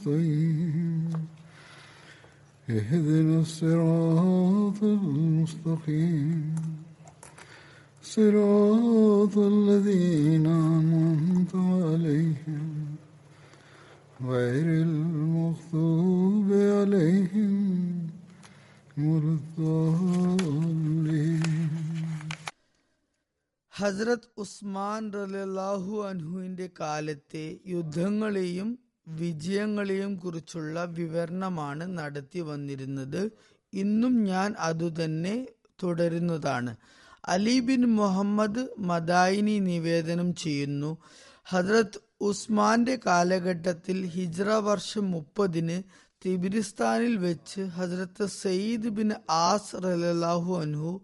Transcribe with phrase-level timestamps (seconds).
[0.00, 1.12] نستعين
[2.68, 6.54] اهدنا الصراط المستقيم
[8.04, 12.96] صراط الذين أنعمت عليهم
[14.24, 17.54] غير المغضوب عليهم
[18.98, 21.42] ولا الضالين
[23.72, 28.68] ഹസ്രത് ഉസ്മാൻ റലാഹു അൻഹുവിന്റെ കാലത്തെ യുദ്ധങ്ങളെയും
[29.07, 33.31] വിജയങ്ങളെയും കുറിച്ചുള്ള വിവരണമാണ് നടത്തി വന്നിരുന്നത്.
[33.73, 35.47] ഇന്നും ഞാൻ അതുതന്നെ
[35.83, 36.75] തുടരുന്നതാണ്.
[37.25, 40.97] അലി ബിൻ മുഹമ്മദ് മദായിനി നിവേദനം ചെയ്യുന്നു.
[41.43, 45.83] ഹജ്രത് ഉസ്മാന്റെ കാലഘട്ടത്തിൽ ഹിജ്ര വർഷം മുപ്പതിന്
[46.25, 51.01] തിബിരിസ്ഥാനിൽ വെച്ച് ഹജ്രത്ത് സയ്യിദ് ബിൻ ആസ് റലാഹു അൻഹു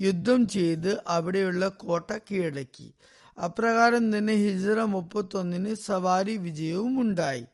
[0.00, 2.94] യുദ്ധം ചെയ്ത് അവിടെയുള്ള കോട്ട കീഴടക്കി
[3.38, 7.46] അപ്രകാരം തന്നെ ഹിജറ മുപ്പത്തൊന്നിന് സവാരി വിജയവും ഉണ്ടായി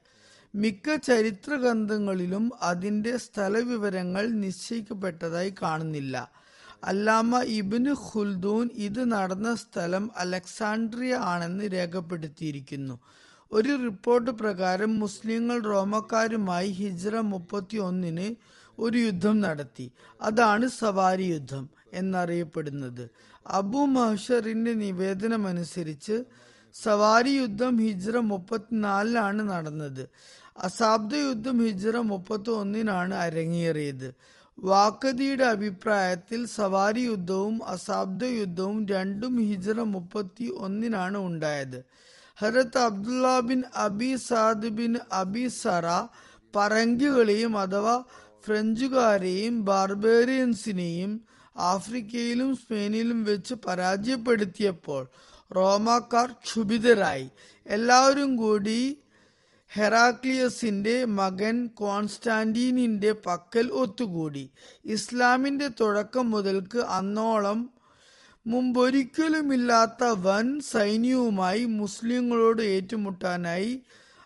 [0.54, 6.32] മിക്ക ചരിത്ര ഗ്രന്ഥങ്ങളിലും അതിന്റെ സ്ഥലവിവരങ്ങൾ നിശ്ചയിക്കപ്പെട്ടതായി കാണുന്നില്ല.
[6.84, 12.98] അല്ലാമ ഇബിന് ഖുൽദൂൻ ഇത് നടന്ന സ്ഥലം അലക്സാണ്ട്രിയ ആണെന്ന് രേഖപ്പെടുത്തിയിരിക്കുന്നു.
[13.52, 18.34] ഒരു റിപ്പോർട്ട് പ്രകാരം മുസ്ലിങ്ങൾ റോമക്കാരുമായി ഹിജ്ര മുപ്പത്തി ഒന്നിന്
[18.78, 19.92] ഒരു യുദ്ധം നടത്തി.
[20.22, 23.10] അതാണ് സവാരി യുദ്ധം എന്നറിയപ്പെടുന്നത്.
[23.46, 26.24] അബു മഹഷറിന്റെ നിവേദനമനുസരിച്ച്
[26.74, 30.08] സവാരി യുദ്ധം ഹിജ്റ മുപ്പത്തിനാലിലാണ് നടന്നത്.
[30.58, 34.08] അസാബ്ദ യുദ്ധം ഹിജ്റ മുപ്പത്തി ഒന്നിനാണ് അരങ്ങേറിയത്.
[34.58, 41.84] വാക്കതിയുടെ അഭിപ്രായത്തിൽ സവാരി യുദ്ധവും അസാബ്ദ യുദ്ധവും രണ്ടും ഹിജ്റ മുപ്പത്തി ഒന്നിനാണ് ഉണ്ടായത്.
[42.38, 45.86] Hazrat Abdullah bin Abi Saad bin Abi Sarh
[46.56, 47.96] പറങ്കികളെയും അഥവാ
[48.46, 51.12] ഫ്രഞ്ചുകാരെയും ബാർബേറിയൻസിനെയും
[51.56, 55.08] ആഫ്രിക്കയിലും സ്പെയിനിലും വെച്ച് പരാജയപ്പെടുത്തിയപ്പോൾ
[55.56, 57.30] റോമാക്കാർ ക്ഷുഭിതരായി.
[57.66, 58.98] എല്ലാവരും കൂടി
[59.72, 64.50] ഹെറാക്ലിയസിന്റെ മകൻ കോൺസ്റ്റാന്റീനിന്റെ പക്കൽ ഒത്തുകൂടി.
[64.84, 67.70] ഇസ്ലാമിന്റെ തുടക്കം മുതൽക്ക് അന്നോളം
[68.46, 73.82] മുമ്പൊരിക്കലുമില്ലാത്ത വൻ സൈന്യവുമായി മുസ്ലിങ്ങളോട് ഏറ്റുമുട്ടാനായി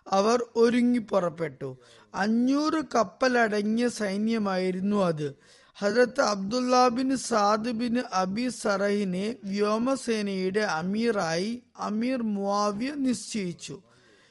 [0.06, 1.76] അവർ ഒരുങ്ങി പുറപ്പെട്ടു
[2.14, 5.38] അഞ്ഞൂറ് കപ്പലടങ്ങിയ സൈന്യമായിരുന്നു അത്.
[5.84, 13.82] Hazrat Abdullah bin Saad bin Abi സറഹിനെ വ്യോമസേനയുടെ അമീറായി അമീർ മുവാവിയ നിശ്ചയിച്ചു.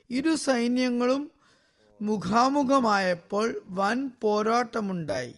[0.09, 1.31] ഇരു സൈന്യങ്ങളും
[2.01, 5.33] മുഖാമുഖമായപ്പോൾ വൻ പോരാട്ടമുണ്ടായി.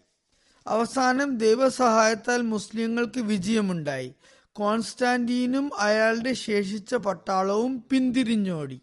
[0.68, 4.14] അവസാനം ദൈവസഹായത്താൽ മുസ്ലിങ്ങൾക്ക് വിജയമുണ്ടായി.
[4.54, 8.82] കോൺസ്റ്റാന്റീനും അയാളുടെ ശേഷിച്ച പട്ടാളവും പിന്തിരിഞ്ഞോടി.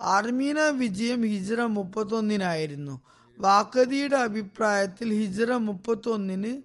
[0.00, 3.00] ആർമീന വിജയം ഹിജ്റ മുപ്പത്തൊന്നിനായിരുന്നു.
[3.38, 6.62] വാക്കതിയുടെ അഭിപ്രായത്തിൽ ഹിജ്റ മുപ്പത്തൊന്നിന്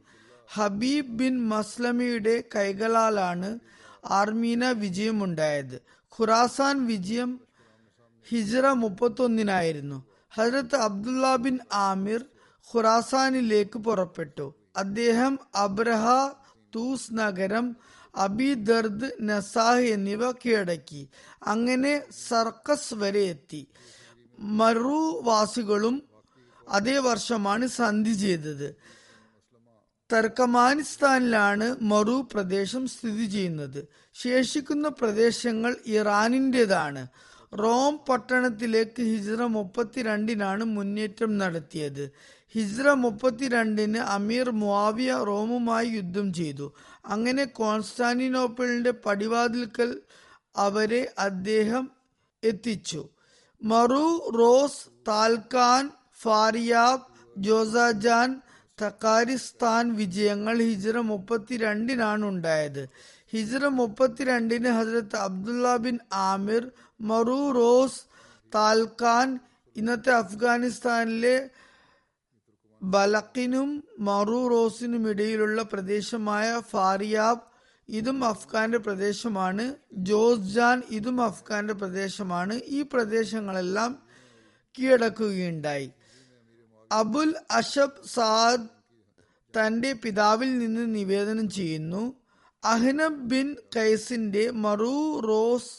[0.54, 3.60] ഹബീബ് ബിൻ മസ്ലമിയുടെ കൈകളാലാണ്
[4.06, 5.82] ആർമീന വിജയമുണ്ടായത്.
[6.20, 7.40] ഖുറാസാൻ വിജയം
[8.30, 10.06] ഹിജ്റ മുപ്പത്തൊന്നിനായിരുന്നു.
[10.34, 12.26] ഹജരത്ത് അബ്ദുല്ല ബിൻ ആമിർ
[12.74, 14.54] ഖുറാസാനിലേക്ക് പുറപ്പെട്ടു.
[14.78, 16.30] അദ്ദേഹം അബ്രഹ
[16.76, 17.76] തൂസ് നഗരം
[18.16, 21.10] അബി ദർദ് നസാഹ് എന്നിവ കീഴടക്കി.
[21.48, 23.68] അങ്ങനെ സർക്കസ് വരെ എത്തി.
[24.40, 26.09] മറുവാസികളും
[26.70, 28.76] അതേ വർഷമാണ് സന്ധി ചെയ്തത്.
[30.14, 33.88] തർക്കമാനിസ്ഥാനിലാണ് മറു പ്രദേശം സ്ഥിതി ചെയ്യുന്നത്.
[34.14, 37.08] ശേഷിക്കുന്ന പ്രദേശങ്ങൾ ഇറാനിന്റെതാണ്
[37.60, 42.12] റോം പട്ടണത്തിലേക്ക് ഹിജ്ര മുപ്പത്തിരണ്ടിനാണ് മുന്നേറ്റം നടത്തിയത്.
[42.54, 46.74] ഹിജ്ര മുപ്പത്തിരണ്ടിന് അമീർ മുവാവിയ റോമുമായി യുദ്ധം ചെയ്തു.
[47.06, 50.02] അങ്ങനെ കോൺസ്റ്റാന്റിനോപ്പിളിന്റെ പടിവാതിൽക്കൽ
[50.56, 51.92] അവരെ അദ്ദേഹം
[52.44, 53.10] എത്തിച്ചു.
[53.64, 57.02] മറു റോസ് താൽക്കാൻ ഫാരിയാബ്
[57.38, 58.42] ജോസാജാൻ
[58.86, 62.90] തക്കാരിസ്ഥാൻ വിജയങ്ങൾ ഹിജ്റ മുപ്പത്തിരണ്ടിനാണ് ഉണ്ടായത്.
[63.32, 66.72] ഹിജ്റ മുപ്പത്തിരണ്ടിന് ഹസരത്ത് അബ്ദുല്ല ബിൻ ആമിർ
[67.02, 68.02] മറു റോസ്
[68.56, 69.40] താൽഖാൻ
[69.76, 71.50] ഇന്നത്തെ അഫ്ഗാനിസ്ഥാനിലെ
[72.82, 77.50] ബലക്കിനും മറു റോസിനും ഇടയിലുള്ള പ്രദേശമായ ഫാരിയാബ്
[77.90, 79.76] ഇതും അഫ്ഗാന്റെ പ്രദേശമാണ്.
[79.94, 82.54] ജോസ്ജാൻ ഇതും അഫ്ഗാന്റെ പ്രദേശമാണ്.
[82.54, 84.00] ഈ പ്രദേശങ്ങളെല്ലാം
[84.80, 85.92] കീഴടക്കുകയുണ്ടായി.
[86.92, 88.68] അബുൽ അഷബ് സാദ്
[89.54, 92.04] തന്റെ പിതാവിൽ നിന്ന് നിവേദനം ചെയ്യുന്നു.
[92.64, 95.72] അഹ്നബ് ബിൻ കൈസിന്റെ മറു റോസ്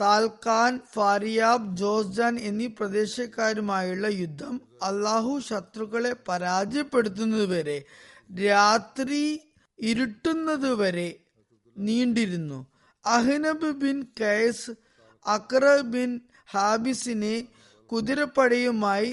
[0.00, 7.78] താൽക്കാൻ ഫാരിയാബ് ജോസ്ജാൻ എന്നീ പ്രദേശക്കാരുമായുള്ള യുദ്ധം അള്ളാഹു ശത്രുക്കളെ പരാജയപ്പെടുത്തുന്നതുവരെ
[8.38, 9.40] രാത്രി
[9.78, 11.08] ഇരുട്ടുന്നതുവരെ
[11.76, 12.66] നീണ്ടിരുന്നു.
[13.06, 14.70] അഹ്നബ് ബിൻ കൈസ്
[15.26, 16.20] അക്ര ബിൻ
[16.50, 17.36] ഹാബിസിനെ
[17.92, 19.12] കുതിരപ്പടയുമായി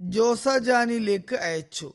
[0.00, 1.92] ജോസജാനിലേക്ക് അയച്ചു.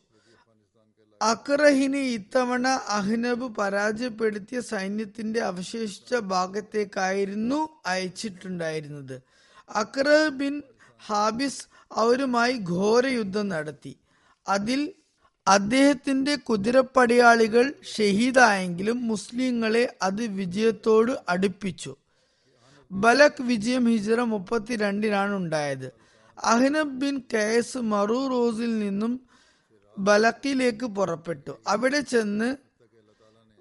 [1.22, 9.22] അക്രഹിനെ ഇത്തവണ അഹ്നബ് പരാജയപ്പെടുത്തിയ സൈന്യത്തിന്റെ അവശേഷിച്ച ഭാഗത്തേക്കായിരുന്നു അയച്ചിട്ടുണ്ടായിരുന്നത്.
[9.70, 10.64] അക്ര ബിൻ
[11.06, 13.96] ഹാബിസ് അവരുമായി ഘോര യുദ്ധം നടത്തി.
[14.48, 14.94] അതിൽ
[15.48, 21.96] അദ്ദേഹത്തിന്റെ കുതിരപ്പടയാളികൾ ഷഹീദായെങ്കിലും മുസ്ലിങ്ങളെ അത് വിജയത്തോട് അടുപ്പിച്ചു.
[22.92, 26.05] ബലക് വിജയം ഹിജറ മുപ്പത്തിരണ്ടിനാണ് ഉണ്ടായത്
[26.44, 29.22] അഹ്നബ് ബിൻ കയസ് മറുറോസിൽ നിന്നും
[29.98, 31.52] ബലക്കിലേക്ക് പുറപ്പെട്ടു.
[31.68, 32.56] അവിടെ ചെന്ന്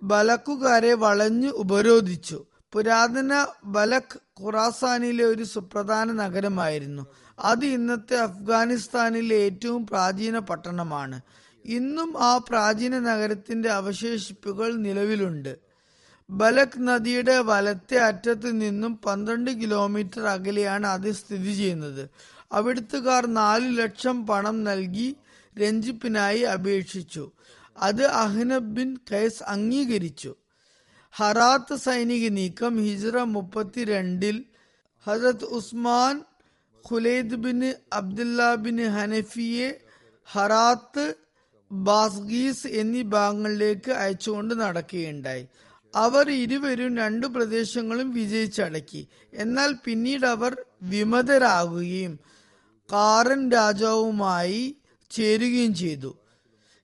[0.03, 2.45] ബലക്കുകാരെ വളഞ്ഞു ഉപരോധിച്ചു.
[2.73, 7.07] പുരാതന ബലക് ഖുറാസാനിലെ ഒരു സുപ്രധാന നഗരമായിരുന്നു.
[7.39, 11.21] അത് ഇന്നത്തെ അഫ്ഗാനിസ്ഥാനിലെ ഏറ്റവും പ്രാചീന പട്ടണമാണ്.
[11.65, 15.59] ഇന്നും ആ പ്രാചീന നഗരത്തിന്റെ അവശേഷിപ്പുകൾ നിലവിലുണ്ട്.
[16.31, 22.11] ബലക് നദിയുടെ വലത്തെ അറ്റത്ത് നിന്നും പന്ത്രണ്ട് കിലോമീറ്റർ അകലെയാണ് അത് സ്ഥിതി ചെയ്യുന്നത്.
[22.53, 25.17] അവിടുത്തുകാർ നാലു ലക്ഷം പണം നൽകി
[25.59, 27.31] രഞ്ജിപ്പിനായി അപേക്ഷിച്ചു.
[27.79, 30.35] അത് അഹ്നബ് ബിൻ കൈസ് അംഗീകരിച്ചു.
[31.13, 34.45] ഹറാത്ത് സൈനിക നീക്കം ഹിജ്റ മുപ്പത്തിരണ്ടിൽ
[35.07, 36.25] Hazrat Usman
[36.91, 39.81] Khulaid bin Abdullah bin ഹനഫിയെ
[40.25, 41.15] Herat
[41.73, 45.47] Badghis എന്നീ ഭാഗങ്ങളിലേക്ക് അയച്ചുകൊണ്ട് നടക്കുകയുണ്ടായി.
[45.95, 49.09] അവർ ഇരുവരും രണ്ടു പ്രദേശങ്ങളും വിജയിച്ചടക്കി.
[49.33, 52.21] എന്നാൽ പിന്നീട് അവർ വിമതരാകുകയും
[52.93, 54.77] കാറൻ രാജാവുമായി
[55.11, 56.11] ചേരുകയും ചെയ്തു.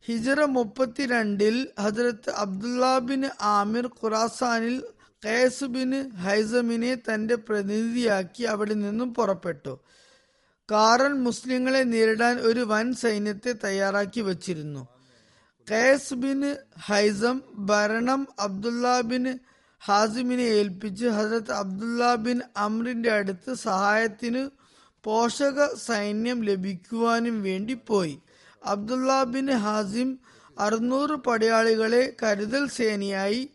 [0.04, 4.76] ഹിജറ മുപ്പത്തിരണ്ടിൽ ഹജ്രത്ത് അബ്ദുള്ള ബിൻ ആമിർ ഖുറാസാനിൽ
[5.24, 5.90] കേസ് ബിൻ
[6.24, 9.74] ഹൈസമിനെ തന്റെ പ്രതിനിധിയാക്കി അവിടെ നിന്നും പുറപ്പെട്ടു.
[10.70, 14.88] കാറൻ മുസ്ലിങ്ങളെ നേരിടാൻ ഒരു വൻ സൈന്യത്തെ തയ്യാറാക്കി വച്ചിരുന്നു.
[15.70, 16.40] കേസ് ബിൻ
[16.86, 19.38] ഹൈസം ഭരണം അബ്ദുള്ള ബിൻ
[19.82, 24.42] ഹാസിമിനെ ഏൽപ്പിച്ച് ഹസരത്ത് അബ്ദുള്ള ബിൻ അമ്രിന്റെ അടുത്ത് സഹായത്തിന്
[25.04, 28.20] പോഷക സൈന്യം ലഭിക്കുവാനും വേണ്ടി പോയി.
[28.64, 30.18] അബ്ദുള്ള ബിൻ ഹാസിം
[30.58, 33.50] അറുന്നൂറ് പടയാളികളെ കരുതൽ സേനയായി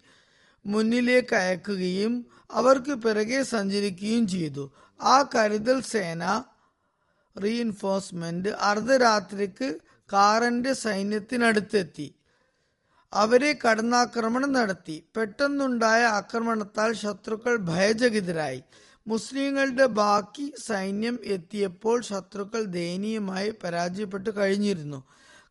[0.66, 4.72] മുന്നിലേക്ക് അയക്കുകയും അവർക്ക് പിറകെ സഞ്ചരിക്കുകയും ചെയ്തു.
[5.02, 6.44] ആ കരുതൽ സേന
[7.44, 9.78] റീഇൻഫോഴ്സ്മെന്റ് അർദ്ധരാത്രിക്ക്
[10.14, 12.16] കാറന്റെ സൈന്യത്തിനടുത്തെത്തി.
[13.14, 15.04] അവരെ കടന്നാക്രമണം നടത്തി.
[15.16, 18.64] പെട്ടെന്നുണ്ടായ ആക്രമണത്താൽ ശത്രുക്കൾ ഭയചകിതരായി.
[19.08, 25.04] മുസ്ലിങ്ങളുടെ ബാക്കി സൈന്യം എത്തിയപ്പോൾ ശത്രുക്കൾ ദയനീയമായി പരാജയപ്പെട്ടു കഴിഞ്ഞിരുന്നു.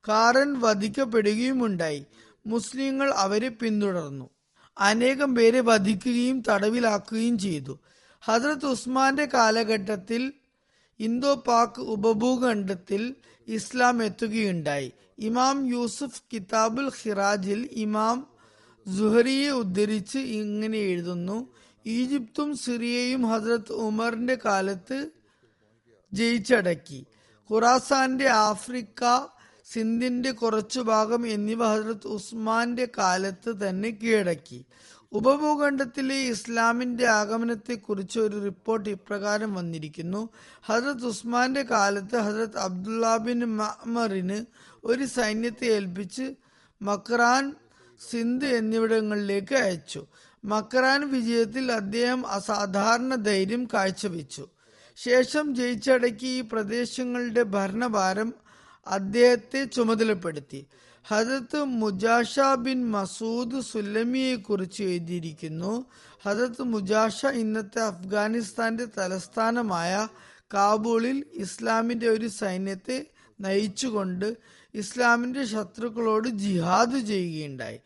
[0.08, 2.06] കാറൻ വധിക്കപ്പെടുകയുമുണ്ടായി.
[2.46, 4.30] മുസ്ലിങ്ങൾ അവരെ പിന്തുടർന്നു.
[4.78, 7.78] അനേകം പേരെ വധിക്കുകയും തടവിലാക്കുകയും ചെയ്തു.
[8.22, 10.32] ഹജ്രത് ഉസ്മാന്റെ കാലഘട്ടത്തിൽ
[11.00, 13.14] ഇന്തോ പാക് ഉപഭൂഖണ്ഡത്തിൽ
[13.48, 14.92] ഇസ്ലാം എത്തുകയുണ്ടായി.
[15.18, 18.26] ഇമാം യൂസുഫ് കിതാബുൽ ഖിറാജിൽ ഇമാം
[18.86, 21.48] ജുഹരിയെ ഉദ്ധരിച്ച് ഇങ്ങനെ എഴുതുന്നു
[21.86, 25.10] ഈജിപ്തും സിറിയയും ഹസ്രത്ത് ഉമറിന്റെ കാലത്ത്
[26.12, 27.06] ജയിച്ചടക്കി.
[27.50, 29.26] ഖുറാസാന്റെ ആഫ്രിക്ക
[29.72, 34.64] സിന്ധിന്റെ കുറച്ചു ഭാഗം എന്നിവ ഹസ്രത്ത് ഉസ്മാന്റെ കാലത്ത് തന്നെ കീഴടക്കി.
[35.12, 40.28] ഉപഭൂഖണ്ഡത്തിലെ ഇസ്ലാമിന്റെ ആഗമനത്തെക്കുറിച്ച് ഒരു റിപ്പോർട്ട് ഇപ്രകാരം വന്നിരിക്കുന്നു.
[40.62, 44.44] ഹസരത് ഉസ്മാന്റെ കാലത്ത് ഹസരത് അബ്ദുള്ള ബിൻ മഅമറിന്
[44.84, 46.34] ഒരു സൈന്യത്തെ ഏൽപ്പിച്ച്
[46.82, 47.54] മക്രാൻ
[48.10, 50.06] സിന്ധ് എന്നിവിടങ്ങളിലേക്ക് അയച്ചു.
[50.44, 54.48] മക്രാൻ വിജയത്തിൽ അദ്ദേഹം അസാധാരണ ധൈര്യം കാഴ്ചവെച്ചു.
[54.96, 58.34] ശേഷം ജയിച്ചടക്കി ഈ പ്രദേശങ്ങളുടെ ഭരണഭാരം
[58.86, 60.66] അദ്ദേഹത്തെ ചുമതലപ്പെടുത്തി.
[61.08, 65.86] ഹജത്ത് മുജാഷ ബിൻ മസൂദ് സുല്ലമിയെ കുറിച്ച് എഴുതിയിരിക്കുന്നു.
[66.24, 70.08] ഹജത്ത് മുജാഷ ഇന്നത്തെ അഫ്ഗാനിസ്ഥാന്റെ തലസ്ഥാനമായ
[70.54, 73.06] കാബൂളിൽ ഇസ്ലാമിന്റെ ഒരു സൈന്യത്തെ
[73.40, 74.36] നയിച്ചുകൊണ്ട്
[74.74, 77.78] ഇസ്ലാമിന്റെ ശത്രുക്കളോട് ജിഹാദ് ചെയ്യുകയുണ്ടായി.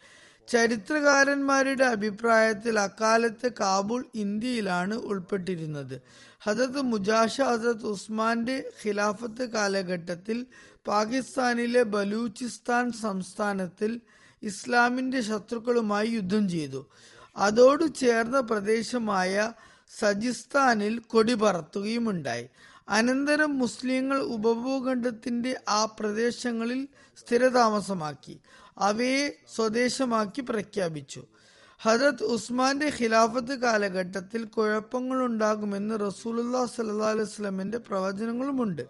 [0.48, 6.00] ചരിത്രകാരന്മാരുടെ അഭിപ്രായത്തിൽ അക്കാലത്ത് കാബൂൾ ഇന്ത്യയിലാണ് ഉൾപ്പെട്ടിരുന്നത്.
[6.40, 10.46] ഹജരത്ത് മുജാഷ ഹസത്ത് ഉസ്മാന്റെ ഖിലാഫത്ത് കാലഘട്ടത്തിൽ
[10.86, 14.00] പാകിസ്ഥാനിലെ ബലൂചിസ്ഥാൻ സംസ്ഥാനത്തിൽ
[14.42, 16.88] ഇസ്ലാമിന്റെ ശത്രുക്കളുമായി യുദ്ധം ചെയ്തു.
[17.36, 19.52] അതോട് ചേർന്ന പ്രദേശമായ
[20.00, 22.48] സജിസ്ഥാനിൽ കൊടി പറത്തുകയുമുണ്ടായി.
[22.88, 28.40] അനന്തരം മുസ്ലിങ്ങൾ ഉപഭൂഖണ്ഡത്തിന്റെ ആ പ്രദേശങ്ങളിൽ സ്ഥിരതാമസമാക്കി.
[28.78, 31.22] അവയെ സ്വദേശമാക്കി പ്രഖ്യാപിച്ചു.
[31.80, 38.86] ഹജരത് ഉസ്മാന്റെ ഖിലാഫത്ത് കാലഘട്ടത്തിൽ കുഴപ്പങ്ങൾ ഉണ്ടാകുമെന്ന് റസൂലുല്ലാ സല്ലാ അലൈഹി സ്വലമിന്റെ പ്രവചനങ്ങളുമുണ്ട്.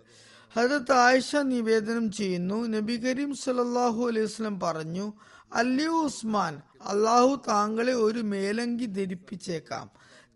[0.57, 2.67] ഹജരത് ആയിഷ നിവേദനം ചെയ്യുന്നു.
[2.67, 5.13] നബി കരീം സല്ലാഹു അലൈഹി വസ്ലം പറഞ്ഞു
[5.53, 9.91] അല്ലയോ ഉസ്മാൻ അള്ളാഹു താങ്കളെ ഒരു മേലങ്കി ധരിപ്പിച്ചേക്കാം.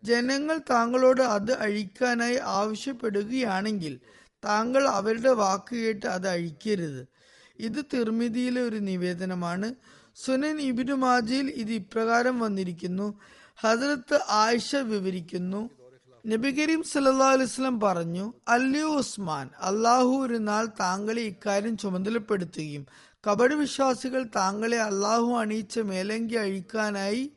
[0.04, 4.00] ജനങ്ങൾ താങ്കളോട് അത് അഴിക്കാനായി ആവശ്യപ്പെടുകയാണെങ്കിൽ
[4.44, 7.08] താങ്കൾ അവരുടെ വാക്ക് കേട്ട് അത് അഴിക്കരുത്.
[7.58, 9.74] ഇത് തിർമിതിയിലെ ഒരു നിവേദനമാണ്.
[10.16, 13.20] സുനൻ ഇബിനു മാജിയിൽ ഇത് ഇപ്രകാരം വന്നിരിക്കുന്നു.
[13.60, 15.70] ഹജറത്ത് ആയിഷ വിവരിക്കുന്നു.
[16.26, 22.86] നബി കരീം സല്ലാ അലൈവലം പറഞ്ഞു അല്ലയോ ഉസ്മാൻ അള്ളാഹു ഒരു നാൾ താങ്കളെ ഇക്കാര്യം ചുമതലപ്പെടുത്തുകയും
[23.26, 27.32] കപട വിശ്വാസികൾ താങ്കളെ അള്ളാഹു അണിയിച്ച മേലങ്കി അഴിക്കാനായി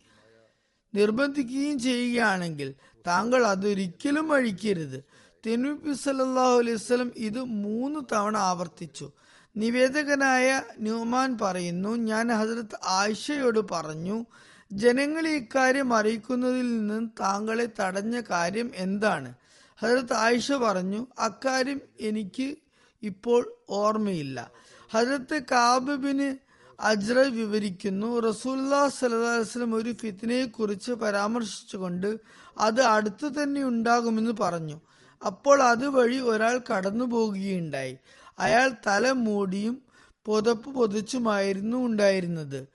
[0.96, 2.74] നിർബന്ധിക്കുകയും ചെയ്യുകയാണെങ്കിൽ
[3.08, 5.04] താങ്കൾ അതൊരിക്കലും അഴിക്കരുത്.
[5.46, 9.12] തിരുനബി സല്ലാഹു അലൈഹി വസല്ലം ഇത് മൂന്ന് തവണ ആവർത്തിച്ചു.
[9.58, 14.26] നിവേദകനായ ന്യൂമാൻ പറയുന്നു ഞാൻ ഹസരത്ത് ആയിഷയോട് പറഞ്ഞു
[14.72, 19.34] ജനങ്ങളെ ഇക്കാര്യം അറിയിക്കുന്നതിൽ നിന്നും താങ്കളെ തടഞ്ഞ കാര്യം എന്താണ്?
[19.82, 22.56] ഹസരത്ത് ആയിഷ പറഞ്ഞു അക്കാര്യം എനിക്ക്
[23.04, 24.52] ഇപ്പോൾ ഓർമ്മയില്ല.
[24.94, 26.36] ഹസരത്ത് കാബിന്
[26.80, 32.18] അജ്ര വിവരിക്കുന്നു റസൂല്ലാ സലഹുലം ഒരു ഫിത്തിനെ കുറിച്ച് പരാമർശിച്ചുകൊണ്ട്
[32.58, 34.82] അത് അടുത്തു തന്നെ ഉണ്ടാകുമെന്ന് പറഞ്ഞു.
[35.26, 37.98] അപ്പോൾ അതുവഴി ഒരാൾ കടന്നു പോകുകയുണ്ടായി
[38.40, 39.82] അയാൾ തല മൂടിയും
[40.26, 42.68] പുതപ്പ് പൊതിച്ചുമായിരുന്നു ഉണ്ടായിരുന്നത്.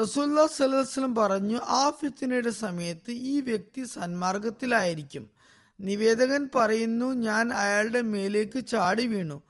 [0.00, 5.30] റസൂല്ലാ സലഹുലം പറഞ്ഞു ആ ഫിത്തിനയുടെ സമയത്ത് ഈ വ്യക്തി സന്മാർഗത്തിലായിരിക്കും
[5.80, 9.42] നിവേദകൻ പറയുന്നു ഞാൻ അയാളുടെ മേലേക്ക് ചാടി വീണു.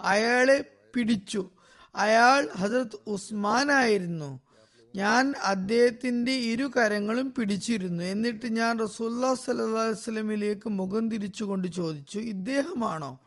[0.00, 1.50] അയാളെ പിടിച്ചു.
[1.94, 4.40] അയാൾ ഹസരത് ഉസ്മാനായിരുന്നു.
[4.96, 8.04] ഞാൻ അദ്ദേഹത്തിന്റെ ഇരു കരങ്ങളും പിടിച്ചിരുന്നു.
[8.04, 13.18] എന്നിട്ട് ഞാൻ റസൂല്ലാ സലഹുലമിലേക്ക് മുഖം തിരിച്ചുകൊണ്ട് ചോദിച്ചു ഇദ്ദേഹമാണോ?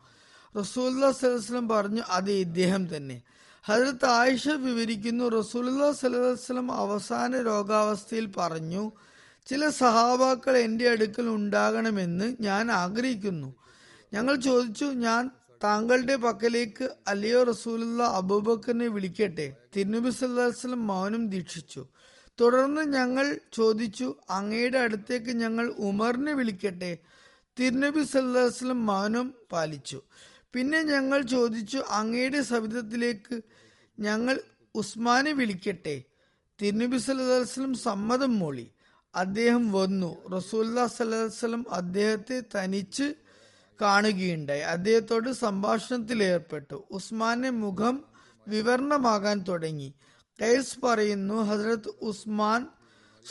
[0.58, 3.22] റസൂല്ലാ സലഹുലം പറഞ്ഞു അത് ഇദ്ദേഹം തന്നെ.
[3.64, 8.92] ഹജരത്ത് ആയിഷ വിവരിക്കുന്നു റസൂല്ലാ സലഹുലം അവസാന രോഗാവസ്ഥയിൽ പറഞ്ഞു
[9.46, 13.54] ചില സഹാബാക്കൾ എന്റെ അടുക്കൽ ഉണ്ടാകണമെന്ന് ഞാൻ ആഗ്രഹിക്കുന്നു.
[14.12, 15.30] ഞങ്ങൾ ചോദിച്ചു ഞാൻ
[15.64, 19.56] താങ്കളുടെ പക്കലേക്ക് അലിയോ റസൂലുള്ള അബൂബക്കറിനെ വിളിക്കട്ടെ?
[19.76, 21.86] തിരുനബി സല്ലാസ്ലം മൗനം ദീക്ഷിച്ചു.
[22.40, 26.98] തുടർന്ന് ഞങ്ങൾ ചോദിച്ചു അങ്ങയുടെ അടുത്തേക്ക് ഞങ്ങൾ ഉമറിനെ വിളിക്കട്ടെ?
[27.60, 30.02] തിരുനബി സല്ലാസ്ലം മൗനം പാലിച്ചു.
[30.54, 33.40] പിന്നെ ഞങ്ങൾ ചോദിച്ചു അങ്ങയുടെ സവിധത്തിലേക്ക്
[34.00, 34.40] ഞങ്ങൾ
[34.74, 36.02] ഉസ്മാനെ വിളിക്കട്ടെ?
[36.62, 38.70] തിരുനബി സല്ലാസ്ലം സമ്മതം മൂളി.
[39.14, 40.28] അദ്ദേഹം വന്നു.
[40.28, 43.14] റസൂല്ലാ സല്ലാസ്ലം അദ്ദേഹത്തെ തനിച്ച്
[43.80, 44.60] കാണുകയുണ്ടായി.
[44.60, 46.84] അദ്ദേഹത്തോട് സംഭാഷണത്തിൽ ഏർപ്പെട്ടു.
[46.90, 48.04] ഉസ്മാന്റെ മുഖം
[48.48, 49.94] വിവരണമാകാൻ തുടങ്ങി.
[50.42, 52.66] കൈസ് പറയുന്നു ഹസരത്ത് ഉസ്മാൻ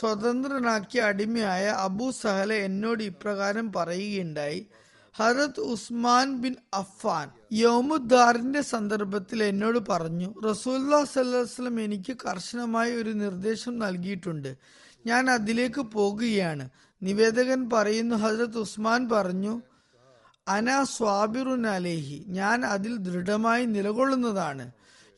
[0.00, 4.66] സ്വതന്ത്രനാക്കിയ അടിമയായ അബൂ സഹല എന്നോട് ഇപ്രകാരം പറയുകയുണ്ടായി.
[5.18, 14.56] ഹറത്ത് ഉസ്മാൻ ബിൻ അഫാൻ യോമുദ്ദാറിന്റെ സന്ദർഭത്തിൽ എന്നോട് പറഞ്ഞു റസൂല്ലാ സല്ലാസ്ലം എനിക്ക് കർശനമായ ഒരു നിർദ്ദേശം നൽകിയിട്ടുണ്ട്.
[15.06, 16.68] ഞാൻ അതിലേക്ക് പോകുകയാണ്.
[17.02, 19.62] നിവേദകൻ പറയുന്നു ഹജരത് ഉസ്മാൻ പറഞ്ഞു
[20.48, 24.70] അന സ്വാബിറുൻ അലേഹി ഞാൻ അതിൽ ദൃഢമായി നിലകൊള്ളുന്നതാണ്.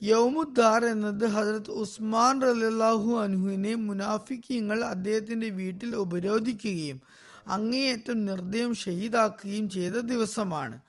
[0.02, 7.00] യൗമുദ്ദാർ എന്നത് ഹജരത് ഉസ്മാൻ റലാഹു അനുഹുവിനെ മുനാഫിക്കിങ്ങൾ അദ്ദേഹത്തിന്റെ വീട്ടിൽ ഉപരോധിക്കുകയും
[7.48, 10.80] അങ്ങേയറ്റം നിർദ്ദയം ഷഹീദാക്കുകയും ചെയ്ത ദിവസമാണ്.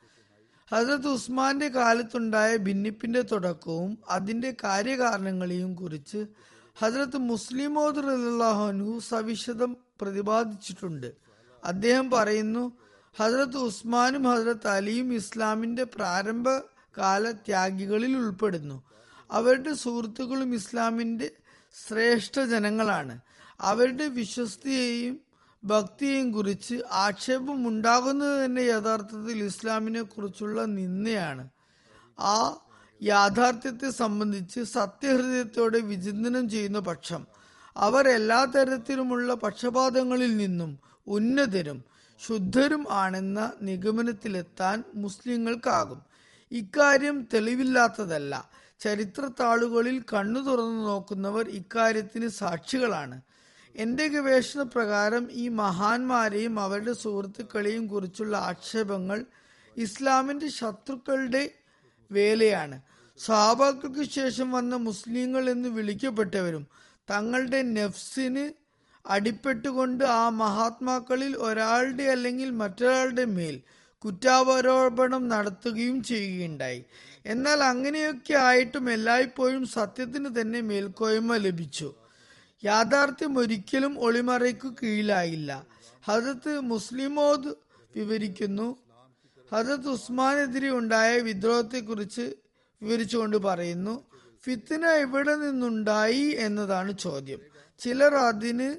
[0.71, 6.25] ഹസരത് ഉസ്മാന്റെ കാലത്തുണ്ടായ ഭിന്നിപ്പിന്റെ തുടക്കവും അതിന്റെ കാര്യകാരണങ്ങളെയും കുറിച്ച്
[6.79, 11.13] ഹസരത്ത് മുസ്ലിം റലാഹു സവിശദം പ്രതിപാദിച്ചിട്ടുണ്ട്.
[11.63, 12.71] അദ്ദേഹം പറയുന്നു
[13.19, 16.49] ഹസരത്ത് ഉസ്മാനും ഹസരത്ത് അലിയും ഇസ്ലാമിന്റെ പ്രാരംഭ
[16.97, 18.83] കാല ത്യാഗികളിൽ ഉൾപ്പെടുന്നു.
[19.31, 21.31] അവരുടെ സുഹൃത്തുക്കളും ഇസ്ലാമിന്റെ
[21.87, 23.19] ശ്രേഷ്ഠ ജനങ്ങളാണ്.
[23.61, 25.26] അവരുടെ വിശ്വസ്തയെയും
[25.67, 31.50] ഭക്തിയെയും കുറിച്ച് ആക്ഷേപം ഉണ്ടാകുന്നത് തന്നെ യഥാർത്ഥത്തിൽ ഇസ്ലാമിനെ കുറിച്ചുള്ള നിന്ദയാണ്.
[32.19, 32.59] ആ
[33.03, 37.27] യാഥാർത്ഥ്യത്തെ സംബന്ധിച്ച് സത്യഹൃദയത്തോടെ വിചിന്തനം ചെയ്യുന്ന പക്ഷം
[37.77, 41.83] അവർ എല്ലാ തരത്തിലുമുള്ള പക്ഷപാതങ്ങളിൽ നിന്നും ഉന്നതരും
[42.27, 46.00] ശുദ്ധരും ആണെന്ന നിഗമനത്തിലെത്താൻ മുസ്ലിങ്ങൾക്കാകും.
[46.51, 48.33] ഇക്കാര്യം തെളിവില്ലാത്തതല്ല.
[48.79, 53.21] ചരിത്ര താളുകളിൽ കണ്ണു തുറന്നു നോക്കുന്നവർ ഇക്കാര്യത്തിന് സാക്ഷികളാണ്.
[53.75, 59.25] എന്റെ ഗവേഷണ പ്രകാരം ഈ മഹാന്മാരെയും അവരുടെ സുഹൃത്തുക്കളെയും കുറിച്ചുള്ള ആക്ഷേപങ്ങൾ
[59.77, 61.50] ഇസ്ലാമിന്റെ ശത്രുക്കളുടെ
[62.12, 62.81] വേലയാണ്.
[63.25, 66.67] സഹാബാക്കൾക്ക് ശേഷം വന്ന മുസ്ലിങ്ങൾ എന്ന് വിളിക്കപ്പെട്ടവരും
[67.09, 68.51] തങ്ങളുടെ നെഫ്സിന്
[69.07, 73.62] അടിപ്പെട്ടുകൊണ്ട് ആ മഹാത്മാക്കളിൽ ഒരാളുടെ അല്ലെങ്കിൽ മറ്റൊരാളുടെ മേൽ
[74.00, 76.86] കുറ്റാരോപണം നടത്തുകയും ചെയ്യുകയുണ്ടായി.
[77.25, 81.93] എന്നാൽ അങ്ങനെയൊക്കെ ആയിട്ടും എല്ലായ്പ്പോഴും സത്യത്തിന് തന്നെ മേൽക്കോയ്മ ലഭിച്ചു.
[82.63, 85.65] യാഥാർത്ഥ്യം ഒരിക്കലും ഒളിമറയ്ക്കു കീഴിലായില്ല.
[86.05, 87.53] ഹജത്ത് മുസ്ലിമോദ്
[87.95, 88.77] വിവരിക്കുന്നു.
[89.53, 92.33] ഹജത് ഉസ്മാനെതിരെ ഉണ്ടായ വിദ്രോഹത്തെക്കുറിച്ച്
[92.81, 94.05] വിവരിച്ചുകൊണ്ട് പറയുന്നു
[94.45, 97.39] ഫിത്തിന എവിടെ നിന്നുണ്ടായി എന്നതാണ് ചോദ്യം.
[97.79, 98.75] ചിലർ അതിന്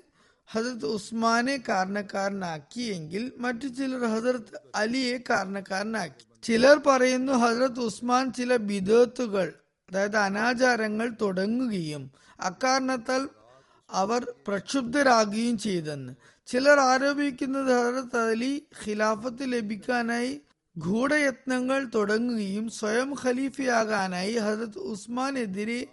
[0.46, 6.42] ഹജത് ഉസ്മാനെ കാരണക്കാരനാക്കി എങ്കിൽ മറ്റു ചിലർ ഹജറത്ത് അലിയെ കാരണക്കാരനാക്കി.
[6.42, 9.52] ചിലർ പറയുന്നു ഹജറത്ത് ഉസ്മാൻ ചില ബിദത്തുകൾ
[9.90, 13.28] അതായത് അനാചാരങ്ങൾ തുടങ്ങുകയും അക്കാരണത്താൽ
[13.90, 16.12] അവർ പ്രക്ഷുബ്ധരാകുകയും ചെയ്തെന്ന്.
[16.46, 20.40] ചിലർ ആരോപിക്കുന്നത് ഹജറത്ത് അലി ഖിലാഫത്ത് ലഭിക്കാനായി
[20.78, 25.86] ഗൂഢയത്നങ്ങൾ തുടങ്ങുകയും സ്വയം ഖലീഫയാകാനായി ഹജരത് ഉസ്മാനെതിരെ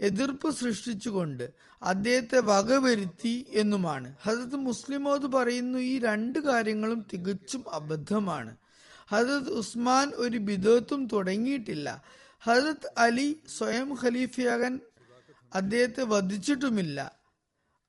[0.00, 1.50] എതിർപ്പ് സൃഷ്ടിച്ചുകൊണ്ട്
[1.82, 4.14] അദ്ദേഹത്തെ വകവരുത്തി എന്നുമാണ്.
[4.22, 8.56] ഹജരത് മുസ്ലിമോത് പറയുന്നു ഈ രണ്ട് കാര്യങ്ങളും തികച്ചും അബദ്ധമാണ്.
[9.10, 12.02] ഹജരത് ഉസ്മാൻ ഒരു ബിദത്തും തുടങ്ങിയിട്ടില്ല.
[12.42, 14.80] ഹജരത് അലി സ്വയം ഖലീഫയാകാൻ
[15.54, 17.21] അദ്ദേഹത്തെ വധിച്ചിട്ടുമില്ല.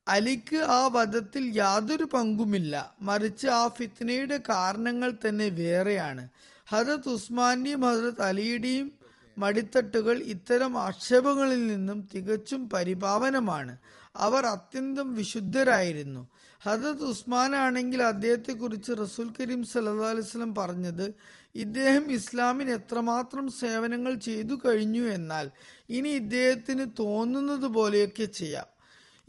[0.07, 2.95] അലിക്ക് ആ വധത്തിൽ യാതൊരു പങ്കുമില്ല.
[3.01, 6.29] മറിച്ച് ആ ഫിത്നയുടെ കാരണങ്ങൾ തന്നെ വേറെയാണ്.
[6.67, 8.91] ഹജത് ഉസ്മാന്റെയും ഹജറത് അലിയുടെയും
[9.37, 13.77] മടിത്തട്ടുകൾ ഇത്തരം ആക്ഷേപങ്ങളിൽ നിന്നും തികച്ചും പരിപാവനമാണ്.
[14.15, 16.27] അവർ അത്യന്തം വിശുദ്ധരായിരുന്നു.
[16.61, 21.13] ഹജരത് ഉസ്മാനാണെങ്കിൽ അദ്ദേഹത്തെക്കുറിച്ച് റസൂൽ കരീം വസല്ലം പറഞ്ഞത്
[21.55, 25.51] ഇദ്ദേഹം ഇസ്ലാമിന് എത്രമാത്രം സേവനങ്ങൾ ചെയ്തു കഴിഞ്ഞു എന്നാൽ
[25.89, 28.72] ഇനി ഇദ്ദേഹത്തിന് തോന്നുന്നത് പോലെയൊക്കെ ചെയ്യാം.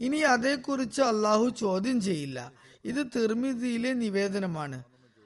[0.01, 2.51] ഇനി അതേക്കുറിച്ച് അള്ളാഹു ചോദ്യം ചെയ്യില്ല.
[2.85, 4.83] ഇത് തിർമിതിയിലെ നിവേദനമാണ്.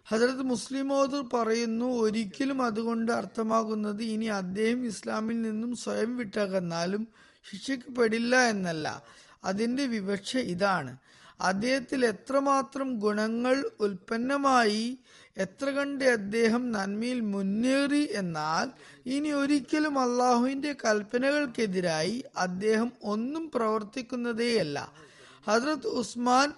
[0.08, 7.08] ഹജറത് മുസ്ലിമോദ് പറയുന്നു ഒരിക്കലും അതുകൊണ്ട് അർത്ഥമാകുന്നത് ഇനി അദ്ദേഹം ഇസ്ലാമിൽ നിന്നും സ്വയം വിട്ടകന്നാലും
[7.52, 9.04] ശിക്ഷിക്കപ്പെടില്ല എന്നല്ല.
[9.44, 10.98] അതിന്റെ വിവക്ഷ ഇതാണ്.
[11.42, 15.00] അദ്ദേഹത്തിൽ എത്രമാത്രം ഗുണങ്ങൾ ഉൽപ്പന്നമായി
[15.38, 18.72] എത്ര കണ്ട് അദ്ദേഹം നന്മയിൽ മുന്നേറി എന്നാൽ
[19.06, 24.94] ഇനി ഒരിക്കലും അള്ളാഹുവിന്റെ കൽപ്പനകൾക്കെതിരായി അദ്ദേഹം ഒന്നും പ്രവർത്തിക്കുന്നതേയല്ല.
[25.48, 26.54] ഹജ്രത് ഉസ്മാൻ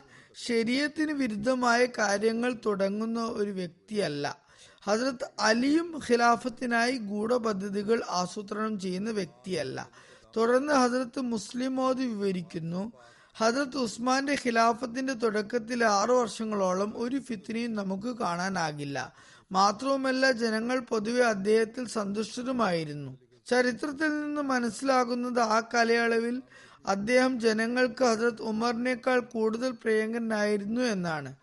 [0.47, 4.37] ശരീരത്തിന് വിരുദ്ധമായ കാര്യങ്ങൾ തുടങ്ങുന്ന ഒരു വ്യക്തിയല്ല.
[4.83, 9.89] ഹജ്രത് അലിയും ഖിലാഫത്തിനായി ഗൂഢപദ്ധതികൾ ആസൂത്രണം ചെയ്യുന്ന വ്യക്തിയല്ല.
[10.37, 12.91] തുടർന്ന് ഹജ്രത്ത് മുസ്ലിം മോദി വിവരിക്കുന്നു
[13.35, 19.13] ഹസ്രത്ത് ഉസ്മാന്റെ ഖിലാഫത്തിന്റെ തുടക്കത്തിൽ ആറു വർഷങ്ങളോളം ഒരു ഫിത്തിനെയും നമുക്ക് കാണാനാകില്ല.
[19.51, 23.17] മാത്രവുമല്ല ജനങ്ങൾ പൊതുവെ അദ്ദേഹത്തിൽ സന്തുഷ്ടരുമായിരുന്നു.
[23.47, 26.41] ചരിത്രത്തിൽ നിന്ന് മനസ്സിലാകുന്നത് ആ കാലയളവിൽ
[26.85, 31.35] അദ്ദേഹം ജനങ്ങൾക്ക് ഹസ്രത് ഉമറിനേക്കാൾ കൂടുതൽ പ്രിയങ്കരനായിരുന്നു എന്നാണ്.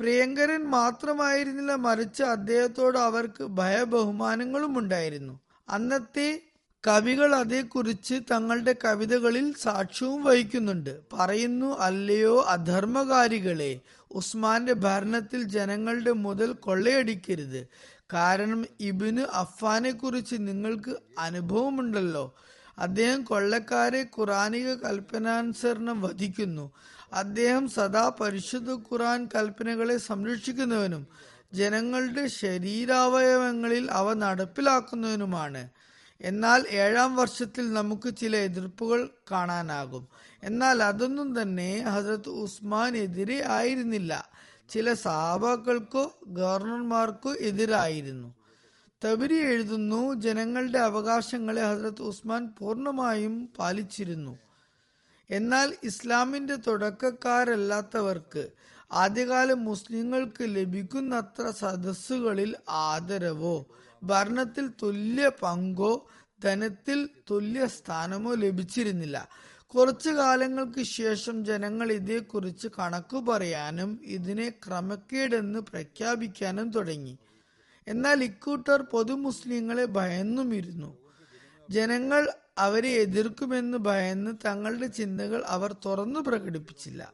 [0.00, 5.40] പ്രിയങ്കരൻ മാത്രമായിരുന്നില്ല മറിച്ച് അദ്ദേഹത്തോട് അവർക്ക് ഭയബഹുമാനങ്ങളും ഉണ്ടായിരുന്നു.
[5.68, 6.40] അന്നത്തെ
[6.86, 11.00] കവികൾ അതേക്കുറിച്ച് തങ്ങളുടെ കവിതകളിൽ സാക്ഷ്യവും വഹിക്കുന്നുണ്ട്.
[11.12, 17.66] പറയുന്നു അല്ലയോ അധർമ്മകാരികളെ ഉസ്മാന്റെ ഭരണത്തിൽ ജനങ്ങളുടെ മുതൽ കൊള്ളയടിക്കരുത്.
[18.12, 22.34] കാരണം ഇബിന് അഫാനെ കുറിച്ച് നിങ്ങൾക്ക് അനുഭവമുണ്ടല്ലോ.
[22.78, 26.72] അദ്ദേഹം കൊള്ളക്കാരെ ഖുറാനിക കൽപ്പനാനുസരണം വധിക്കുന്നു.
[27.12, 31.06] അദ്ദേഹം സദാ പരിശുദ്ധ ഖുറാൻ കൽപ്പനകളെ സംരക്ഷിക്കുന്നവനും
[31.52, 35.62] ജനങ്ങളുടെ ശരീരാവയവങ്ങളിൽ അവ നടപ്പിലാക്കുന്നവനുമാണ്.
[36.20, 40.08] എന്നാൽ ഏഴാം വർഷത്തിൽ നമുക്ക് ചില എതിർപ്പുകൾ കാണാനാകും.
[40.42, 44.30] എന്നാൽ അതൊന്നും തന്നെ ഹസരത്ത് ഉസ്മാൻ എതിരെ ആയിരുന്നില്ല.
[44.70, 48.34] ചില സഹാബാക്കൾക്കോ ഗവർണർമാർക്കോ എതിരായിരുന്നു.
[49.04, 54.38] തബരി എഴുതുന്നു ജനങ്ങളുടെ അവകാശങ്ങളെ ഹസരത്ത് ഉസ്മാൻ പൂർണമായും പാലിച്ചിരുന്നു.
[55.30, 58.48] എന്നാൽ ഇസ്ലാമിന്റെ തുടക്കക്കാരല്ലാത്തവർക്ക്
[58.92, 63.66] ആദ്യകാല മുസ്ലിങ്ങൾക്ക് ലഭിക്കുന്നത്ര സദസ്സുകളിൽ ആദരവോ
[64.02, 66.08] ഭരണത്തിൽ തുല്യ പങ്കോ
[66.44, 69.28] ധനത്തിൽ തുല്യ സ്ഥാനമോ ലഭിച്ചിരുന്നില്ല.
[69.66, 77.18] കുറച്ചു കാലങ്ങൾക്ക് ശേഷം ജനങ്ങൾ ഇതേക്കുറിച്ച് കണക്കു പറയാനും ഇതിനെ ക്രമക്കേടെന്ന് പ്രഖ്യാപിക്കാനും തുടങ്ങി.
[77.88, 80.98] എന്നാൽ ഇക്കൂട്ടർ പൊതു മുസ്ലിങ്ങളെ ഭയന്നുമിരുന്നു.
[81.70, 87.12] ജനങ്ങൾ അവരെ എതിർക്കുമെന്ന് ഭയന്ന് തങ്ങളുടെ ചിന്തകൾ അവർ തുറന്നു പ്രകടിപ്പിച്ചില്ല.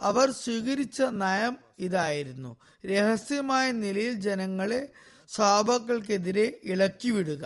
[0.00, 2.56] അവർ സ്വീകരിച്ച നയം ഇതായിരുന്നു.
[2.86, 4.92] രഹസ്യമായ നിലയിൽ ജനങ്ങളെ
[5.28, 7.44] സ്വാബാക്കൾക്കെതിരെ ഇളക്കിവിടുക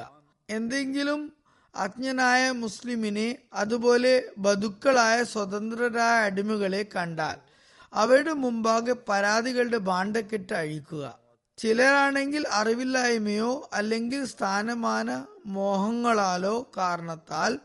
[0.48, 1.32] എന്തെങ്കിലും
[1.74, 7.38] അജ്ഞനായ മുസ്ലിമിനെ അതുപോലെ ബതുക്കളായ സ്വതന്ത്രരായ അടിമകളെ കണ്ടാൽ
[7.92, 11.18] അവരുടെ മുമ്പാകെ പരാതികളുടെ ഭാണ്ഡക്കെട്ട് അഴിക്കുക.
[11.58, 17.58] ചിലരാണെങ്കിൽ അറിവില്ലായ്മയോ അല്ലെങ്കിൽ സ്ഥാനമാന മോഹങ്ങളാലോ കാരണത്താൽ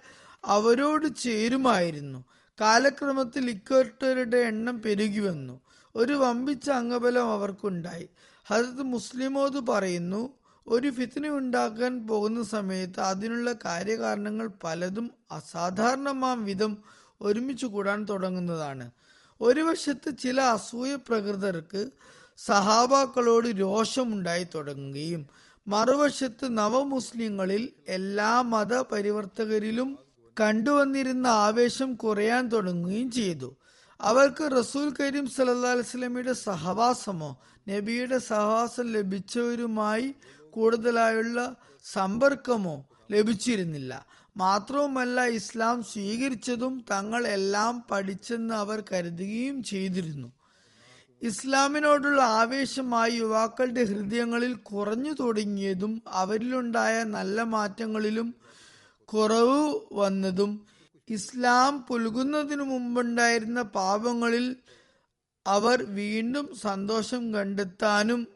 [0.43, 2.19] അവരോട് ചേരുമായിരുന്നു.
[2.61, 5.61] കാലക്രമത്തിൽ ഇക്കോട്ടരുടെ എണ്ണം പെരുകി വന്നു
[5.95, 8.09] ഒരു വമ്പിച്ച അംഗബലം അവർക്കുണ്ടായി.
[8.45, 10.33] ഹജത് മുസ്ലിമോത് പറയുന്നു
[10.67, 16.77] ഒരു ഫിത്തിന ഉണ്ടാക്കാൻ പോകുന്ന സമയത്ത് അതിനുള്ള കാര്യകാരണങ്ങൾ പലതും അസാധാരണമാം വിധം
[17.21, 18.91] ഒരുമിച്ച് കൂടാൻ തുടങ്ങുന്നതാണ്.
[19.41, 21.89] ഒരു വശത്ത് ചില അസൂയ പ്രകൃതർക്ക്
[22.37, 25.27] സഹാബാക്കളോട് രോഷമുണ്ടായി തുടങ്ങുകയും
[25.67, 29.99] മറുവശത്ത് നവമുസ്ലിങ്ങളിൽ എല്ലാ മത പരിവർത്തകരിലും
[30.39, 33.55] കണ്ടുവന്നിരുന്ന ആവേശം കുറയാൻ തുടങ്ങുകയും ചെയ്തു.
[34.01, 40.15] അവർക്ക് റസൂൽ കരീം സല്ലാ അലൈസ്ലമിയുടെ സഹവാസമോ നബിയുടെ സഹവാസം ലഭിച്ചവരുമായി
[40.51, 42.75] കൂടുതലായുള്ള സമ്പർക്കമോ
[43.11, 43.93] ലഭിച്ചിരുന്നില്ല.
[44.37, 50.29] മാത്രവുമല്ല ഇസ്ലാം സ്വീകരിച്ചതും തങ്ങൾ എല്ലാം പഠിച്ചെന്ന് അവർ കരുതുകയും ചെയ്തിരുന്നു.
[51.21, 58.35] ഇസ്ലാമിനോടുള്ള ആവേശമായി യുവാക്കളുടെ ഹൃദയങ്ങളിൽ കുറഞ്ഞു തുടങ്ങിയതും അവരിലുണ്ടായ നല്ല മാറ്റങ്ങളിലും
[59.09, 59.59] കുറവ്
[59.91, 60.51] വന്നതും
[61.09, 64.45] ഇസ്ലാം പുൽകുന്നതിനു മുമ്പുണ്ടായിരുന്ന പാപങ്ങളിൽ
[65.47, 68.27] അവർ വീണ്ടും സന്തോഷം കണ്ടെത്താനും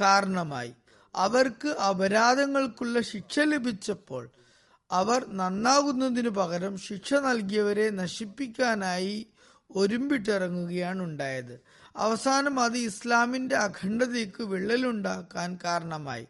[0.00, 0.74] കാരണമായി.
[1.14, 4.30] അവർക്ക് അപരാധങ്ങൾക്കുള്ള ശിക്ഷ ലഭിച്ചപ്പോൾ
[4.90, 9.26] അവർ നന്നാകുന്നതിനു പകരം ശിക്ഷ നൽകിയവരെ നശിപ്പിക്കാനായി
[9.70, 11.60] ഒരുമ്പിട്ടിറങ്ങുകയാണ് ഉണ്ടായത്.
[11.96, 16.26] അവസാനം അത് ഇസ്ലാമിന്റെ അഖണ്ഡതയ്ക്ക് വിള്ളലുണ്ടാക്കാൻ കാരണമായി.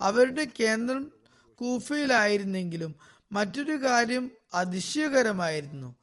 [0.00, 1.12] അവരുടെ കേന്ദ്രം
[1.54, 2.94] കൂഫയിലായിരുന്നെങ്കിലും
[3.32, 5.94] മറ്റൊരു കാര്യം അതിശയകരമായിരുന്നു.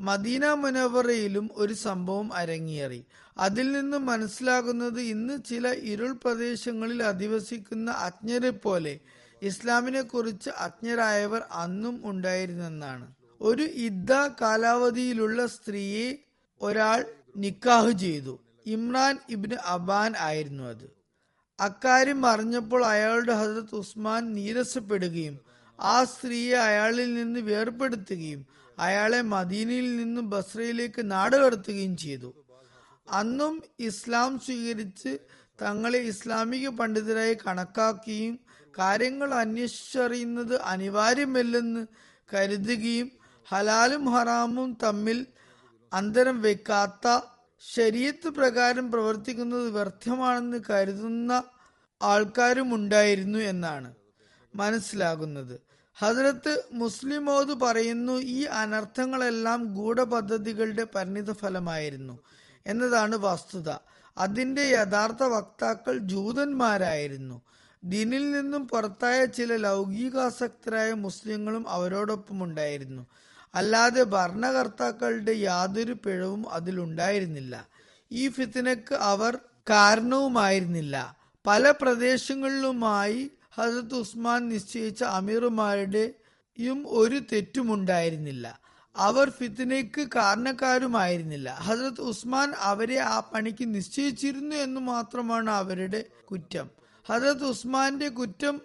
[0.00, 3.04] മദീന മുനവറയിലും ഒരു സംഭവം അരങ്ങേറി.
[3.38, 9.00] അതിൽ നിന്ന് മനസ്സിലാകുന്നത് ഇന്ന് ചില ഇരുൾ പ്രദേശങ്ങളിൽ അധിവസിക്കുന്ന അജ്ഞരെ പോലെ
[9.42, 13.14] ഇസ്ലാമിനെ കുറിച്ച് അജ്ഞരായവർ അന്നും ഉണ്ടായിരുന്നെന്നാണ്.
[13.40, 16.18] ഒരു ഇദ്ദ കാലാവധിയിലുള്ള സ്ത്രീയെ
[16.60, 17.04] ഒരാൾ
[17.36, 18.40] നിക്കാഹ് ചെയ്തു.
[18.66, 21.02] ഇമ്രാൻ ഇബിന് അബാൻ ആയിരുന്നു അത്.
[21.60, 25.51] അക്കാര്യം അറിഞ്ഞപ്പോൾ അയാളുടെ ഹസരത് ഉസ്മാൻ നീരസപ്പെടുകയും
[25.82, 28.46] ആ സ്ത്രീയെ അയാളിൽ നിന്ന് വേർപ്പെടുത്തുകയും
[28.78, 32.34] അയാളെ മദീനയിൽ നിന്ന് ബസ്രയിലേക്ക് നാടുകടത്തുകയും ചെയ്തു.
[33.10, 35.18] അന്നും ഇസ്ലാം സ്വീകരിച്ച്
[35.62, 38.38] തങ്ങളെ ഇസ്ലാമിക പണ്ഡിതരായി കണക്കാക്കുകയും
[38.78, 41.86] കാര്യങ്ങൾ അന്വേഷിച്ചറിയുന്നത് അനിവാര്യമല്ലെന്ന്
[42.28, 43.10] കരുതുകയും
[43.52, 45.26] ഹലാലും ഹറാമും തമ്മിൽ
[45.92, 47.20] അന്തരം വെക്കാത്ത
[47.62, 51.42] ശരീരത്ത് പ്രകാരം പ്രവർത്തിക്കുന്നത് വ്യർത്ഥമാണെന്ന് കരുതുന്ന
[52.02, 53.94] ആൾക്കാരും ഉണ്ടായിരുന്നു എന്നാണ്
[54.54, 55.71] മനസ്സിലാകുന്നത്.
[55.94, 62.18] ഹജറത്ത് മുസ്ലിമോദ് പറയുന്നു ഈ അനർത്ഥങ്ങളെല്ലാം ഗൂഢപദ്ധതികളുടെ പരിണിത ഫലമായിരുന്നു
[62.66, 63.70] എന്നതാണ് വസ്തുത.
[64.18, 67.42] അതിന്റെ യഥാർത്ഥ വക്താക്കൾ ജൂതന്മാരായിരുന്നു.
[67.84, 73.06] ദിനിൽ നിന്നും പുറത്തായ ചില ലൗകികാസക്തരായ മുസ്ലിങ്ങളും അവരോടൊപ്പം ഉണ്ടായിരുന്നു
[73.54, 77.68] അല്ലാതെ ഭരണകർത്താക്കളുടെ യാതൊരു പിഴവും അതിലുണ്ടായിരുന്നില്ല.
[78.12, 79.38] ഈ ഫിത്തിനക്ക് അവർ
[79.70, 81.16] കാരണവുമായിരുന്നില്ല.
[81.46, 88.60] പല പ്രദേശങ്ങളിലുമായി ഹസരത്ത് ഉസ്മാൻ നിശ്ചയിച്ച അമീറുമാരുടെയും ഒരു തെറ്റുമുണ്ടായിരുന്നില്ല
[88.96, 91.50] അവർ ഫിത്തിനയ്ക്ക് കാരണക്കാരുമായിരുന്നില്ല.
[91.50, 96.70] ഹസരത്ത് ഉസ്മാൻ അവരെ ആ പണിക്ക് നിശ്ചയിച്ചിരുന്നു എന്ന് മാത്രമാണ് അവരുടെ കുറ്റം.
[97.08, 98.60] ഹസരത്ത് ഉസ്മാന്റെ കുറ്റം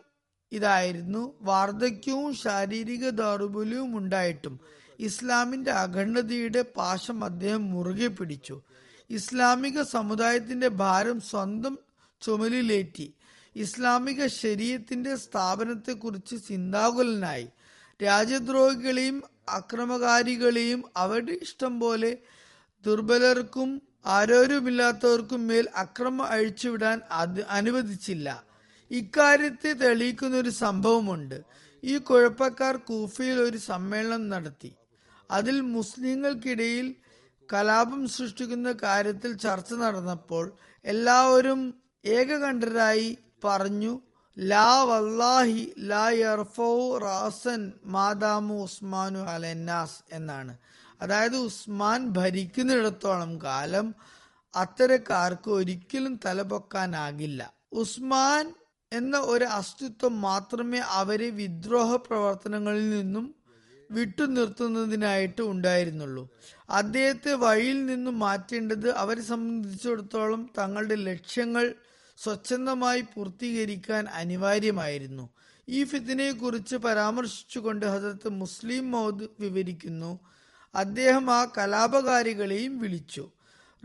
[0.52, 1.34] ഇതായിരുന്നു.
[1.42, 4.60] വാർദ്ധക്യവും ശാരീരിക ദൗർബല്യവും ഉണ്ടായിട്ടും
[5.00, 8.62] ഇസ്ലാമിന്റെ അഖണ്ഡതയുടെ പാശം അദ്ദേഹം മുറുകെ പിടിച്ചു.
[9.10, 11.78] ഇസ്ലാമിക സമുദായത്തിന്റെ ഭാരം സ്വന്തം
[12.22, 13.14] ചുമലിലേറ്റി.
[13.58, 17.48] ഇസ്ലാമിക ശരീരത്തിന്റെ സ്ഥാപനത്തെക്കുറിച്ച് ചിന്താകുലനായി.
[18.04, 22.18] രാജ്യദ്രോഹികളെയും അക്രമകാരികളെയും അവരുടെ ഇഷ്ടം പോലെ
[22.86, 28.44] ദുർബലർക്കും ആരോഗ്യമില്ലാത്തവർക്കും മേൽ അക്രമം അഴിച്ചുവിടാൻ അത് അനുവദിച്ചില്ല.
[28.92, 31.42] ഇക്കാര്യത്തെ തെളിയിക്കുന്ന ഒരു സംഭവമുണ്ട്.
[31.84, 34.72] ഈ കുഴപ്പക്കാർ കൂഫയിൽ ഒരു സമ്മേളനം നടത്തി.
[35.32, 36.96] അതിൽ മുസ്ലിങ്ങൾക്കിടയിൽ
[37.54, 40.46] കലാപം സൃഷ്ടിക്കുന്ന കാര്യത്തിൽ ചർച്ച നടന്നപ്പോൾ
[40.86, 41.62] എല്ലാവരും
[42.06, 43.18] ഏകകണ്ഠരായി
[43.48, 43.94] പറഞ്ഞു
[44.38, 46.06] ലാ വല്ലാഹി ലാ
[47.04, 50.54] റാസൻ മാദാമു ഉസ്മാനു അലന്നാസ് എന്നാണ്.
[51.02, 53.88] അതായത് ഉസ്മാൻ ഭരിക്കുന്നിടത്തോളം കാലം
[54.54, 58.46] അത്തരക്കാർക്ക് ഒരിക്കലും തലപൊക്കാനാകില്ല ഉസ്മാൻ
[58.92, 63.26] എന്ന ഒരു അസ്തിത്വം മാത്രമേ അവരെ വിദ്രോഹ പ്രവർത്തനങ്ങളിൽ നിന്നും
[63.92, 66.24] വിട്ടു നിർത്തുന്നതിനായിട്ട് ഉണ്ടായിരുന്നുള്ളൂ.
[66.70, 71.68] അദ്ദേഹത്തെ വഴിയിൽ നിന്നും മാറ്റേണ്ടത് അവരെ സംബന്ധിച്ചിടത്തോളം തങ്ങളുടെ ലക്ഷ്യങ്ങൾ
[72.18, 75.30] സ്വച്ഛന്തമായി പൂർത്തീകരിക്കാൻ അനിവാര്യമായിരുന്നു.
[75.70, 80.20] ഈ ഫിത്തിനെ കുറിച്ച് പരാമർശിച്ചുകൊണ്ട് ഹസരത്ത് മുസ്ലിം മൗദ് വിവരിക്കുന്നു.
[80.76, 83.30] അദ്ദേഹം ആ കലാപകാരികളെയും വിളിച്ചു.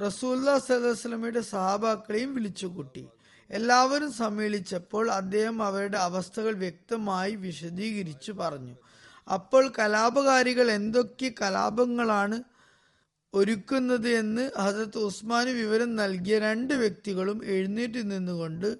[0.06, 3.06] റസൂല്ലാ സലഹുസ്ലമിയുടെ സഹാബാക്കളെയും വിളിച്ചുകൂട്ടി.
[3.50, 8.74] എല്ലാവരും സമ്മേളിച്ചപ്പോൾ അദ്ദേഹം അവരുടെ അവസ്ഥകൾ വ്യക്തമായി വിശദീകരിച്ചു പറഞ്ഞു.
[9.32, 12.42] അപ്പോൾ കലാപകാരികൾ എന്തൊക്കെ കലാപങ്ങളാണ്
[13.34, 18.78] ഒരുക്കുന്നത് എന്ന് ഹസരത്ത് ഉസ്മാന് വിവരം നൽകിയ രണ്ട് വ്യക്തികളും എഴുന്നേറ്റ് നിന്നുകൊണ്ട്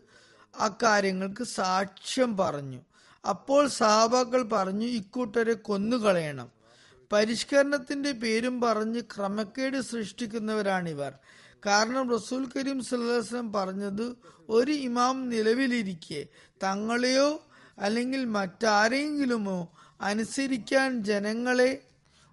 [0.59, 2.81] അക്കാര്യങ്ങൾക്ക് സാക്ഷ്യം പറഞ്ഞു.
[3.29, 6.53] അപ്പോൾ സഹാബാക്കൾ പറഞ്ഞു ഇക്കൂട്ടരെ കൊന്നുകളയണം.
[7.13, 11.13] പരിഷ്കരണത്തിന്റെ പേരും പറഞ്ഞ് ക്രമക്കേട് സൃഷ്ടിക്കുന്നവരാണിവർ.
[11.67, 14.17] കാരണം റസൂൽ കരീം സുല്ലാസ്ലം പറഞ്ഞത്
[14.49, 16.27] ഒരു ഇമാം നിലവിലിരിക്കെ
[16.63, 17.47] തങ്ങളെയോ
[17.79, 19.59] അല്ലെങ്കിൽ മറ്റാരെങ്കിലുമോ
[20.01, 21.71] അനുസരിക്കാൻ ജനങ്ങളെ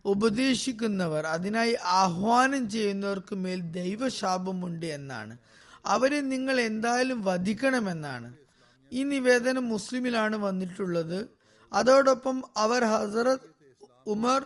[0.06, 5.38] ഉപദേശിക്കുന്നവർ അതിനായി ആഹ്വാനം ചെയ്യുന്നവർക്ക് മേൽ ദൈവശാപമുണ്ട് എന്നാണ്.
[5.86, 8.34] അവരെ നിങ്ങൾ എന്തായാലും വധിക്കണമെന്നാണ്.
[8.92, 11.30] ഈ നിവേദനം മുസ്ലിമിലാണ് വന്നിട്ടുള്ളത്.
[11.74, 13.40] അതോടൊപ്പം അവർ ഹസരത്
[14.08, 14.46] ഉമർ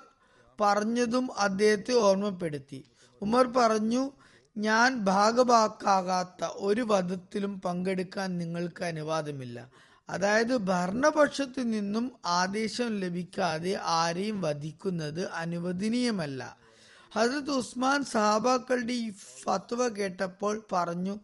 [0.62, 2.86] പറഞ്ഞതും അദ്ദേഹത്തെ ഓർമ്മപ്പെടുത്തി.
[3.22, 4.12] ഉമർ പറഞ്ഞു
[4.58, 9.70] ഞാൻ ഭാഗഭാക്കാകാത്ത ഒരു വധത്തിലും പങ്കെടുക്കാൻ നിങ്ങൾക്ക് അനുവാദമില്ല.
[10.10, 16.58] അതായത് ഭരണപക്ഷത്തു നിന്നും ആദേശം ലഭിക്കാതെ ആരെയും വധിക്കുന്നത് അനുവദനീയമല്ല.
[17.16, 21.20] ഹസരത് ഉസ്മാൻ സഹാബാക്കളുടെ ഈ ഫത്വ കേട്ടപ്പോൾ പറഞ്ഞു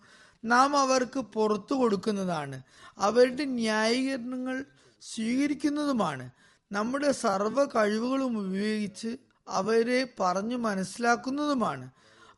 [0.45, 2.61] നാം അവർക്ക് പുറത്തു കൊടുക്കുന്നതാണ്.
[2.97, 4.65] അവരുടെ ന്യായീകരണങ്ങൾ
[5.01, 6.29] സ്വീകരിക്കുന്നതുമാണ്.
[6.71, 11.89] നമ്മുടെ സർവ കഴിവുകളും ഉപയോഗിച്ച് അവരെ പറഞ്ഞു മനസ്സിലാക്കുന്നതുമാണ്.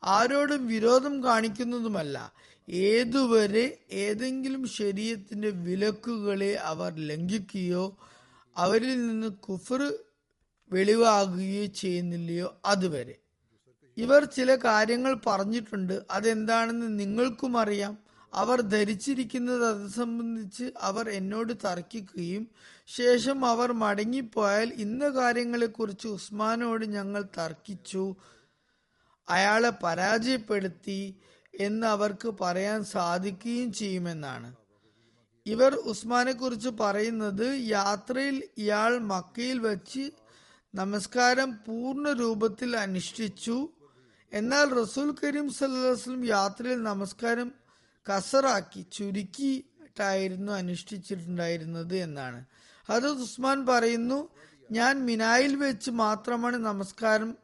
[0.04, 2.32] ആരോടും വിരോധം കാണിക്കുന്നതുമല്ല.
[2.68, 7.96] ഏതുവരെ ഏതെങ്കിലും ശരീരത്തിന്റെ വിലക്കുകളെ അവർ ലംഘിക്കുകയോ
[8.56, 9.92] അവരിൽ നിന്ന് കുഫർ
[10.72, 13.14] വെളിവാകുകയോ ചെയ്യുന്നില്ലയോ അതുവരെ.
[13.96, 16.02] ഇവർ ചില കാര്യങ്ങൾ പറഞ്ഞിട്ടുണ്ട്.
[16.10, 17.98] അതെന്താണെന്ന് നിങ്ങൾക്കും അറിയാം.
[18.34, 22.50] അവർ ധരിച്ചിരിക്കുന്നത് അത് സംബന്ധിച്ച് അവർ എന്നോട് തർക്കിക്കുകയും
[22.86, 28.14] ശേഷം അവർ മടങ്ങിപ്പോയാൽ ഇന്ന കാര്യങ്ങളെക്കുറിച്ച് ഉസ്മാനോട് ഞങ്ങൾ തർക്കിച്ചു.
[29.28, 31.14] അയാളെ പരാജയപ്പെടുത്തി.
[31.54, 34.56] എന്ന് അവർക്ക് പറയാൻ സാധിക്കുകയും ചെയ്യുമെന്നാണ്.
[35.46, 40.10] ഇവർ ഉസ്മാനെ കുറിച്ച് പറയുന്നത് യാത്രയിൽ ഇയാൾ മക്കയിൽ വെച്ച്
[40.74, 43.68] നമസ്കാരം പൂർണ രൂപത്തിൽ അനുഷ്ഠിച്ചു.
[44.32, 47.52] എന്നാൽ റസൂൽ കരീം സല്ലാസ്ലം യാത്രയിൽ നമസ്കാരം
[48.06, 52.44] കസറാക്കി ചുരുക്കിയിട്ടായിരുന്നു അനുഷ്ഠിച്ചിട്ടുണ്ടായിരുന്നത് എന്നാണ്.
[52.90, 54.28] അത് ഉസ്മാൻ പറയുന്നു
[54.72, 57.36] ഞാൻ മിനായിൽ വെച്ച് മാത്രമാണ് നമസ്കാരം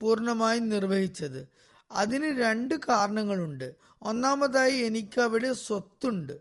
[0.00, 1.48] പൂർണമായി നിർവഹിച്ചത്.
[1.90, 3.74] അതിന് രണ്ട് കാരണങ്ങളുണ്ട്.
[4.02, 6.32] ഒന്നാമതായി എനിക്ക് അവിടെ സ്വത്തുണ്ട്.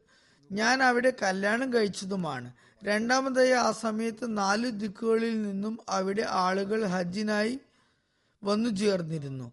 [0.51, 2.53] ഞാൻ അവിടെ കല്യാണം കഴിച്ചതുമാണ്.
[2.83, 7.59] രണ്ടാമതായി ആ സമയത്ത് നാല് ദിക്കുകളിൽ നിന്നും അവിടെ ആളുകൾ ഹജ്ജിനായി
[8.43, 9.51] വന്നു ചേർന്നിരുന്നു.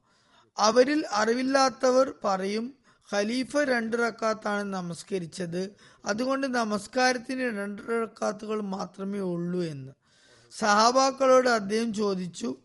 [0.59, 2.75] അവരിൽ അറിവില്ലാത്തവർ പറയും
[3.15, 5.77] ഖലീഫ രണ്ട് റക്കാത്താണ് നമസ്കരിച്ചത്.
[6.05, 9.93] അതുകൊണ്ട് നമസ്കാരത്തിന് രണ്ട് റക്കാത്തുകൾ മാത്രമേ ഉള്ളൂ എന്ന്.
[10.51, 12.57] സഹാബാക്കളോട് അദ്ദേഹം ചോദിച്ചു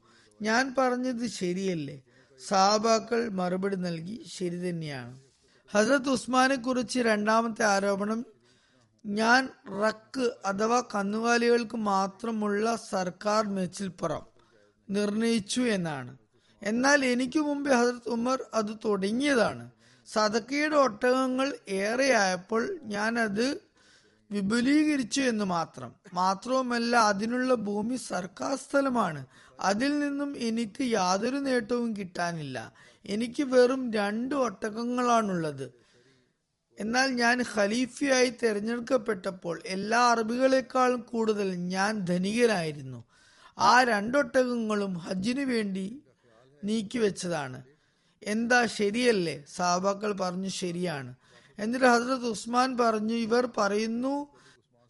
[0.42, 2.02] ഞാൻ പറഞ്ഞത് ശരിയല്ലേ?
[2.40, 5.20] സഹാബാക്കൾ മറുപടി നൽകി ശരി തന്നെയാണ്.
[5.72, 8.26] ഹസരത് ഉസ്മാനെ കുറിച്ച് രണ്ടാമത്തെ ആരോപണം
[9.06, 9.50] ഞാൻ
[9.84, 14.26] റക്ക് അഥവാ കന്നുകാലികൾക്ക് മാത്രമുള്ള സർക്കാർ മേച്ചിൽപ്പുറം
[14.90, 16.18] നിർണയിച്ചു എന്നാണ്.
[16.64, 19.72] എന്നാൽ എനിക്ക് മുമ്പേ ഹസരത് ഉമർ അത് തുടങ്ങിയതാണ്.
[20.06, 23.62] സതക്കയുടെ ഒട്ടകങ്ങൾ ഏറെയായപ്പോൾ ഞാൻ അത്
[24.32, 25.96] വിപുലീകരിച്ചു എന്ന് മാത്രം.
[26.14, 29.26] മാത്രവുമല്ല അതിനുള്ള ഭൂമി സർക്കാർ സ്ഥലമാണ്.
[29.60, 32.74] അതിൽ നിന്നും എനിക്ക് യാതൊരു നേട്ടവും കിട്ടാനില്ല.
[33.06, 35.86] എനിക്ക് വെറും രണ്ട് ഒട്ടകങ്ങളാണുള്ളത്.
[36.80, 43.04] എന്നാൽ ഞാൻ ഖലീഫയായി തിരഞ്ഞെടുക്കപ്പെട്ടപ്പോൾ എല്ലാ അറബികളെക്കാളും കൂടുതൽ ഞാൻ ധനികനായിരുന്നു.
[43.60, 46.02] ആ രണ്ടൊട്ടകങ്ങളും ഹജ്ജിനു വേണ്ടി
[46.64, 47.64] നീക്കി വെച്ചതാണ്.
[48.24, 49.44] എന്താ ശരിയല്ലേ?
[49.56, 51.16] സാബാക്കൾ പറഞ്ഞു ശരിയാണ്.
[51.60, 54.28] എന്നിട്ട് ഹസ്രത് ഉസ്മാൻ പറഞ്ഞു ഇവർ പറയുന്നു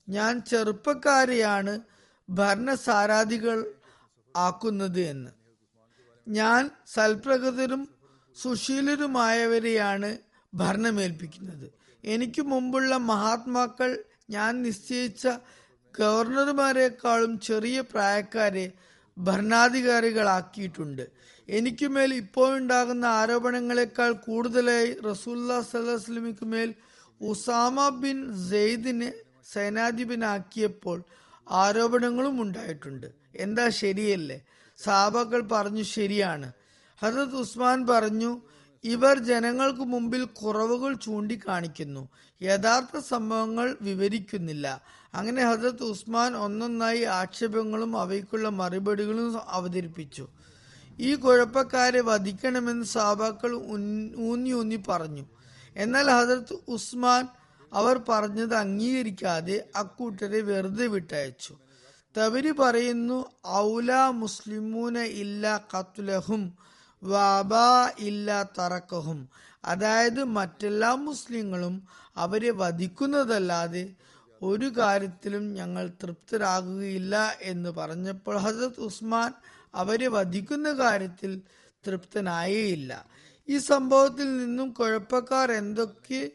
[0.09, 1.79] ഞാൻ ചെറുപ്പക്കാരെയാണ്.
[2.29, 3.73] ഭരണസാരാധികൾ
[4.35, 5.31] ആക്കുന്നത് എന്ന്.
[6.27, 7.89] ഞാൻ സൽപ്രകൃതരും
[8.41, 10.17] സുശീലരുമായവരെയാണ്
[10.53, 11.71] ഭരണമേൽപ്പിക്കുന്നത്.
[12.03, 15.27] എനിക്ക് മുമ്പുള്ള മഹാത്മാക്കൾ ഞാൻ നിശ്ചയിച്ച
[15.99, 18.71] ഗവർണർമാരെക്കാളും ചെറിയ പ്രായക്കാരെ
[19.17, 21.07] ഭരണാധികാരികളാക്കിയിട്ടുണ്ട്.
[21.49, 26.73] എനിക്കുമേൽ ഇപ്പോഴുണ്ടാകുന്ന ആരോപണങ്ങളെക്കാൾ കൂടുതലായി റസൂല്ലാ സല്ലാസ്ലമിക്ക് മേൽ
[27.21, 29.13] ഉസാമ ബിൻ സെയ്ദിനെ
[29.53, 31.03] സേനാധിപനാക്കിയപ്പോൾ
[31.51, 33.24] ആരോപണങ്ങളും ഉണ്ടായിട്ടുണ്ട്.
[33.35, 34.41] എന്താ ശരിയല്ലേ?
[34.77, 36.51] സാബാക്കൾ പറഞ്ഞു ശരിയാണ്.
[37.01, 38.41] ഹസത്ത് ഉസ്മാൻ പറഞ്ഞു
[38.83, 42.09] ഇവർ ജനങ്ങൾക്ക് മുമ്പിൽ കുറവുകൾ ചൂണ്ടിക്കാണിക്കുന്നു.
[42.41, 44.81] യഥാർത്ഥ സംഭവങ്ങൾ വിവരിക്കുന്നില്ല.
[45.13, 50.27] അങ്ങനെ ഹസരത്ത് ഉസ്മാൻ ഒന്നൊന്നായി ആക്ഷേപങ്ങളും അവയ്ക്കുള്ള മറുപടികളും അവതരിപ്പിച്ചു.
[50.99, 53.55] ഈ കുഴപ്പക്കാരെ വധിക്കണമെന്ന് സാബാക്കൾ
[54.17, 55.25] ഊന്നി ഊന്നി പറഞ്ഞു.
[55.75, 57.27] എന്നാൽ ഹസരത്ത് ഉസ്മാൻ
[57.73, 61.57] അവർ പറഞ്ഞത് അംഗീകരിക്കാതെ അക്കൂട്ടരെ വെറുതെ വിട്ടയച്ചു.
[62.17, 66.43] തവരി പറയുന്നു ഔല മുസ്ലിമൂന ഇല്ല കത്തുലഹും
[67.03, 69.29] വാബാ ഇല്ല തറക്കഹും.
[69.65, 71.75] അതായത് മറ്റെല്ലാ മുസ്ലിങ്ങളും
[72.17, 73.93] അവരെ വധിക്കുന്നതല്ലാതെ
[74.41, 79.31] ഒരു കാര്യത്തിലും ഞങ്ങൾ തൃപ്തരാകുകയില്ല എന്ന് പറഞ്ഞപ്പോൾ ഹസരത് ഉസ്മാൻ
[79.75, 81.41] അവരെ വധിക്കുന്ന കാര്യത്തിൽ
[81.87, 82.91] തൃപ്തനായേയില്ല.
[83.47, 86.31] ഈ സംഭവത്തിൽ നിന്നും കുഴപ്പക്കാർ എന്തൊക്കെ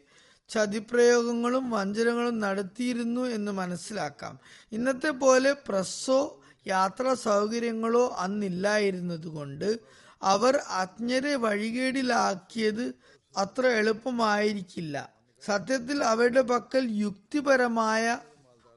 [0.51, 4.39] ചതിപ്രയോഗങ്ങളും വഞ്ചനകളും നടത്തിയിരുന്നു എന്ന് മനസ്സിലാക്കാം.
[4.71, 9.79] ഇന്നത്തെ പോലെ പ്രസ്സോ യാത്രാ സൗകര്യങ്ങളോ അന്നില്ലായിരുന്നതുകൊണ്ട്
[10.23, 12.93] അവർ അജ്ഞരെ വഴികേടിലാക്കിയത്
[13.37, 15.09] അത്ര എളുപ്പമായിരിക്കില്ല.
[15.45, 18.17] സത്യത്തിൽ അവരുടെ പക്കൽ യുക്തിപരമായ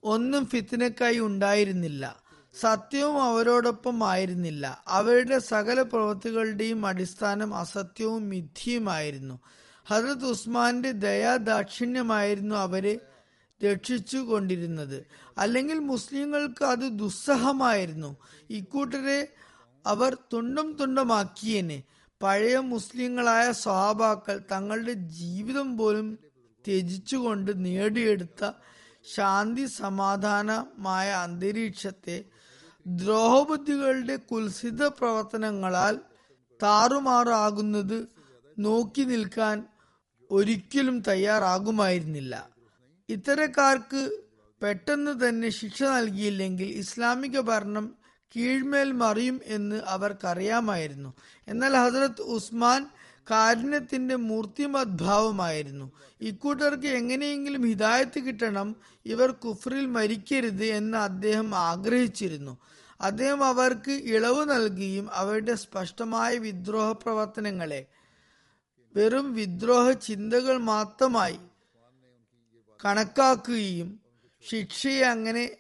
[0.05, 2.25] ഒന്നും ഫിത്തിനക്കായി ഉണ്ടായിരുന്നില്ല.
[2.61, 4.83] സത്യവും അവരോടൊപ്പം ആയിരുന്നില്ല.
[4.89, 9.39] അവരുടെ സകല പ്രവൃത്തികളുടെയും അടിസ്ഥാനം അസത്യവും മിഥ്യയുമായിരുന്നു.
[9.87, 13.01] ഹജറത് ഉസ്മാന്റെ ദയാദാക്ഷിണ്യമായിരുന്നു അവരെ
[13.61, 15.07] രക്ഷിച്ചു കൊണ്ടിരുന്നത്
[15.39, 18.17] അല്ലെങ്കിൽ മുസ്ലിങ്ങൾക്ക് അത് ദുസ്സഹമായിരുന്നു.
[18.51, 19.33] ഇക്കൂട്ടരെ
[19.87, 21.83] അവർ തുണ്ടും തുണ്ടമാക്കിയനെ.
[22.23, 26.19] പഴയ മുസ്ലിങ്ങളായ സ്വഹാബാക്കൾ തങ്ങളുടെ ജീവിതം പോലും
[26.67, 28.43] ത്യജിച്ചുകൊണ്ട് നേടിയെടുത്ത
[29.15, 32.25] ശാന്തി സമാധാനമായ അന്തരീക്ഷത്തെ
[32.87, 36.01] ദ്രോഹബുദ്ധികളുടെ കുൽസിത പ്രവർത്തനങ്ങളാൽ
[36.63, 37.99] താറുമാറാകുന്നത്
[38.59, 39.57] നോക്കി നിൽക്കാൻ
[40.35, 42.35] ഒരിക്കലും തയ്യാറാകുമായിരുന്നില്ല.
[43.09, 44.01] ഇത്തരക്കാർക്ക്
[44.63, 47.87] പെട്ടെന്ന് തന്നെ ശിക്ഷ നൽകിയില്ലെങ്കിൽ ഇസ്ലാമിക ഭരണം
[48.35, 51.11] കീഴ്മേൽ മറിയും എന്ന് അവർക്കറിയാമായിരുന്നു.
[51.49, 52.83] എന്നാൽ ഹസരത്ത് ഉസ്മാൻ
[53.31, 55.87] കാരുണ്യത്തിന്റെ മൂർത്തിമദ്ഭാവമായിരുന്നു.
[56.21, 58.69] ഇക്കൂട്ടർക്ക് എങ്ങനെയെങ്കിലും ഹിതായത്ത് കിട്ടണം
[59.07, 62.55] ഇവർ കുഫറിൽ മരിക്കരുത് എന്ന് അദ്ദേഹം ആഗ്രഹിച്ചിരുന്നു.
[63.01, 67.81] അദ്ദേഹം അവർക്ക് ഇളവ് നൽകുകയും അവരുടെ സ്പഷ്ടമായ വിദ്രോഹ പ്രവർത്തനങ്ങളെ
[68.97, 71.39] വെറും വിദ്രോഹ ചിന്തകൾ മാത്രമായി
[72.85, 74.01] കണക്കാക്കുകയും
[74.51, 75.51] ശിക്ഷയെ അങ്ങനെ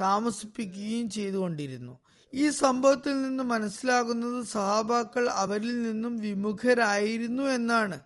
[0.00, 1.98] താമസിപ്പിക്കുകയും ചെയ്തുകൊണ്ടിരുന്നു.
[2.34, 8.00] ഈ സംഭവത്തിൽ നിന്ന് മനസ്സിലാകുന്നത് സഹാബാക്കൾ അവരിൽ നിന്നും വിമുഖരായിരുന്നു എന്നാണ്.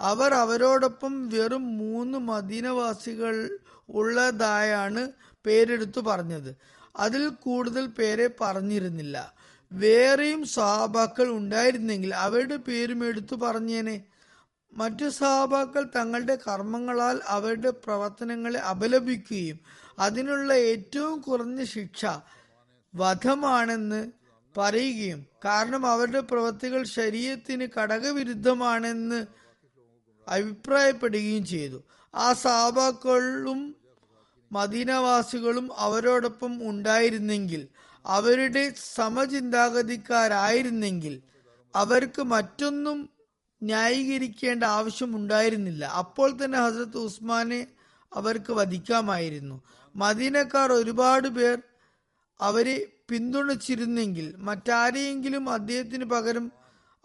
[0.00, 5.12] അവർ അവരോടൊപ്പം വെറും മൂന്ന് മദീനവാസികൾ ഉള്ളതായാണ്
[5.46, 6.56] പേരെടുത്തു പറഞ്ഞത്.
[6.96, 9.34] അതിൽ കൂടുതൽ പേരെ പറഞ്ഞിരുന്നില്ല.
[9.72, 14.04] വേറെയും സഹാബാക്കൾ ഉണ്ടായിരുന്നെങ്കിൽ അവരുടെ പേരും എടുത്തു പറഞ്ഞേനെ.
[14.72, 19.58] മറ്റു സഹാബാക്കൾ തങ്ങളുടെ കർമ്മങ്ങളാൽ അവരുടെ പ്രവർത്തനങ്ങളെ അപലപിക്കുകയും
[19.98, 22.06] അതിനുള്ള ഏറ്റവും കുറഞ്ഞ ശിക്ഷ
[22.94, 24.10] വധമാണെന്ന്
[24.56, 29.26] പറയുകയും കാരണം അവരുടെ പ്രവൃത്തികൾ ശരീരത്തിന് ഘടകവിരുദ്ധമാണെന്ന്
[30.26, 31.82] അഭിപ്രായപ്പെടുകയും ചെയ്തു.
[32.14, 33.76] ആ സഹാബാക്കളും
[34.52, 37.68] മദീനവാസികളും അവരോടൊപ്പം ഉണ്ടായിരുന്നെങ്കിൽ
[38.04, 41.22] അവരുടെ സമചിന്താഗതിക്കാരായിരുന്നെങ്കിൽ
[41.74, 43.10] അവർക്ക് മറ്റൊന്നും
[43.62, 45.84] ന്യായീകരിക്കേണ്ട ആവശ്യമുണ്ടായിരുന്നില്ല.
[45.84, 47.66] അപ്പോൾ തന്നെ ഹസരത്ത് ഉസ്മാനെ
[48.12, 49.62] അവർക്ക് വധിക്കാമായിരുന്നു.
[49.96, 51.62] മദീനക്കാർ ഒരുപാട് പേർ
[52.40, 56.52] അവരെ പിന്തുണച്ചിരുന്നെങ്കിൽ മറ്റാരെയെങ്കിലും അദ്ദേഹത്തിന് പകരം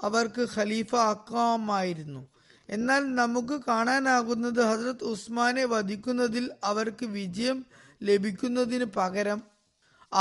[0.01, 2.27] അവർക്ക് ഖലീഫ ആക്കാമായിരുന്നു.
[2.69, 7.65] എന്നാൽ നമുക്ക് കാണാനാകുന്നത് ഹസ്രത്ത് ഉസ്മാനെ വധിക്കുന്നതിൽ അവർക്ക് വിജയം
[8.03, 9.41] ലഭിക്കുന്നതിന് പകരം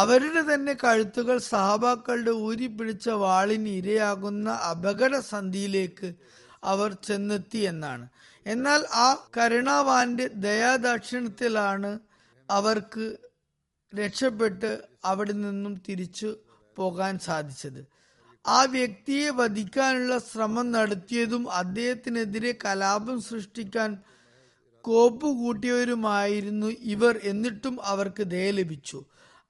[0.00, 6.08] അവരുടെ തന്നെ കഴുത്തുകൾ സഹാബാക്കളുടെ ഊരിപ്പിടിച്ച വാളിന് ഇരയാകുന്ന അപകട സന്ധിയിലേക്ക്
[6.64, 8.06] അവർ ചെന്നെത്തി എന്നാണ്.
[8.46, 11.90] എന്നാൽ ആ കരുണാവാന്റെ ദയാദക്ഷിണത്തിലാണ്
[12.48, 13.06] അവർക്ക്
[13.92, 14.70] രക്ഷപ്പെട്ട്
[15.04, 16.30] അവിടെ നിന്നും തിരിച്ചു
[16.76, 17.82] പോകാൻ സാധിച്ചത്.
[18.44, 23.90] ആ വ്യക്തിയെ വധിക്കാനുള്ള ശ്രമം നടത്തിയതും അദ്ദേഹത്തിനെതിരെ കലാപം സൃഷ്ടിക്കാൻ
[24.84, 28.98] കോപ്പ് കൂട്ടിയവരുമായിരുന്നു ഇവർ എന്നിട്ടും അവർക്ക് ദയ ലഭിച്ചു.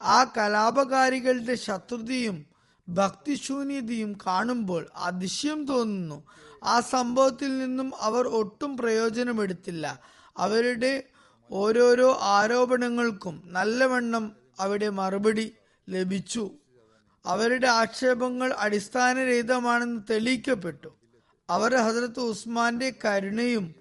[0.02, 2.46] ആ കലാപകാരികളുടെ ശത്രുതയും
[2.88, 6.24] ഭക്തിശൂന്യതയും കാണുമ്പോൾ അതിശയം തോന്നുന്നു.
[6.64, 10.00] ആ സംഭവത്തിൽ നിന്നും അവർ ഒട്ടും പ്രയോജനമെടുത്തില്ല.
[10.36, 11.02] അവരുടെ
[11.50, 15.54] ഓരോരോ ആരോപണങ്ങൾക്കും നല്ലവണ്ണം അവിടെ മറുപടി
[15.88, 16.50] ലഭിച്ചു.
[17.26, 20.88] അവരുടെ ആക്ഷേപങ്ങൾ അടിസ്ഥാനരഹിതമാണെന്ന് തെളിയിക്കപ്പെട്ടു.
[21.50, 23.74] അവർ ഹസരത്ത് ഉസ്മാന്റെ കരുണയും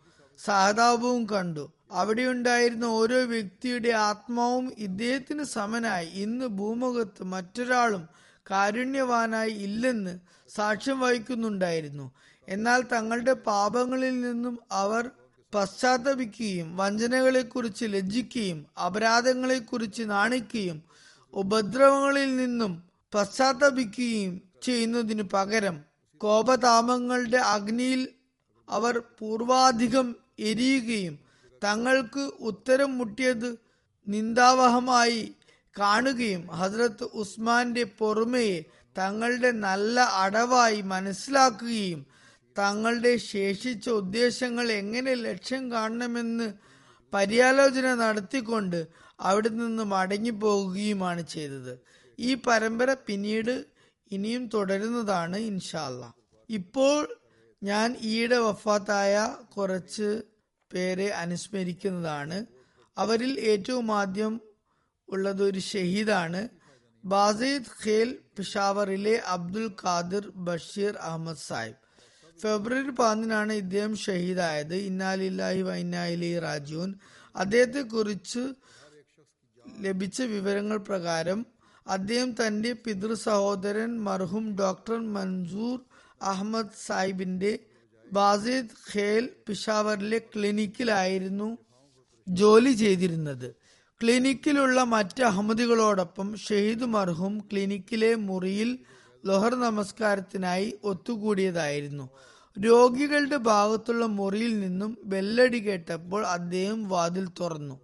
[0.46, 1.72] സഹതാപവും കണ്ടു.
[1.92, 6.06] അവിടെയുണ്ടായിരുന്ന ഓരോ വ്യക്തിയുടെ ആത്മാവും ഇദ്ദേഹത്തിന് സമനായി.
[6.06, 8.08] ഇന്ന് ഭൂമുഖത്ത് മറ്റൊരാളും
[8.52, 10.20] കാരുണ്യവാനായി ഇല്ലെന്ന്
[10.56, 12.12] സാക്ഷ്യം വഹിക്കുന്നുണ്ടായിരുന്നു.
[12.48, 15.12] എന്നാൽ തങ്ങളുടെ പാപങ്ങളിൽ നിന്നും അവർ
[15.56, 20.84] പശ്ചാത്തപിക്കുകയും വഞ്ചനകളെക്കുറിച്ച് ലജ്ജിക്കുകയും അപരാധങ്ങളെക്കുറിച്ച് നാണിക്കുകയും
[21.34, 22.84] ഉപദ്രവങ്ങളിൽ നിന്നും
[23.16, 25.78] പശ്ചാത്തപിക്കുകയും ചെയ്യുന്നതിനു പകരം
[26.18, 28.02] കോപതാപങ്ങളുടെ അഗ്നിയിൽ
[28.70, 31.16] അവർ പൂർവാധികം എരിയുകയും
[31.62, 33.50] തങ്ങൾക്ക് ഉത്തരം മുട്ടിയത്
[34.08, 35.36] നിന്ദാവഹമായി
[35.76, 38.58] കാണുകയും ഹസ്രത്ത് ഉസ്മാന്റെ പൊറുമയെ
[38.98, 42.06] തങ്ങളുടെ നല്ല അടവായി മനസ്സിലാക്കുകയും
[42.58, 46.48] തങ്ങളുടെ ശേഷിച്ച ഉദ്ദേശങ്ങൾ എങ്ങനെ ലക്ഷ്യം കാണണമെന്ന്
[47.14, 48.88] പര്യാലോചന നടത്തിക്കൊണ്ട്
[49.20, 51.74] അവിടെ നിന്ന് മടങ്ങി മടങ്ങിപ്പോകുകയുമാണ് ചെയ്തത്.
[52.20, 53.66] ഈ പരമ്പര പിന്നീട്
[54.12, 56.14] ഇനിയും തുടരുന്നതാണ് ഇൻഷാല്ല
[56.50, 57.18] ഇപ്പോൾ
[57.62, 59.16] ഞാൻ ഈയിടെ വഫാത്തായ
[59.58, 60.10] കുറച്ച്
[60.74, 62.46] പേരെ അനുസ്മരിക്കുന്നതാണ്.
[62.98, 64.42] അവരിൽ ഏറ്റവും ആദ്യം
[65.10, 66.50] ഉള്ളത് ഒരു ഷഹീദാണ്.
[67.06, 71.80] ബാസിദ് ഖേൽ പിഷാവറിലെ അബ്ദുൽ ഖാദിർ ബഷീർ അഹമ്മദ് സാഹിബ്.
[72.42, 74.76] ഫെബ്രുവരി പതിനാണ് ഇദ്ദേഹം ഷഹീദായത്.
[74.76, 76.94] ഇന്നാലില്ലാഹി വൈനാലി റാജുൻ
[77.36, 78.44] അദ്ദേഹത്തെ കുറിച്ച്
[79.80, 81.46] ലഭിച്ച വിവരങ്ങൾ പ്രകാരം
[81.88, 85.80] അദ്ദേഹം തന്റെ പിതൃ സഹോദരൻ മർഹും ഡോക്ടർ മൻസൂർ
[86.22, 87.60] അഹമ്മദ് സാഹിബിന്റെ
[88.12, 91.58] ബാസിദ് ഖേൽ പിഷാവറിലെ ക്ലിനിക്കിലായിരുന്നു
[92.28, 93.56] ജോലി ചെയ്തിരുന്നത്.
[94.04, 98.80] ക്ലിനിക്കിലുള്ള മറ്റ് അഹമ്മദികളോടൊപ്പം ഷഹീദ് മർഹൂം ക്ലിനിക്കിലെ മുറിയിൽ
[99.26, 102.10] ലൊഹർ നമസ്കാരത്തിനായി ഒത്തുകൂടിയതായിരുന്നു.
[102.60, 107.80] രോഗികളുടെ ഭാഗത്തുള്ള മുറിയിൽ നിന്നും ബെല്ലടി കേട്ടപ്പോൾ അദ്ദേഹം വാതിൽ തുറന്നു.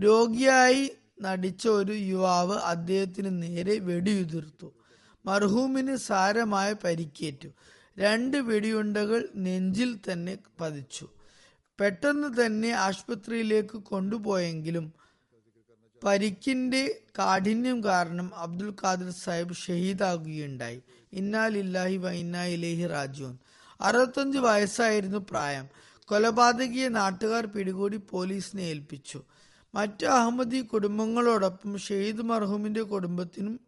[0.00, 4.72] രോഗിയായി നടിച്ച ഒരു യുവാവ് അദ്ദേഹത്തിന് നേരെ വെടിയുതിർത്തു.
[5.26, 7.48] മർഹൂമിന് സാരമായ പരിക്കേറ്റു.
[7.98, 11.08] രണ്ട് വെടിയുണ്ടകൾ നെഞ്ചിൽ തന്നെ പതിച്ചു.
[11.80, 14.92] പെട്ടെന്ന് തന്നെ ആശുപത്രിയിലേക്ക് കൊണ്ടുപോയെങ്കിലും
[16.04, 20.82] പരിക്കിന്റെ കാഠിന്യം കാരണം അബ്ദുൽ ഖാദിർ സാഹിബ് ഷഹീദാകുകയുണ്ടായി.
[21.12, 22.44] ഇന്നാലില്ലാഹി വ ഇന്നാ
[23.80, 25.66] അറുപത്തഞ്ച് വയസ്സായിരുന്നു പ്രായം.
[26.04, 29.22] കൊലപാതകിയെ നാട്ടുകാർ പിടികൂടി പോലീസിനെ ഏൽപ്പിച്ചു.
[29.74, 33.60] മറ്റു അഹമ്മദി കുടുംബങ്ങളോടൊപ്പം ഷെയ്ദ് മർഹൂമിന്റെ കുടുംബത്തിനും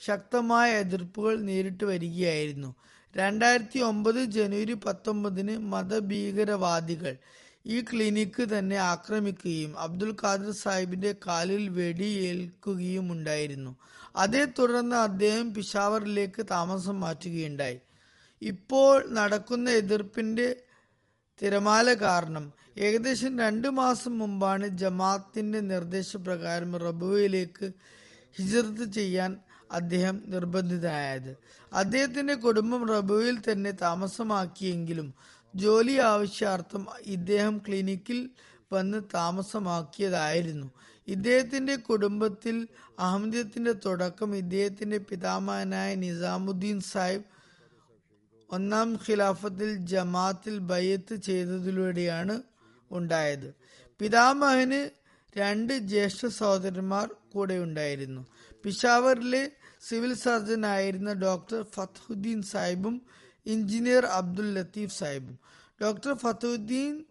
[0.00, 2.74] ശക്തമായ എതിർപ്പുകൾ നേരിട്ട് വരികയായിരുന്നു.
[3.14, 7.14] രണ്ടായിരത്തി ഒമ്പത് ജനുവരി പത്തൊമ്പതിന് മതഭീകരവാദികൾ
[7.66, 13.72] ഈ ക്ലിനിക്ക് തന്നെ ആക്രമിക്കുകയും അബ്ദുൽ ഖാദർ സാഹിബിന്റെ കാലിൽ വെടിയേൽക്കുകയും ഉണ്ടായിരുന്നു
[14.16, 17.78] അതേ തുടർന്ന് അദ്ദേഹം പിഷാവറിലേക്ക് താമസം മാറ്റുകയുണ്ടായി.
[18.42, 20.48] ഇപ്പോൾ നടക്കുന്ന എതിർപ്പിന്റെ
[21.40, 22.46] തിരമാല കാരണം
[22.78, 27.66] ഏകദേശം രണ്ടു മാസം മുമ്പാണ് ജമാഅത്തിന്റെ നിർദ്ദേശപ്രകാരം റബുവയിലേക്ക്
[28.36, 29.30] ഹിജറത്ത് ചെയ്യാൻ
[29.70, 31.36] അദ്ദേഹം നിർബന്ധിതനായത്.
[31.72, 35.14] അദ്ദേഹത്തിന്റെ കുടുംബം റബുവിൽ തന്നെ താമസമാക്കിയെങ്കിലും
[35.54, 38.30] ജോലി ആവശ്യാർത്ഥം ഇദ്ദേഹം ക്ലിനിക്കിൽ
[38.72, 40.70] വന്ന് താമസമാക്കിയതായിരുന്നു.
[41.08, 42.68] ഇദ്ദേഹത്തിന്റെ കുടുംബത്തിൽ
[42.98, 47.24] അഹമ്മദത്തിന്റെ തുടക്കം ഇദ്ദേഹത്തിന്റെ പിതാമഹനായ നിസാമുദ്ദീൻ സാഹിബ്
[48.52, 52.42] ഒന്നാം ഖിലാഫത്തിൽ ജമാത്തിൽ ബയ്യത്ത് ചെയ്തതിലൂടെയാണ്
[52.90, 53.54] ഉണ്ടായത്.
[54.00, 54.99] പിതാമഹന്
[55.36, 58.26] രണ്ട് ജ്യേഷ്ഠ സഹോദരന്മാർ കൂടെ ഉണ്ടായിരുന്നു.
[58.62, 59.50] പിഷാവറിലെ
[59.88, 63.02] സിവിൽ സർജൻ ആയിരുന്ന ഡോക്ടർ ഫത്തുദ്ദീൻ സാഹിബും
[63.46, 65.38] എഞ്ചിനീയർ അബ്ദുൽ ലത്തീഫ് സാഹിബും.
[65.82, 67.04] ഡോക്ടർ ഫത്തുദ്ദീൻ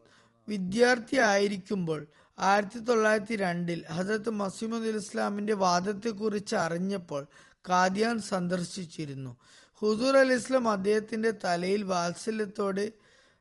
[0.47, 2.07] വിദ്യാർത്ഥി ആയിരിക്കുമ്പോൾ
[2.39, 7.27] ആയിരത്തി തൊള്ളായിരത്തി രണ്ടിൽ ഹസരത്ത് മസീമദ് ഇസ്ലാമിന്റെ വാദത്തെക്കുറിച്ച് അറിഞ്ഞപ്പോൾ
[7.69, 9.37] കാദിയാൻ സന്ദർശിച്ചിരുന്നു.
[9.81, 12.91] ഹുസൂർ അലി ഇസ്ലാം അദ്ദേഹത്തിന്റെ തലയിൽ വാത്സല്യത്തോടെ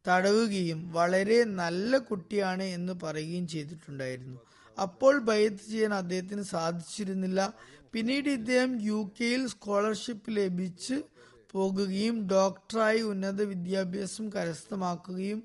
[0.09, 4.41] തടവുകയും വളരെ നല്ല കുട്ടിയാണ് എന്ന് പറയുകയും ചെയ്തിട്ടുണ്ടായിരുന്നു.
[4.81, 7.53] അപ്പോൾ ബൈത്ത് ചെയ്യാൻ അദ്ദേഹത്തിന് സാധിച്ചിരുന്നില്ല.
[7.93, 11.03] പിന്നീട് ഇദ്ദേഹം യു കെയിൽ സ്കോളർഷിപ്പ് ലഭിച്ച്
[11.51, 15.43] പോകുകയും ഡോക്ടറായി ഉന്നത വിദ്യാഭ്യാസം കരസ്ഥമാക്കുകയും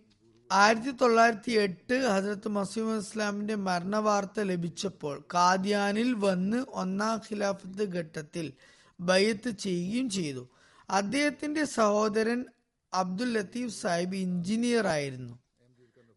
[0.52, 8.54] ആയിരത്തി തൊള്ളായിരത്തി എട്ട് ഹസരത്ത് മസീമ ഇസ്ലാമിന്റെ മരണ വാർത്ത ലഭിച്ചപ്പോൾ കാദ്യാനിൽ വന്ന് ഒന്നാം ഖിലാഫത്ത് ഘട്ടത്തിൽ
[9.00, 10.50] ബയ്യത്ത് ചെയ്യുകയും ചെയ്തു.
[10.90, 12.46] അദ്ദേഹത്തിന്റെ സഹോദരൻ
[12.94, 15.43] അബ്ദുൽ ലത്തീഫ് സാഹിബ് എഞ്ചിനീയർ ആയിരുന്നു.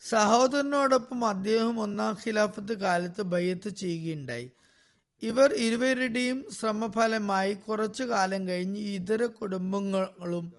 [0.01, 4.51] സഹോദരനോടൊപ്പം അദ്ദേഹം ഒന്നാം ഖിലാഫത്ത് കാലത്ത് ബയ്യത്ത് ചെയ്യുകയുണ്ടായി.
[5.23, 10.53] ഇവർ ഇരുവരുടെയും ശ്രമഫലമായി കുറച്ചു കാലം കഴിഞ്ഞ് ഇതര കുടുംബങ്ങളും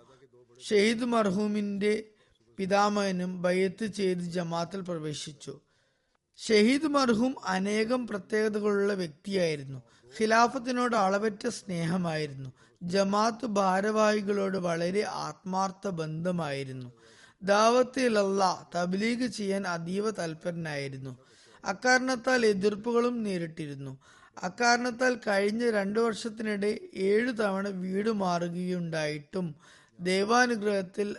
[0.70, 2.04] ഷെയ്ദ് മർഹൂമിന്റെ
[2.58, 5.60] പിതാമഹനും ബയ്യത്ത് ചെയ്ത് ജമാത്തിൽ പ്രവേശിച്ചു.
[6.38, 9.80] ഷഹീദ് മർഹൂം അനേകം പ്രത്യേകതകളുള്ള വ്യക്തിയായിരുന്നു.
[10.06, 12.50] ഖിലാഫത്തിനോട് അളവറ്റ സ്നേഹമായിരുന്നു.
[12.84, 16.92] ജമാത്ത് ഭാരവാഹികളോട് വളരെ ആത്മാർത്ഥ ബന്ധമായിരുന്നു.
[17.42, 21.18] ദാവത്തിലല്ല തബ്ലീഗ് ചെയ്യാൻ അതീവ തൽപരനായിരുന്നു.
[21.66, 24.00] അക്കാരണത്താൽ എതിർപ്പുകളും നേരിട്ടിരുന്നു.
[24.44, 29.56] അക്കാരണത്താൽ കഴിഞ്ഞ രണ്ടു വർഷത്തിനിടെ ഏഴു തവണ വീട് മാറുകയുണ്ടായിട്ടും
[30.00, 31.16] ദൈവാനുഗ്രഹത്തിൽ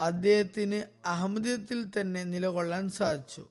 [0.00, 3.48] അദ്ദേഹത്തിന് അഹമ്മദീയത്തിൽ തന്നെ നിലകൊള്ളാൻ സാധിച്ചു.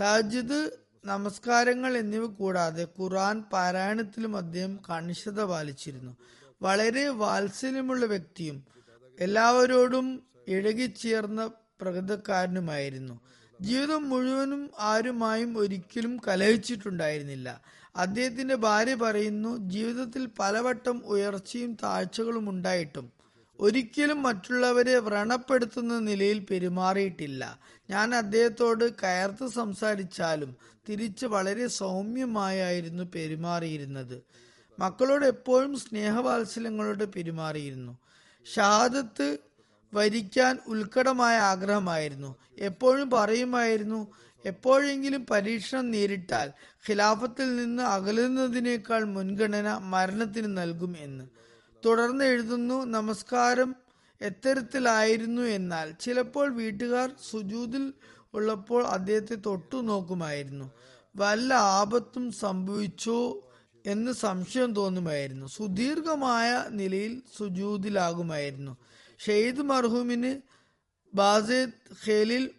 [0.00, 0.70] താജിദ്
[1.04, 6.16] നമസ്കാരങ്ങൾ എന്നിവ കൂടാതെ ഖുറാൻ പാരായണത്തിലും അദ്ദേഹം കണിശത പാലിച്ചിരുന്നു.
[6.62, 8.64] വളരെ വാത്സല്യമുള്ള വ്യക്തിയും
[9.20, 13.20] എല്ലാവരോടും ഇഴകിച്ചേർന്ന പ്രകൃതക്കാരനുമായിരുന്നു.
[13.60, 17.62] ജീവിതം മുഴുവനും ആരുമായും ഒരിക്കലും കലഹിച്ചിട്ടുണ്ടായിരുന്നില്ല.
[17.96, 23.12] അദ്ദേഹത്തിന്റെ ഭാര്യ പറയുന്നു ജീവിതത്തിൽ പലവട്ടം ഉയർച്ചയും താഴ്ചകളും ഉണ്ടായിട്ടും
[23.60, 27.58] ഒരിക്കലും മറ്റുള്ളവരെ വ്രണപ്പെടുത്തുന്ന നിലയിൽ പെരുമാറിയിട്ടില്ല.
[27.90, 30.56] ഞാൻ അദ്ദേഹത്തോട് കയർത്ത് സംസാരിച്ചാലും
[30.88, 34.22] തിരിച്ച് വളരെ സൗമ്യമായായിരുന്നു പെരുമാറിയിരുന്നത്.
[34.80, 37.98] മക്കളോട് എപ്പോഴും സ്നേഹവാത്സല്യങ്ങളോട് പെരുമാറിയിരുന്നു.
[38.54, 39.38] ഷഹാദത്ത്
[39.94, 42.36] വരിക്കാൻ ഉത്കടമായ ആഗ്രഹമായിരുന്നു.
[42.58, 44.00] എപ്പോഴും പറയുമായിരുന്നു
[44.44, 46.52] എപ്പോഴെങ്കിലും പരീക്ഷണം നേരിട്ടാൽ
[46.88, 51.24] ഖിലാഫത്തിൽ നിന്ന് അകലുന്നതിനേക്കാൾ മുൻഗണന മരണത്തിന് നൽകും എന്ന്.
[51.84, 53.74] തുടർന്ന് എഴുതുന്നു നമസ്കാരം
[54.20, 57.92] എത്തരത്തിലായിരുന്നു എന്നാൽ ചിലപ്പോൾ വീട്ടുകാർ സുജൂതിൽ
[58.34, 60.70] ഉള്ളപ്പോൾ അദ്ദേഹത്തെ തൊട്ടു നോക്കുമായിരുന്നു.
[61.16, 63.18] വല്ല ആപത്തും സംഭവിച്ചോ
[63.86, 65.46] എന്ന് സംശയം തോന്നുമായിരുന്നു.
[65.46, 68.76] സുദീർഘമായ നിലയിൽ സുജൂതിലാകുമായിരുന്നു.
[69.26, 70.40] ഷെയ്ദ് മർഹൂമിന്
[71.14, 71.70] ബാസേദ്
[72.06, 72.50] ഖേലിൽ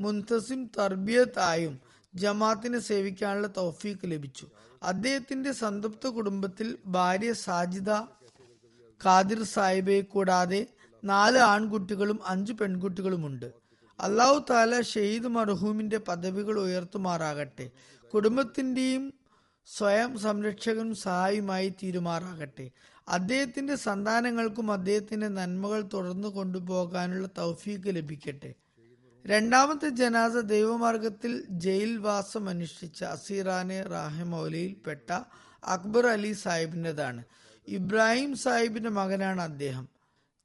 [0.00, 1.80] മുൻതസിം തർബിയത് ആയും
[2.14, 4.46] ജമാത്തിനെ സേവിക്കാനുള്ള തൗഫീക്ക് ലഭിച്ചു.
[4.82, 7.90] അദ്ദേഹത്തിന്റെ സംതൃപ്ത കുടുംബത്തിൽ ഭാര്യ സാജിദ
[9.04, 10.66] ഖാദിർ സാഹിബയെ കൂടാതെ
[11.04, 13.52] നാല് ആൺകുട്ടികളും അഞ്ച് പെൺകുട്ടികളുമുണ്ട്.
[14.00, 17.70] അള്ളാഹു താല ഷെയ്ദ് മർഹൂമിന്റെ പദവികൾ ഉയർത്തുമാറാകട്ടെ.
[18.14, 19.14] കുടുംബത്തിന്റെയും
[19.66, 22.70] സ്വയം സംരക്ഷകനും സഹായിയുമായി തീരുമാറാകട്ടെ.
[23.12, 28.54] അദ്ദേഹത്തിന്റെ സന്താനങ്ങൾക്കും അദ്ദേഹത്തിന്റെ നന്മകൾ തുടർന്നു കൊണ്ടുപോകാനുള്ള തൗഫീക്ക് ലഭിക്കട്ടെ.
[29.26, 35.20] രണ്ടാമത്തെ ജനാസ ദൈവമാർഗത്തിൽ ജയിൽവാസം അനുഷ്ഠിച്ച അസീറാനെ റാഹിമൗലയിൽപ്പെട്ട
[35.64, 37.24] അക്ബർ അലി സാഹിബിന്റെതാണ്.
[37.68, 39.88] ഇബ്രാഹിം സാഹിബിന്റെ മകനാണ് അദ്ദേഹം.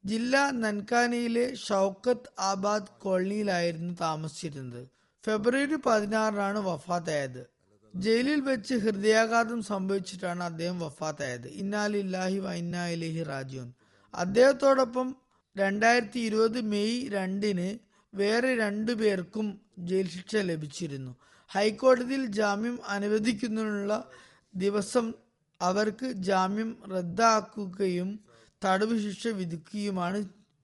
[0.06, 4.88] ജില്ല നൻകാനയിലെ ഷൗക്കത്ത് ആബാദ് കോളനിയിലായിരുന്നു താമസിച്ചിരുന്നത്.
[5.26, 7.57] ഫെബ്രുവരി പതിനാറിനാണ് വഫാത്തായത്.
[8.04, 11.48] ജയിലിൽ വെച്ച് ഹൃദയാഘാതം സംഭവിച്ചിട്ടാണ് അദ്ദേഹം വഫാത്തായത്.
[11.48, 13.68] ഇന്നാലില്ലാഹി വൈനാലിഹി റാജുൻ
[14.14, 15.16] അദ്ദേഹത്തോടൊപ്പം
[15.58, 17.70] രണ്ടായിരത്തി ഇരുപത് മെയ് രണ്ടിന്
[18.14, 21.16] വേറെ രണ്ടു പേർക്കും ജയിൽ ശിക്ഷ ലഭിച്ചിരുന്നു.
[21.50, 24.10] ഹൈക്കോടതിയിൽ ജാമ്യം അനുവദിക്കുന്നതിനുള്ള
[24.56, 25.14] ദിവസം
[25.62, 28.20] അവർക്ക് ജാമ്യം റദ്ദാക്കുകയും
[28.66, 30.20] തടവ് ശിക്ഷ വിധിക്കുകയുമാണ്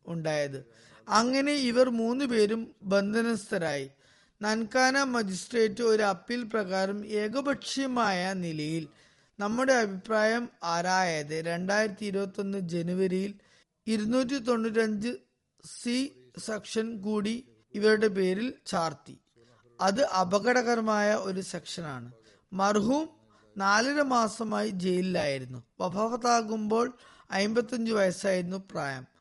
[0.08, 0.60] ഉണ്ടായത്.
[1.08, 3.90] അങ്ങനെ ഇവർ മൂന്ന് പേരും ബന്ധനസ്ഥരായി.
[4.44, 8.88] നൻകാന മജിസ്ട്രേറ്റ് ഒരു അപ്പീൽ പ്രകാരം ഏകപക്ഷീയമായ നിലയിൽ
[9.40, 11.46] നമ്മുടെ അഭിപ്രായം ആരായത്?
[11.46, 13.34] രണ്ടായിരത്തി ഇരുപത്തി ഒന്ന് ജനുവരിയിൽ
[13.88, 15.12] ഇരുന്നൂറ്റി തൊണ്ണൂറ്റഞ്ച്
[15.82, 15.98] സി
[16.46, 17.36] സെക്ഷൻ കൂടി
[17.76, 19.16] ഇവരുടെ പേരിൽ ചാർത്തി.
[19.82, 22.12] അത് അപകടകരമായ ഒരു സെക്ഷനാണ്.
[22.54, 23.10] മർഹൂം
[23.58, 25.60] നാലര മാസമായി ജയിലിലായിരുന്നു.
[25.80, 26.88] വഫാഫത്താകുമ്പോൾ
[27.32, 29.13] അമ്പത്തഞ്ചു വയസ്സായിരുന്നു പ്രായം.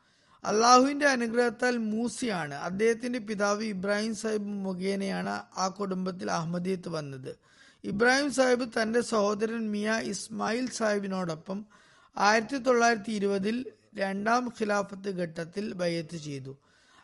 [0.45, 2.55] അള്ളാഹുവിന്റെ അനുഗ്രഹത്താൽ മൂസിയാണ്.
[2.55, 7.37] അദ്ദേഹത്തിന്റെ പിതാവ് ഇബ്രാഹിം സാഹിബ് മുഖേനയാണ് ആ കുടുംബത്തിൽ അഹമ്മദിയത്ത് വന്നത്.
[7.85, 11.67] ഇബ്രാഹിം സാഹിബ് തന്റെ സഹോദരൻ മിയ ഇസ്മായിൽ സാഹിബിനോടൊപ്പം
[12.19, 16.57] ആയിരത്തി തൊള്ളായിരത്തി ഇരുപതിൽ രണ്ടാം ഖിലാഫത്ത് ഘട്ടത്തിൽ ബയ്യത്ത് ചെയ്തു.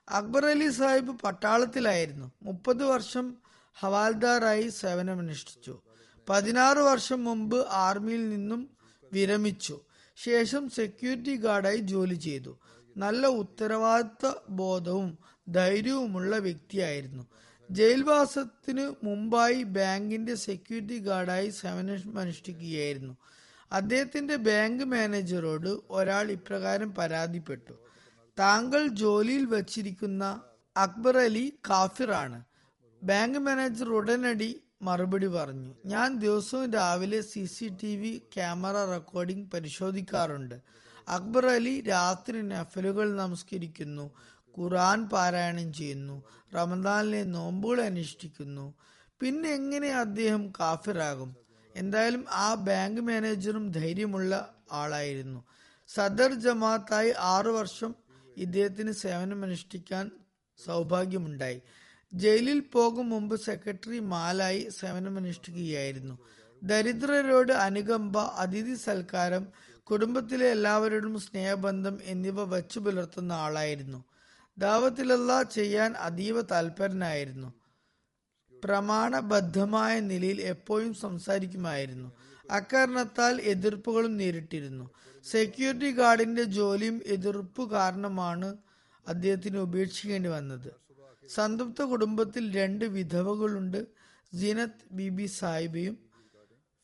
[0.08, 2.32] അക്ബർ അലി സാഹിബ് പട്ടാളത്തിലായിരുന്നു.
[2.42, 3.36] മുപ്പത് വർഷം
[3.74, 5.78] ഹവാൽദാറായി സേവനമനുഷ്ഠിച്ചു.
[6.28, 8.70] പതിനാറ് വർഷം മുമ്പ് ആർമിയിൽ നിന്നും
[9.12, 9.80] വിരമിച്ചു.
[10.16, 12.58] ശേഷം സെക്യൂരിറ്റി ഗാർഡായി ജോലി ചെയ്തു.
[12.98, 15.18] നല്ല ഉത്തരവാദിത്വ ബോധവും
[15.48, 17.24] ധൈര്യവുമുള്ള വ്യക്തിയായിരുന്നു.
[17.70, 23.14] ജയിൽവാസത്തിനു മുമ്പായി ബാങ്കിന്റെ സെക്യൂരിറ്റി ഗാർഡായി സേവനമനുഷ്ഠിക്കുകയായിരുന്നു
[23.72, 27.74] അദ്ദേഹത്തിന്റെ ബാങ്ക് മാനേജറോട് ഒരാൾ ഇപ്രകാരം പരാതിപ്പെട്ടു.
[28.38, 30.24] താങ്കൾ ജോലിയിൽ വച്ചിരിക്കുന്ന
[30.76, 32.42] അക്ബർ അലി കാഫിറാണ്
[33.02, 35.74] ബാങ്ക് മാനേജർ ഉടനടി മറുപടി പറഞ്ഞു.
[35.86, 40.60] ഞാൻ ദിവസവും രാവിലെ C C T V camera recording പരിശോധിക്കാറുണ്ട്.
[41.08, 44.06] Akbar Ali രാത്രി നഫലുകൾ നമസ്കരിക്കുന്നു
[44.58, 46.16] ഖുറാൻ പാരായണം ചെയ്യുന്നു
[46.54, 48.66] റമദാനിലെ നോമ്പുകൾ അനുഷ്ഠിക്കുന്നു.
[49.20, 51.30] പിന്നെ എങ്ങനെ അദ്ദേഹം കാഫിറാകും?
[51.74, 54.32] എന്തായാലും ആ ബാങ്ക് മാനേജറും ധൈര്യമുള്ള
[54.72, 55.40] ആളായിരുന്നു.
[55.88, 57.92] സദർ ജമാഅത്തായി ആറു വർഷം
[58.36, 60.10] ഇദ്ദേഹത്തിന് സേവനമനുഷ്ഠിക്കാൻ
[60.58, 61.60] സൗഭാഗ്യമുണ്ടായി.
[62.12, 66.14] ജയിലിൽ പോകും മുമ്പ് സെക്രട്ടറി മാലായി സേവനമനുഷ്ഠിക്കുകയായിരുന്നു
[66.62, 69.44] ദരിദ്രരോട് അനുകമ്പ അതിഥി സൽക്കാരം
[69.90, 74.04] കുടുംബത്തിലെ എല്ലാവരോടും സ്നേഹബന്ധം എന്നിവ വച്ചു പുലർത്തുന്ന ആളായിരുന്നു.
[74.58, 77.52] ദാവത്തിലല്ല ചെയ്യാൻ അതീവ താല്പര്യനായിരുന്നു
[78.64, 82.12] പ്രമാണബദ്ധമായ നിലയിൽ എപ്പോഴും സംസാരിക്കുമായിരുന്നു.
[82.50, 84.90] അക്കാരണത്താൽ എതിർപ്പുകളും നേരിട്ടിരുന്നു.
[85.24, 88.56] സെക്യൂരിറ്റി ഗാർഡിന്റെ ജോലിയും എതിർപ്പ് കാരണമാണ്
[89.08, 90.70] അദ്ദേഹത്തിന് ഉപേക്ഷിക്കേണ്ടി വന്നത്.
[91.28, 93.86] സംതൃപ്ത കുടുംബത്തിൽ രണ്ട് വിധവകളുണ്ട്.
[94.40, 95.98] സീനത്ത് ബിബി സാഹിബയും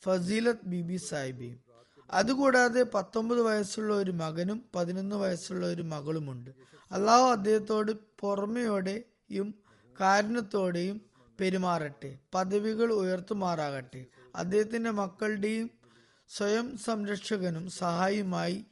[0.03, 1.74] ഫസീലത്ത് ബിബി സാഹിബയും.
[2.11, 6.51] അതുകൂടാതെ പത്തൊമ്പത് വയസ്സുള്ള ഒരു മകനും പതിനൊന്ന് വയസ്സുള്ള ഒരു മകളുമുണ്ട്.
[6.93, 9.55] അള്ളാഹു അദ്ദേഹത്തോട് പുറമെയോടെയും
[10.01, 11.01] കാരണത്തോടെയും
[11.41, 12.19] പെരുമാറട്ടെ.
[12.35, 14.05] പദവികൾ ഉയർത്തുമാറാകട്ടെ.
[14.37, 15.71] അദ്ദേഹത്തിന്റെ മക്കളുടെയും
[16.29, 18.65] സ്വയം സംരക്ഷകനും സഹായിയുമായി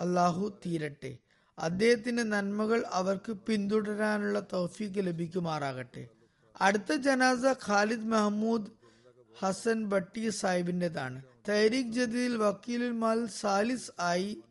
[0.00, 1.18] അള്ളാഹു തീരട്ടെ.
[1.58, 6.08] അദ്ദേഹത്തിന്റെ നന്മകൾ അവർക്ക് പിന്തുടരാനുള്ള തൗഫീക്ക് ലഭിക്കുമാറാകട്ടെ.
[6.60, 8.66] അടുത്ത ജനാസ ഖാലിദ് മെഹമ്മൂദ്
[9.38, 14.42] ഹസൻ ഭട്ടി സാഹിബിന്റെതാണ് തഹരീഖ് ജദീൽ വക്കീലുൽ മാൽ സാലിസ് ആയി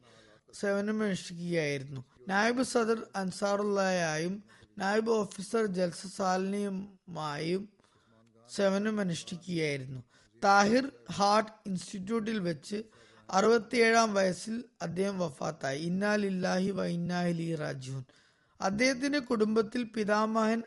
[0.60, 2.02] സേവനമനുഷ്ഠിക്കുകയായിരുന്നു.
[2.28, 4.44] നായബ് സദർ അൻസാറുള്ളയായും
[4.78, 7.70] നായബ് ഓഫീസർ ജൽസ സാലിനിയുമായും
[8.56, 10.04] സേവനമനുഷ്ഠിക്കുകയായിരുന്നു.
[10.44, 12.84] താഹിർ ഹാർട്ട് ഇൻസ്റ്റിറ്റ്യൂട്ടിൽ വെച്ച്
[13.32, 15.80] അറുപത്തിയേഴാം വയസ്സിൽ അദ്ദേഹം വഫാത്തായി.
[15.80, 18.04] ഇന്നാലില്ലാഹി വ ഇന്നാഹിലി റാജുൻ
[18.62, 20.64] അദ്ദേഹത്തിന്റെ കുടുംബത്തിൽ പിതാമഹൻ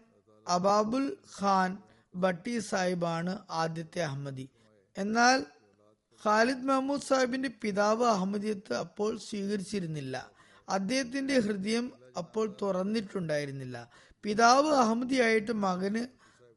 [0.49, 1.79] അബാബുൽ ഖാൻ
[2.15, 4.49] ഭട്ടി സാഹിബാണ് ആദ്യത്തെ അഹമ്മദി.
[4.97, 5.45] എന്നാൽ
[6.27, 10.31] ഖാലിദ് മഹമ്മൂദ് സാഹിബിന്റെ പിതാവ് അഹമ്മദിയത്ത് അപ്പോൾ സ്വീകരിച്ചിരുന്നില്ല.
[10.69, 13.91] അദ്ദേഹത്തിന്റെ ഹൃദയം അപ്പോൾ തുറന്നിട്ടുണ്ടായിരുന്നില്ല.
[14.23, 16.07] പിതാവ് അഹമ്മദിയായിട്ട് മകന്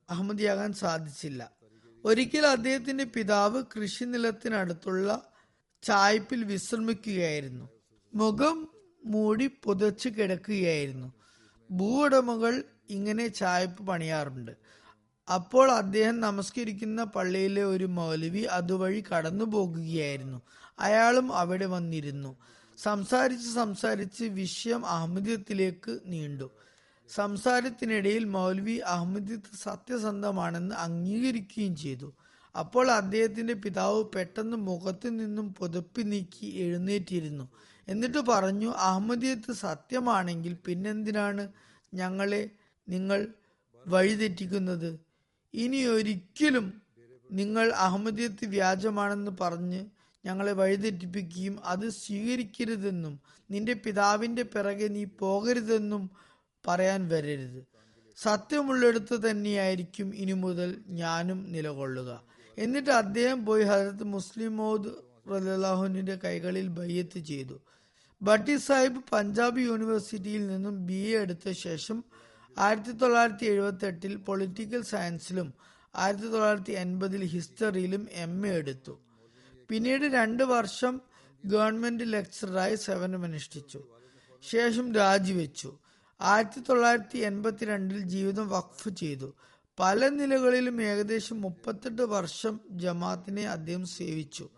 [0.10, 1.52] അഹമ്മദിയാകാൻ സാധിച്ചില്ല.
[2.06, 5.32] ഒരിക്കൽ അദ്ദേഹത്തിന്റെ പിതാവ് കൃഷി നിലത്തിനടുത്തുള്ള
[5.84, 7.70] ചായ്പിൽ വിശ്രമിക്കുകയായിരുന്നു.
[8.14, 8.70] മുഖം
[9.06, 11.14] മൂടി പുതച്ചു കിടക്കുകയായിരുന്നു.
[11.72, 14.52] ഭൂവുടമകൾ ഇങ്ങനെ ചായ്പ് പണിയാറുണ്ട്.
[15.28, 20.42] അപ്പോൾ അദ്ദേഹം നമസ്കരിക്കുന്ന പള്ളിയിലെ ഒരു മൗലവി അതുവഴി കടന്നു പോകുകയായിരുന്നു.
[20.80, 22.38] അയാളും അവിടെ വന്നിരുന്നു.
[22.78, 26.50] സംസാരിച്ച് സംസാരിച്ച് വിഷയം അഹമ്മദിയത്തിലേക്ക് നീണ്ടു.
[27.10, 32.14] സംസാരത്തിനിടയിൽ മൗലവി അഹമ്മദിയത്ത് സത്യസന്ധമാണെന്ന് അംഗീകരിക്കുകയും ചെയ്തു.
[32.60, 37.50] അപ്പോൾ അദ്ദേഹത്തിന്റെ പിതാവ് പെട്ടെന്ന് മുഖത്തു നിന്നും പുതപ്പി നീക്കി എഴുന്നേറ്റിരുന്നു.
[37.88, 41.48] എന്നിട്ട് പറഞ്ഞു അഹമ്മദിയത്ത് സത്യമാണെങ്കിൽ പിന്നെന്തിനാണ്
[41.94, 42.50] ഞങ്ങളെ
[42.90, 43.28] നിങ്ങൾ
[43.88, 45.03] വഴിതെറ്റിക്കുന്നത്?
[45.54, 46.82] ഇനി ഒരിക്കലും
[47.32, 49.86] നിങ്ങൾ അഹമ്മദിയത്ത് വ്യാജമാണെന്ന് പറഞ്ഞ്
[50.26, 53.20] ഞങ്ങളെ വഴിതെറ്റിപ്പിക്കുകയും അത് സ്വീകരിക്കരുതെന്നും
[53.52, 56.10] നിന്റെ പിതാവിന്റെ പിറകെ നീ പോകരുതെന്നും
[56.68, 57.62] പറയാൻ വരരുത്.
[58.18, 62.24] സത്യമുള്ളിടത്ത് തന്നെയായിരിക്കും ഇനി മുതൽ ഞാനും നിലകൊള്ളുക.
[62.58, 64.92] എന്നിട്ട് അദ്ദേഹം പോയി ഹജരത്ത് മുസ്ലിം മോദ്
[65.32, 67.62] റലാഹുവിന്റെ കൈകളിൽ ബയ്യത്ത് ചെയ്തു.
[68.22, 72.04] ഭട്ടി സാഹിബ് പഞ്ചാബ് യൂണിവേഴ്സിറ്റിയിൽ നിന്നും ബി എ എടുത്ത ശേഷം
[72.58, 75.54] ആയിരത്തി തൊള്ളായിരത്തി എഴുപത്തി എട്ടിൽ പൊളിറ്റിക്കൽ സയൻസിലും
[75.96, 79.00] ആയിരത്തി തൊള്ളായിരത്തി എൺപതിൽ ഹിസ്റ്ററിയിലും എം എ എടുത്തു.
[79.70, 81.02] പിന്നീട് രണ്ട് വർഷം
[81.46, 83.84] ഗവൺമെന്റ് ലെക്ചറായി സേവനമനുഷ്ഠിച്ചു.
[84.50, 85.78] ശേഷം രാജിവെച്ചു.
[86.22, 89.34] ആയിരത്തി തൊള്ളായിരത്തി എൺപത്തിരണ്ടിൽ ജീവിതം വഖഫ് ചെയ്തു.
[89.80, 94.50] പല നിലകളിലും ഏകദേശം മുപ്പത്തെട്ട് വർഷം ജമാത്തിനെ അദ്ദേഹം സേവിച്ചു.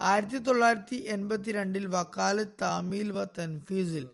[0.00, 4.08] ആയിരത്തി തൊള്ളായിരത്തി എൺപത്തിരണ്ടിൽ വക്കാലത്ത് താമീൽ വ തൻഫീസിൽ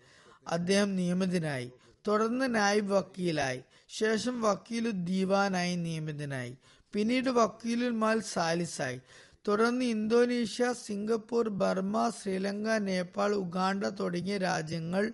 [0.49, 1.73] അദ്ദേഹം നിയമിതനായി.
[2.09, 3.61] തുടർന്ന് നായിബ് വക്കീലായി.
[3.89, 6.57] ശേഷം വക്കീലു ദീവാനായി നിയമിതനായി.
[6.93, 9.01] പിന്നീട് വക്കീലുൽ മാൽ സാലിസായി.
[9.49, 15.13] തുടർന്ന് Indonesia Singapore Burma Sri Lanka Nepal Uganda തുടങ്ങിയ രാജ്യങ്ങൾ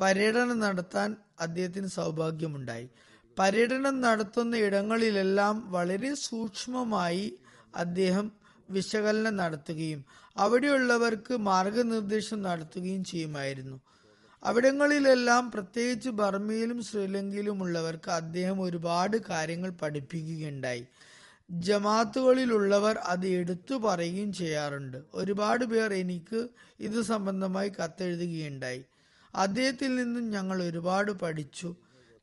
[0.00, 2.88] പര്യടനം നടത്താൻ അദ്ദേഹത്തിന് സൗഭാഗ്യമുണ്ടായി.
[3.38, 7.26] പര്യടനം നടത്തുന്ന ഇടങ്ങളിലെല്ലാം വളരെ സൂക്ഷ്മമായി
[7.76, 8.32] അദ്ദേഹം
[8.70, 10.04] വിശകലനം നടത്തുകയും
[10.36, 13.80] അവിടെയുള്ളവർക്ക് മാർഗനിർദ്ദേശം നടത്തുകയും ചെയ്യുമായിരുന്നു.
[14.42, 20.86] അവിടങ്ങളിലെല്ലാം പ്രത്യേകിച്ച് ബർമയിലും ശ്രീലങ്കയിലുമുള്ളവർക്ക് അദ്ദേഹം ഒരുപാട് കാര്യങ്ങൾ പഠിപ്പിക്കുകയുണ്ടായി.
[21.50, 24.98] ജമാത്തുകളിലുള്ളവർ അത് എടുത്തു പറയുകയും ചെയ്യാറുണ്ട്.
[25.14, 26.48] ഒരുപാട് പേർ എനിക്ക്
[26.80, 28.84] ഇത് സംബന്ധമായി കത്തെഴുതുകയുണ്ടായി.
[29.34, 31.76] അദ്ദേഹത്തിൽ നിന്നും ഞങ്ങൾ ഒരുപാട് പഠിച്ചു.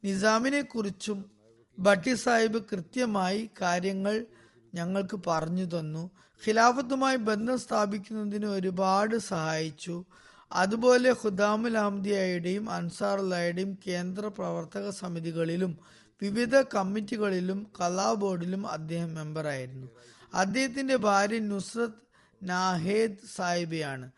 [0.03, 1.31] നിസാമിനെ കുറിച്ചും
[1.79, 4.25] ഭട്ടി സാഹിബ് കൃത്യമായി കാര്യങ്ങൾ
[4.73, 6.11] ഞങ്ങൾക്ക് പറഞ്ഞു തന്നു.
[6.47, 10.05] ഖിലാഫത്തുമായി ബന്ധം സ്ഥാപിക്കുന്നതിന് ഒരുപാട് സഹായിച്ചു.
[10.51, 15.77] അതുപോലെ ഖുദാമുൽ അൻസാർ അൻസാറുള്ളയുടെയും കേന്ദ്ര പ്രവർത്തക സമിതികളിലും
[16.21, 19.87] വിവിധ കമ്മിറ്റികളിലും കലാ ബോർഡിലും അദ്ദേഹം മെമ്പറായിരുന്നു.
[20.33, 21.99] അദ്ദേഹത്തിന്റെ ഭാര്യ നുസ്രത്
[22.43, 24.11] നാഹേദ് സാഹിബയാണ്.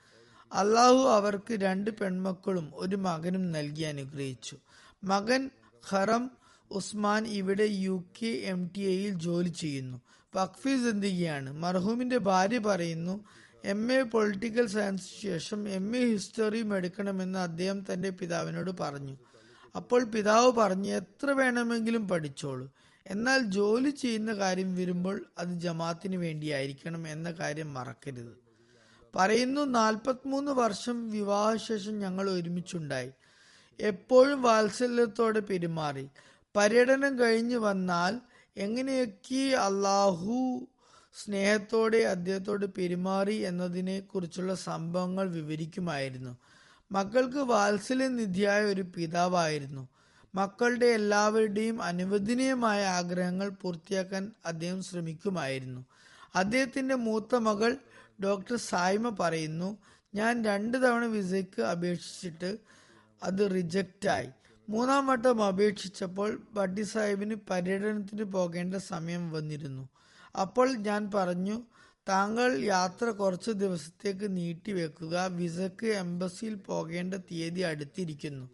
[0.54, 4.58] അള്ളാഹു അവർക്ക് രണ്ട് പെൺമക്കളും ഒരു മകനും നൽകി അനുഗ്രഹിച്ചു.
[5.04, 5.50] മകൻ
[5.92, 6.32] ഖറം
[6.72, 10.02] ഉസ്മാൻ ഇവിടെ യു കെ എം ടി എയിൽ ജോലി ചെയ്യുന്നു.
[10.36, 13.26] വഖഫി സിന്ദിഗിയാണ് മർഹൂമിന്റെ ഭാര്യ പറയുന്നു
[13.66, 19.18] എം എ പൊളിറ്റിക്കൽ സയൻസ് ശേഷം എം എ ഹിസ്റ്ററിയും എടുക്കണമെന്ന് അദ്ദേഹം തന്റെ പിതാവിനോട് പറഞ്ഞു.
[19.76, 22.70] അപ്പോൾ പിതാവ് പറഞ്ഞു എത്ര വേണമെങ്കിലും പഠിച്ചോളൂ.
[23.08, 28.50] എന്നാൽ ജോലി ചെയ്യുന്ന കാര്യം വരുമ്പോൾ അത് ജമാത്തിന് വേണ്ടിയായിരിക്കണം എന്ന കാര്യം മറക്കരുത്
[29.16, 33.12] പറയുന്നു നാൽപ്പത്തിമൂന്ന് വർഷം വിവാഹശേഷം ഞങ്ങൾ ഒരുമിച്ചുണ്ടായി.
[33.80, 36.08] എപ്പോഴും വാത്സല്യത്തോടെ പെരുമാറി.
[36.56, 38.20] പര്യടനം കഴിഞ്ഞു വന്നാൽ
[38.58, 40.68] എങ്ങനെയൊക്കെ അള്ളാഹു
[41.14, 46.38] സ്നേഹത്തോടെ അദ്ദേഹത്തോട് പെരുമാറി എന്നതിനെ കുറിച്ചുള്ള സംഭവങ്ങൾ വിവരിക്കുമായിരുന്നു.
[46.92, 49.88] മക്കൾക്ക് വാത്സല്യനിധിയായ ഒരു പിതാവായിരുന്നു.
[50.36, 55.86] മക്കളുടെ എല്ലാവരുടെയും അനുവദനീയമായ ആഗ്രഹങ്ങൾ പൂർത്തിയാക്കാൻ അദ്ദേഹം ശ്രമിക്കുമായിരുന്നു.
[56.36, 57.78] അദ്ദേഹത്തിന്റെ മൂത്ത മകൾ
[58.24, 59.78] ഡോക്ടർ സായ്മ പറയുന്നു
[60.16, 62.58] ഞാൻ രണ്ട് തവണ വിസയ്ക്ക് അപേക്ഷിച്ചിട്ട്
[63.24, 64.30] അത് റിജക്റ്റായി
[64.70, 69.90] മൂന്നാം വട്ടം അപേക്ഷിച്ചപ്പോൾ ബഡ്ഡി സാഹിബിന് പര്യടനത്തിന് പോകേണ്ട സമയം വന്നിരുന്നു.
[70.36, 71.62] അപ്പോൾ ഞാൻ പറഞ്ഞു
[72.10, 78.50] താങ്കൾ യാത്ര കുറച്ച് ദിവസത്തേക്ക് നീട്ടിവെക്കുക വിസക്ക് എംബസിയിൽ പോകേണ്ട തീയതി അടുത്തിരിക്കുന്നു.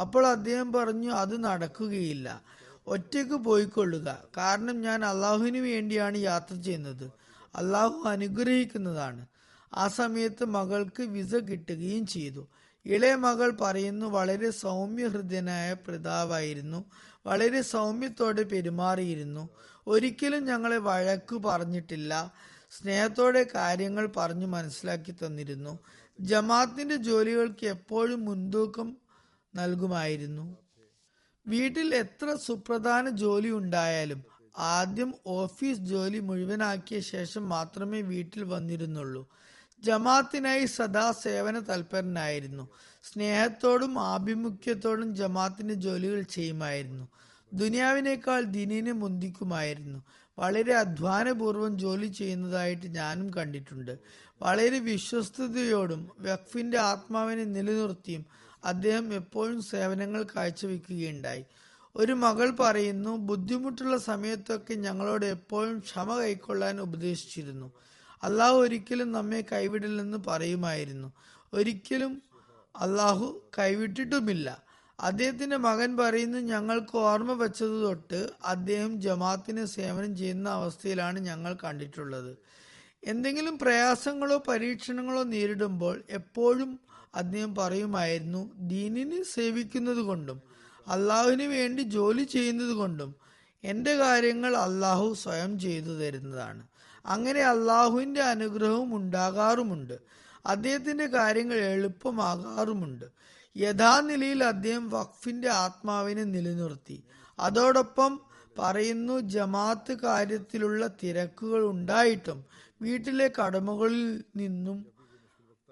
[0.00, 2.42] അപ്പോൾ അദ്ദേഹം പറഞ്ഞു അത് നടക്കുകയില്ല.
[2.86, 4.24] ഒറ്റയ്ക്ക് പോയിക്കൊള്ളുക.
[4.36, 7.12] കാരണം ഞാൻ അള്ളാഹുവിന് വേണ്ടിയാണ് യാത്ര ചെയ്യുന്നത്.
[7.54, 9.26] അള്ളാഹു അനുഗ്രഹിക്കുന്നതാണ്.
[9.74, 12.48] ആ സമയത്ത് മകൾക്ക് വിസ കിട്ടുകയും ചെയ്തു.
[12.86, 16.84] ഇളയ മകൾ പറയുന്നു വളരെ സൗമ്യഹൃദയനായ പ്രതാവായിരുന്നു
[17.26, 19.48] വളരെ സൗമ്യത്തോടെ പെരുമാറിയിരുന്നു.
[19.88, 22.32] ഒരിക്കലും ഞങ്ങളെ വഴക്കു പറഞ്ഞിട്ടില്ല.
[22.70, 25.78] സ്നേഹത്തോടെ കാര്യങ്ങൾ പറഞ്ഞു മനസ്സിലാക്കി തന്നിരുന്നു.
[26.20, 28.96] ജമാത്തിന്റെ ജോലികൾക്ക് എപ്പോഴും മുൻതൂക്കം
[29.54, 30.56] നൽകുമായിരുന്നു.
[31.46, 34.24] വീട്ടിൽ എത്ര സുപ്രധാന ജോലി ഉണ്ടായാലും
[34.58, 39.28] ആദ്യം ഓഫീസ് ജോലി മുഴുവനാക്കിയ ശേഷം മാത്രമേ വീട്ടിൽ വന്നിരുന്നുള്ളൂ.
[39.80, 42.68] ജമാത്തിനായി സദാ സേവന തൽപരനായിരുന്നു.
[43.02, 47.08] സ്നേഹത്തോടും ആഭിമുഖ്യത്തോടും ജമാത്തിന്റെ ജോലികൾ ചെയ്യുമായിരുന്നു.
[47.52, 50.02] ദുനിയാവിനേക്കാൾ ദിനിനെ മുന്തിക്കുമായിരുന്നു.
[50.38, 53.98] വളരെ അധ്വാനപൂർവം ജോലി ചെയ്യുന്നതായിട്ട് ഞാനും കണ്ടിട്ടുണ്ട്.
[54.42, 58.26] വളരെ വിശ്വസ്തയോടും വഖഫിന്റെ ആത്മാവിനെ നിലനിർത്തിയും
[58.64, 61.44] അദ്ദേഹം എപ്പോഴും സേവനങ്ങൾ കാഴ്ചവെക്കുകയുണ്ടായി.
[61.96, 67.72] ഒരു മകൾ പറയുന്നു ബുദ്ധിമുട്ടുള്ള സമയത്തൊക്കെ ഞങ്ങളോട് എപ്പോഴും ക്ഷമ കൈക്കൊള്ളാൻ ഉപദേശിച്ചിരുന്നു.
[68.22, 71.12] അള്ളാഹു ഒരിക്കലും നമ്മെ കൈവിടില്ലെന്ന് പറയുമായിരുന്നു.
[71.52, 72.22] ഒരിക്കലും
[72.80, 74.67] അള്ളാഹു കൈവിട്ടിട്ടുമില്ല.
[75.00, 82.36] അദ്ദേഹത്തിന്റെ മകൻ പറയുന്നു ഞങ്ങൾക്ക് ഓർമ്മ വെച്ചത് തൊട്ട് അദ്ദേഹം ജമാത്തിന് സേവനം ചെയ്യുന്ന അവസ്ഥയിലാണ് ഞങ്ങൾ കണ്ടിട്ടുള്ളത്.
[83.04, 86.80] എന്തെങ്കിലും പ്രയാസങ്ങളോ പരീക്ഷണങ്ങളോ നേരിടുമ്പോൾ എപ്പോഴും
[87.14, 90.42] അദ്ദേഹം പറയുമായിരുന്നു ദീനിനെ സേവിക്കുന്നത് കൊണ്ടും
[90.88, 93.14] അള്ളാഹുവിന് വേണ്ടി ജോലി ചെയ്യുന്നത് കൊണ്ടും
[93.64, 96.66] എന്റെ കാര്യങ്ങൾ അള്ളാഹു സ്വയം ചെയ്തു തരുന്നതാണ്.
[97.06, 99.98] അങ്ങനെ അള്ളാഹുവിന്റെ അനുഗ്രഹവും ഉണ്ടാകാറുമുണ്ട്.
[100.46, 103.04] അദ്ദേഹത്തിന്റെ കാര്യങ്ങൾ എളുപ്പമാകാറുമുണ്ട്.
[103.56, 107.02] യഥാനിലയിൽ അദ്ദേഹം വഖഫിന്റെ ആത്മാവിനെ നിലനിർത്തി.
[107.38, 108.20] അതോടൊപ്പം
[108.58, 112.44] പറയുന്നു ജമാഅത്ത് കാര്യത്തിലുള്ള തിരക്കുകൾ ഉണ്ടായിട്ടും
[112.82, 114.86] വീട്ടിലെ കടമകളിൽ നിന്നും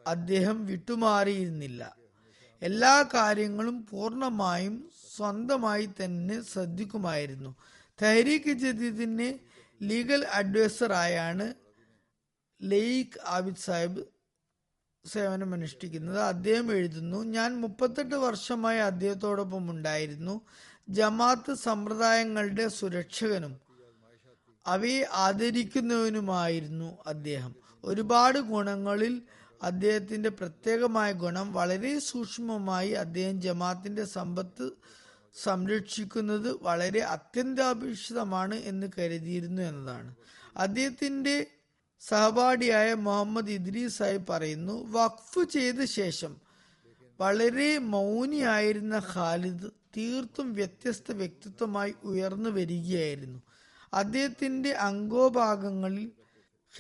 [0.06, 1.96] അദ്ദേഹം വിട്ടുമാറിയിരുന്നില്ല.
[2.62, 7.54] എല്ലാ കാര്യങ്ങളും പൂർണമായും സ്വന്തമായി തന്നെ ശ്രദ്ധിക്കുമായിരുന്നു.
[8.02, 9.38] തഹരീഖ് ജദീദിനെ
[9.82, 11.54] ലീഗൽ അഡ്വൈസറായാണ്
[12.62, 14.02] ലെയ്ഖ് ആബിദ് സാഹിബ്
[15.06, 16.18] സേവനം അനുഷ്ഠിക്കുന്നത്.
[16.22, 20.34] അദ്ദേഹം എഴുതുന്നു ഞാൻ മുപ്പത്തെട്ട് വർഷമായി അദ്ദേഹത്തോടൊപ്പം ഉണ്ടായിരുന്നു.
[20.88, 23.54] ജമാഅത്ത് സമ്പ്രദായങ്ങളുടെ സുരക്ഷകനും
[24.66, 27.52] അവയെ ആദരിക്കുന്നവനുമായിരുന്നു അദ്ദേഹം.
[27.84, 29.14] ഒരുപാട് ഗുണങ്ങളിൽ
[29.62, 34.66] അദ്ദേഹത്തിന്റെ പ്രത്യേകമായ ഗുണം വളരെ സൂക്ഷ്മമായി അദ്ദേഹം ജമാഅത്തിന്റെ സമ്പത്ത്
[35.44, 40.10] സംരക്ഷിക്കുന്നത് വളരെ അത്യന്താപേക്ഷിതമാണ് എന്ന് കരുതിയിരുന്നു എന്നതാണ്.
[40.56, 41.36] അദ്ദേഹത്തിന്റെ
[42.00, 46.36] സഹപാഠിയായ മുഹമ്മദ് ഇദ്രീസ് സാഹിബ് പറയുന്നു വഖഫ് ചെയ്ത ശേഷം
[47.20, 53.42] വളരെ മൗനിയായിരുന്ന ഖാലിദ് തീർത്തും വ്യത്യസ്ത വ്യക്തിത്വമായി ഉയർന്നു വരികയായിരുന്നു.
[53.94, 56.12] അദ്ദേഹത്തിന്റെ അംഗോഭാഗങ്ങളിൽ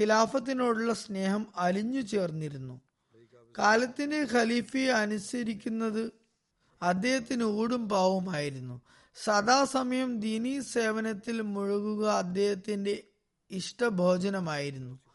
[0.00, 2.80] ഖിലാഫത്തിനോടുള്ള സ്നേഹം അലിഞ്ഞു ചേർന്നിരുന്നു.
[3.58, 6.12] കാലത്തിന്റെ ഖലീഫയെ അനുസരിക്കുന്നത്
[6.82, 8.80] അദ്ദേഹത്തിന് ഊടും പാവുമായിരുന്നു.
[9.14, 13.02] സദാസമയം ദീനീ സേവനത്തിൽ മുഴുകുക അദ്ദേഹത്തിന്റെ
[13.50, 15.05] ഇഷ്ടഭോജനമായിരുന്നു.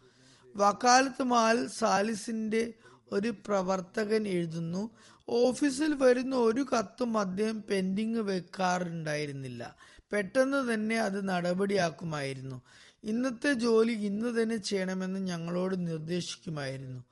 [0.56, 2.74] വക്കാലത്ത് മാൽ സാലിസിന്റെ
[3.12, 4.90] ഒരു പ്രവർത്തകൻ എഴുതുന്നു
[5.30, 9.76] ഓഫീസിൽ വരുന്ന ഒരു കത്തും അദ്ദേഹം പെൻഡിങ് വെക്കാറുണ്ടായിരുന്നില്ല.
[10.14, 12.62] പെട്ടെന്ന് തന്നെ അത് നടപടിയാക്കുമായിരുന്നു.
[13.04, 17.04] ഇന്നത്തെ ജോലി ഇന്ന് തന്നെ ചെയ്യണമെന്ന് ഞങ്ങളോട് നിർദ്ദേശിക്കുമായിരുന്നു.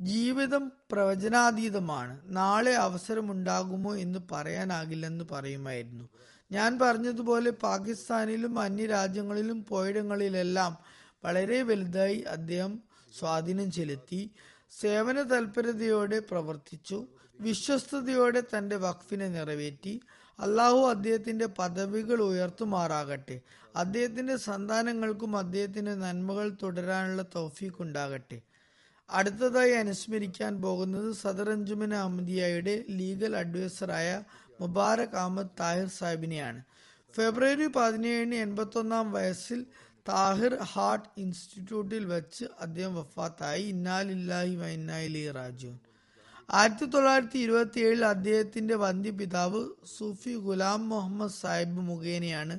[0.00, 2.20] ജീവിതം പ്രവചനാതീതമാണ്.
[2.26, 6.08] നാളെ അവസരമുണ്ടാകുമോ എന്ന് പറയാനാകില്ലെന്ന് പറയുമായിരുന്നു.
[6.52, 10.78] ഞാൻ പറഞ്ഞതുപോലെ പാകിസ്ഥാനിലും അന്യരാജ്യങ്ങളിലും പോയിടങ്ങളിലെല്ലാം
[11.24, 12.82] വളരെ വലുതായി അദ്ദേഹം
[13.18, 14.30] സ്വാധീനം ചെലുത്തി.
[14.80, 17.06] സേവന തൽപരതയോടെ പ്രവർത്തിച്ചു.
[17.40, 20.00] വിശ്വസ്തയോടെ തന്റെ വഖഫിനെ നിറവേറ്റി.
[20.38, 23.40] അള്ളാഹു അദ്ദേഹത്തിന്റെ പദവികൾ ഉയർത്തുമാറാകട്ടെ.
[23.76, 28.40] അദ്ദേഹത്തിന്റെ സന്താനങ്ങൾക്കും അദ്ദേഹത്തിന്റെ നന്മകൾ തുടരാനുള്ള തൗഫീഖ് ഉണ്ടാകട്ടെ
[29.10, 34.22] അടുത്തതായി അനുസ്മരിക്കാൻ പോകുന്നത് സദർ അഞ്ജുമൻ അഹമ്മദിയയുടെ ലീഗൽ അഡ്വൈസറായ
[34.60, 36.62] മുബാറക് അഹമ്മദ് താഹിർ സാഹിബിനെയാണ്.
[37.16, 39.66] ഫെബ്രുവരി പതിനേഴിന് എൺപത്തൊന്നാം വയസ്സിൽ
[40.06, 43.64] താഹിർ ഹാർട്ട് ഇൻസ്റ്റിറ്റ്യൂട്ടിൽ വെച്ച് അദ്ദേഹം വഫാത്തായി.
[43.74, 45.74] ഇന്നാലില്ലാഹി വൈന്നാലി റാജുൻ
[46.48, 49.60] ആയിരത്തി തൊള്ളായിരത്തി ഇരുപത്തി ഏഴിൽ അദ്ദേഹത്തിന്റെ വന്ധ്യപിതാവ്
[49.96, 52.56] സൂഫി ഗുലാം മുഹമ്മദ് സാഹിബ് മുഖേനയാണ്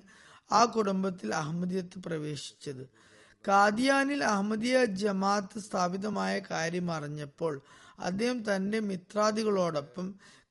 [0.51, 2.83] ആ കുടുംബത്തിൽ അഹമ്മദിയത്ത് പ്രവേശിച്ചത്.
[3.45, 7.53] കാദിയാനിൽ അഹമ്മദിയ ജമാഅത്ത് സ്ഥാപിതമായ കാര്യം അറിഞ്ഞപ്പോൾ
[7.99, 10.07] അദ്ദേഹം തന്റെ മിത്രാദികളോടൊപ്പം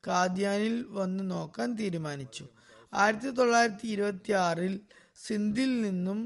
[0.06, 2.44] കാദിയാനിൽ വന്ന് നോക്കാൻ തീരുമാനിച്ചു.
[2.92, 4.74] ആയിരത്തി തൊള്ളായിരത്തി ഇരുപത്തി ആറിൽ
[5.26, 6.18] സിന്ധിൽ നിന്നും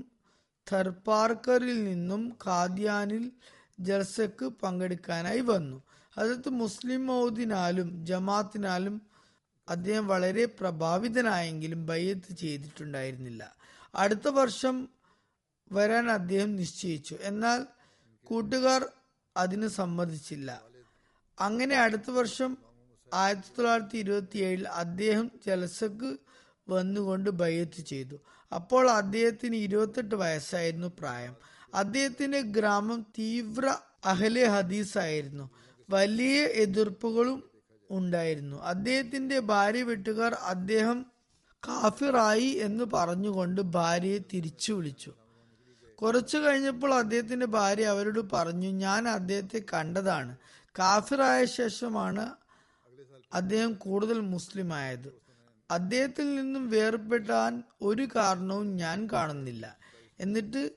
[0.72, 3.32] ഥർപാർക്കറിൽ നിന്നും ഖാദിയാനിൽ
[3.80, 5.82] ജൽസക്ക് പങ്കെടുക്കാനായി വന്നു.
[6.18, 9.02] അതത് മുസ്ലിം മൗദിനാലും ജമാത്തിനാലും
[9.68, 13.56] അദ്ദേഹം വളരെ പ്രഭാവിതനായെങ്കിലും ബയ്യത്ത് ചെയ്തിട്ടുണ്ടായിരുന്നില്ല.
[13.94, 14.88] അടുത്ത വർഷം
[15.72, 17.16] വരാൻ അദ്ദേഹം നിശ്ചയിച്ചു.
[17.20, 17.66] എന്നാൽ
[18.24, 18.86] കൂട്ടുകാർ
[19.36, 20.62] അതിന് സമ്മതിച്ചില്ല.
[21.40, 22.56] അങ്ങനെ അടുത്ത വർഷം
[23.14, 26.16] ആയിരത്തി തൊള്ളായിരത്തി ഇരുപത്തി ഏഴിൽ അദ്ദേഹം ജലസക്ക്
[26.68, 28.16] വന്നുകൊണ്ട് ബയ്യത്ത് ചെയ്തു.
[28.54, 31.34] അപ്പോൾ അദ്ദേഹത്തിന് ഇരുപത്തെട്ട് വയസ്സായിരുന്നു പ്രായം.
[31.74, 35.50] അദ്ദേഹത്തിന്റെ ഗ്രാമം തീവ്ര അഹലെ ഹദീസ് ആയിരുന്നു
[35.90, 37.50] വലിയ എതിർപ്പുകളും
[37.90, 38.56] ഉണ്ടായിരുന്നു.
[38.56, 41.06] അദ്ദേഹത്തിന്റെ ഭാര്യ വീട്ടുകാർ അദ്ദേഹം
[41.68, 45.12] കാഫിറായി എന്ന് പറഞ്ഞുകൊണ്ട് ഭാര്യയെ തിരിച്ചു വിളിച്ചു.
[46.02, 50.36] കുറച്ചു കഴിഞ്ഞപ്പോൾ അദ്ദേഹത്തിന്റെ ഭാര്യ അവരോട് പറഞ്ഞു ഞാൻ അദ്ദേഹത്തെ കണ്ടതാണ്.
[50.78, 52.24] കാഫിറായ ശേഷമാണ്
[53.32, 55.25] അദ്ദേഹം കൂടുതൽ മുസ്ലിം ആയത്.
[55.70, 59.76] അദ്ദേഹത്തിൽ നിന്നും വേർപെടാൻ ഒരു കാരണവും ഞാൻ കാണുന്നില്ല.
[60.20, 60.70] എന്നിട്ട്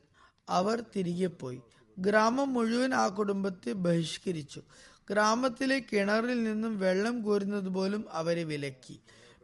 [0.49, 1.61] അവർ തിരികെ പോയി.
[1.99, 4.61] ഗ്രാമം മുഴുവൻ ആ കുടുംബത്തെ ബഹിഷ്കരിച്ചു.
[5.09, 8.99] ഗ്രാമത്തിലെ കിണറിൽ നിന്നും വെള്ളം കോരുന്നത് പോലും അവരെ വിലക്കി.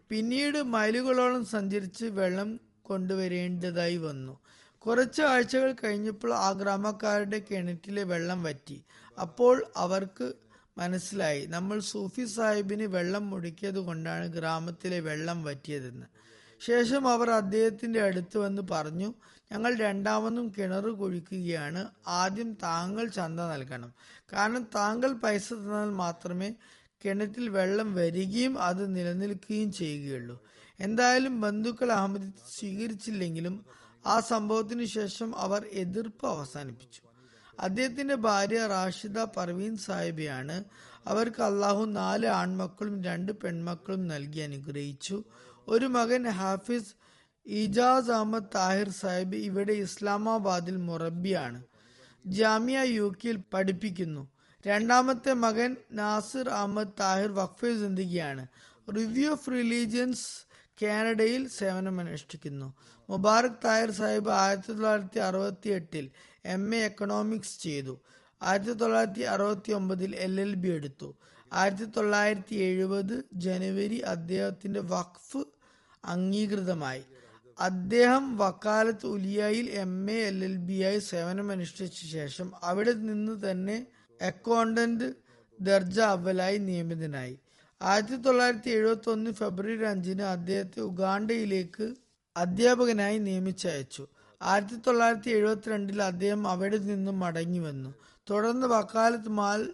[0.09, 4.39] പിന്നീട് മൈലുകളോളം സഞ്ചരിച്ച് വെള്ളം കൊണ്ടുവരേണ്ടതായി വന്നു.
[4.77, 8.83] കുറച്ച് ആഴ്ചകൾ കഴിഞ്ഞപ്പോൾ ആ ഗ്രാമക്കാരുടെ കിണറ്റിലെ വെള്ളം വറ്റി.
[9.21, 10.33] അപ്പോൾ അവർക്ക്
[10.77, 11.45] മനസ്സിലായി.
[11.45, 16.05] നമ്മൾ സൂഫി സാഹിബിന് വെള്ളം മുടിക്കിയത് കൊണ്ടാണ് ഗ്രാമത്തിലെ വെള്ളം വറ്റിയതെന്ന്.
[16.59, 19.13] ശേഷം അവർ അദ്ദേഹത്തിന്റെ അടുത്ത് വന്ന് പറഞ്ഞു
[19.51, 21.89] ഞങ്ങൾ രണ്ടാമതും കിണർ കുഴിക്കുകയാണ്.
[22.07, 23.93] ആദ്യം താങ്കൾ ചന്ത നൽകണം.
[24.33, 26.53] കാരണം താങ്കൾ പൈസ തന്നാൽ മാത്രമേ
[27.05, 30.43] കിണറ്റിൽ വെള്ളം വരികയും അത് നിലനിൽക്കുകയും ചെയ്യുകയുള്ളൂ.
[30.79, 33.65] എന്തായാലും ബന്ധുക്കൾ അഹമ്മദ് സ്വീകരിച്ചില്ലെങ്കിലും
[34.05, 37.04] ആ സംഭവത്തിന് ശേഷം അവർ എതിർപ്പ് അവസാനിപ്പിച്ചു.
[37.59, 40.63] അദ്ദേഹത്തിന്റെ ഭാര്യ റാഷിദ പർവീൻ സാഹിബിയാണ്.
[41.07, 45.23] അവർക്ക് അള്ളാഹു നാല് ആൺമക്കളും രണ്ട് പെൺമക്കളും നൽകി അനുഗ്രഹിച്ചു.
[45.67, 46.95] ഒരു മകൻ ഹാഫിസ്
[47.45, 51.63] ഇജാസ് അഹമ്മദ് താഹിർ സാഹിബ് ഇവിടെ ഇസ്ലാമാബാദിൽ മുറബിയാണ്
[52.25, 54.29] ജാമിയ യു കെയിൽ പഠിപ്പിക്കുന്നു.
[54.67, 58.47] രണ്ടാമത്തെ മകൻ നാസിർ അഹമ്മദ് താഹിർ വഖഫെ സിന്ദിഗിയാണ്
[58.97, 60.45] റിവ്യൂ ഓഫ് റിലീജിയൻസ്
[60.81, 62.73] കാനഡയിൽ സേവനമനുഷ്ഠിക്കുന്നു.
[63.09, 66.11] മുബാറക് താഹിർ സാഹിബ് ആയിരത്തി തൊള്ളായിരത്തി അറുപത്തി എട്ടിൽ
[66.45, 67.99] എം എ എക്കണോമിക്സ് ചെയ്തു.
[68.41, 71.15] ആയിരത്തി തൊള്ളായിരത്തി അറുപത്തി ഒമ്പതിൽ എൽ എൽ ബി എടുത്തു.
[71.53, 75.43] ആയിരത്തി തൊള്ളായിരത്തി എഴുപത് ജനുവരി അദ്ദേഹത്തിന്റെ വഖഫ്
[76.05, 77.03] അംഗീകൃതമായി.
[77.59, 83.87] അദ്ദേഹം വക്കാലത്ത് ഉലിയായിൽ M A L L B ആയി സേവനമനുഷ്ഠിച്ച ശേഷം അവിടെ നിന്ന് തന്നെ
[84.21, 85.13] അക്കൗണ്ടന്റ്
[85.61, 87.39] ദർജ അവലായി നിയമിതനായി.
[87.81, 91.95] ആയിരത്തി തൊള്ളായിരത്തി എഴുപത്തി ഒന്ന് ഫെബ്രുവരി അഞ്ചിന് അദ്ദേഹത്തെ ഉഗാണ്ടയിലേക്ക്
[92.37, 94.07] അധ്യാപകനായി നിയമിച്ചയച്ചു.
[94.45, 97.93] ആയിരത്തി തൊള്ളായിരത്തി എഴുപത്തിരണ്ടിൽ അദ്ദേഹം അവിടെ നിന്നും മടങ്ങി വന്നു.
[98.29, 99.73] തുടർന്ന് വക്കാലത്ത് മാൽ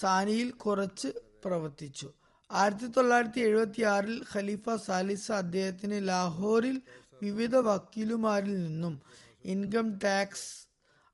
[0.00, 1.08] സാനിയിൽ കുറച്ച്
[1.44, 2.12] പ്രവർത്തിച്ചു.
[2.50, 6.82] ആയിരത്തി തൊള്ളായിരത്തി എഴുപത്തി ആറിൽ ഖലീഫ സാലിസ് അദ്ദേഹത്തിന് ലാഹോറിൽ
[7.22, 9.02] വിവിധ വക്കീലുമാരിൽ നിന്നും
[9.44, 10.68] ഇൻകം ടാക്സ്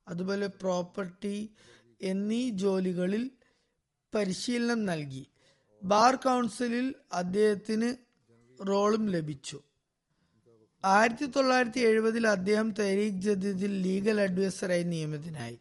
[0.09, 1.51] അതുപോലെ പ്രോപ്പർട്ടി
[2.03, 3.31] എന്നീ ജോലികളിൽ
[4.15, 5.27] പരിശീലനം നൽകി.
[5.83, 7.89] ബാർ കൗൺസിലിൽ അദ്ദേഹത്തിന്
[8.69, 9.63] റോളും ലഭിച്ചു.
[10.85, 15.59] ആയിരത്തി തൊള്ളായിരത്തി എഴുപതിൽ അദ്ദേഹം തെരീഖ് ജദീദിൽ ലീഗൽ അഡ്വൈസറായി നിയമിതനായി.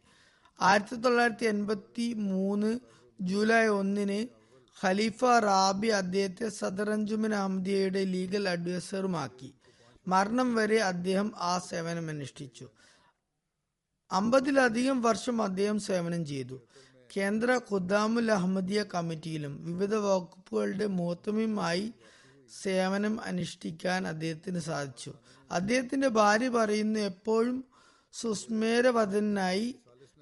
[0.61, 2.79] ആയിരത്തി തൊള്ളായിരത്തി എൺപത്തി മൂന്ന്
[3.21, 4.27] ജൂലൈ ഒന്നിന്
[4.83, 9.53] ഖലീഫ റാബി അദ്ദേഹത്തെ സദർ അഞ്ജുമൻ അഹമ്മദിയയുടെ ലീഗൽ അഡ്വൈസറുമാക്കി.
[10.07, 12.69] മരണം വരെ അദ്ദേഹം ആ സേവനം അനുഷ്ഠിച്ചു.
[14.11, 16.61] അമ്പതിലധികം വർഷം അദ്ദേഹം സേവനം ചെയ്തു.
[17.17, 21.93] കേന്ദ്ര ഖുദ്ദാമുൽ അഹമ്മദിയ കമ്മിറ്റിയിലും വിവിധ വകുപ്പുകളുടെ മൂത്തമയുമായി
[22.63, 25.13] സേവനം അനുഷ്ഠിക്കാൻ അദ്ദേഹത്തിന് സാധിച്ചു.
[25.51, 27.65] അദ്ദേഹത്തിന്റെ ഭാര്യ പറയുന്നു എപ്പോഴും
[28.13, 29.75] സുസ്മേരവധനായി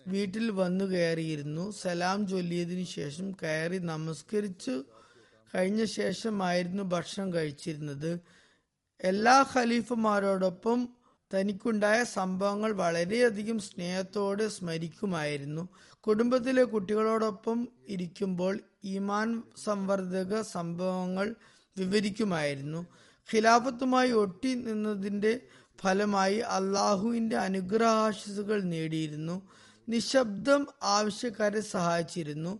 [0.07, 1.71] വീട്ടിൽ വന്നു കയറിയിരുന്നു.
[1.71, 4.83] സലാം ചൊല്ലിയതിനു ശേഷം കയറി നമസ്കരിച്ചു.
[5.55, 8.19] കഴിഞ്ഞ ശേഷമായിരുന്നു ഭക്ഷണം കഴിച്ചിരുന്നത്.
[9.01, 10.89] എല്ലാ ഖലീഫമാരോടൊപ്പം
[11.33, 15.69] തനിക്കുണ്ടായ സംഭവങ്ങൾ വളരെയധികം സ്നേഹത്തോടെ സ്മരിക്കുമായിരുന്നു.
[16.01, 21.35] കുടുംബത്തിലെ കുട്ടികളോടൊപ്പം ഇരിക്കുമ്പോൾ ഈമാൻ സംവർദ്ധക സംഭവങ്ങൾ
[21.77, 22.87] വിവരിക്കുമായിരുന്നു.
[23.33, 25.39] ഖിലാഫത്തുമായി ഒട്ടി നിന്നതിന്റെ
[25.81, 29.49] ഫലമായി അള്ളാഹുവിന്റെ അനുഗ്രഹാശിസുകൾ നേടിയിരുന്നു.
[29.89, 32.59] നിശബ്ദം ആവശ്യക്കാരെ സഹായിച്ചിരുന്നു.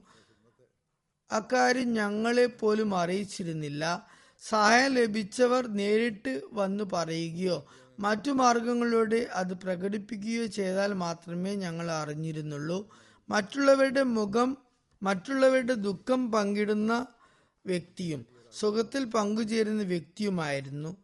[1.32, 4.08] അക്കാര്യം ഞങ്ങളെ പോലും അറിയിച്ചിരുന്നില്ല.
[4.40, 7.68] സഹായം ലഭിച്ചവർ നേരിട്ട് വന്നു പറയുകയോ
[8.00, 12.96] മറ്റു മാർഗങ്ങളിലൂടെ അത് പ്രകടിപ്പിക്കുകയോ ചെയ്താൽ മാത്രമേ ഞങ്ങൾ അറിഞ്ഞിരുന്നുള്ളൂ.
[13.30, 14.58] മറ്റുള്ളവരുടെ മുഖം
[15.04, 17.08] മറ്റുള്ളവരുടെ ദുഃഖം പങ്കിടുന്ന
[17.66, 20.98] വ്യക്തിയും സുഖത്തിൽ പങ്കുചേരുന്ന വ്യക്തിയുമായിരുന്നു.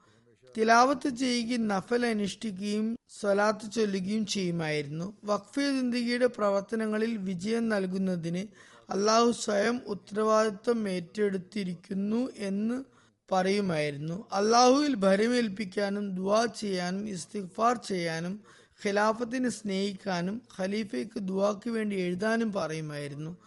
[0.57, 5.17] തിലാവത്ത് ചെയ്യുകയും നഫൽ അനുഷ്ഠിക്കുകയും സ്വലാത്ത് ചൊല്ലുകയും ചെയ്യുമായിരുന്നു.
[5.23, 8.47] വഖഫി ജിന്ദഗിയുടെ പ്രവർത്തനങ്ങളിൽ വിജയം നൽകുന്നതിന്
[8.91, 12.83] അള്ളാഹു സ്വയം ഉത്തരവാദിത്വം ഏറ്റെടുത്തിരിക്കുന്നു എന്ന്
[13.31, 14.25] പറയുമായിരുന്നു.
[14.33, 18.43] അള്ളാഹുവിൽ ഭരമേൽപ്പിക്കാനും ദുവാ ചെയ്യാനും ഇസ്തിഗ്ഫാർ ചെയ്യാനും
[18.85, 23.37] ഖിലാഫത്തിനെ സ്നേഹിക്കാനും ഖലീഫയ്ക്ക് ദുവാക്ക് വേണ്ടി എഴുതാനും പറയുമായിരുന്നു.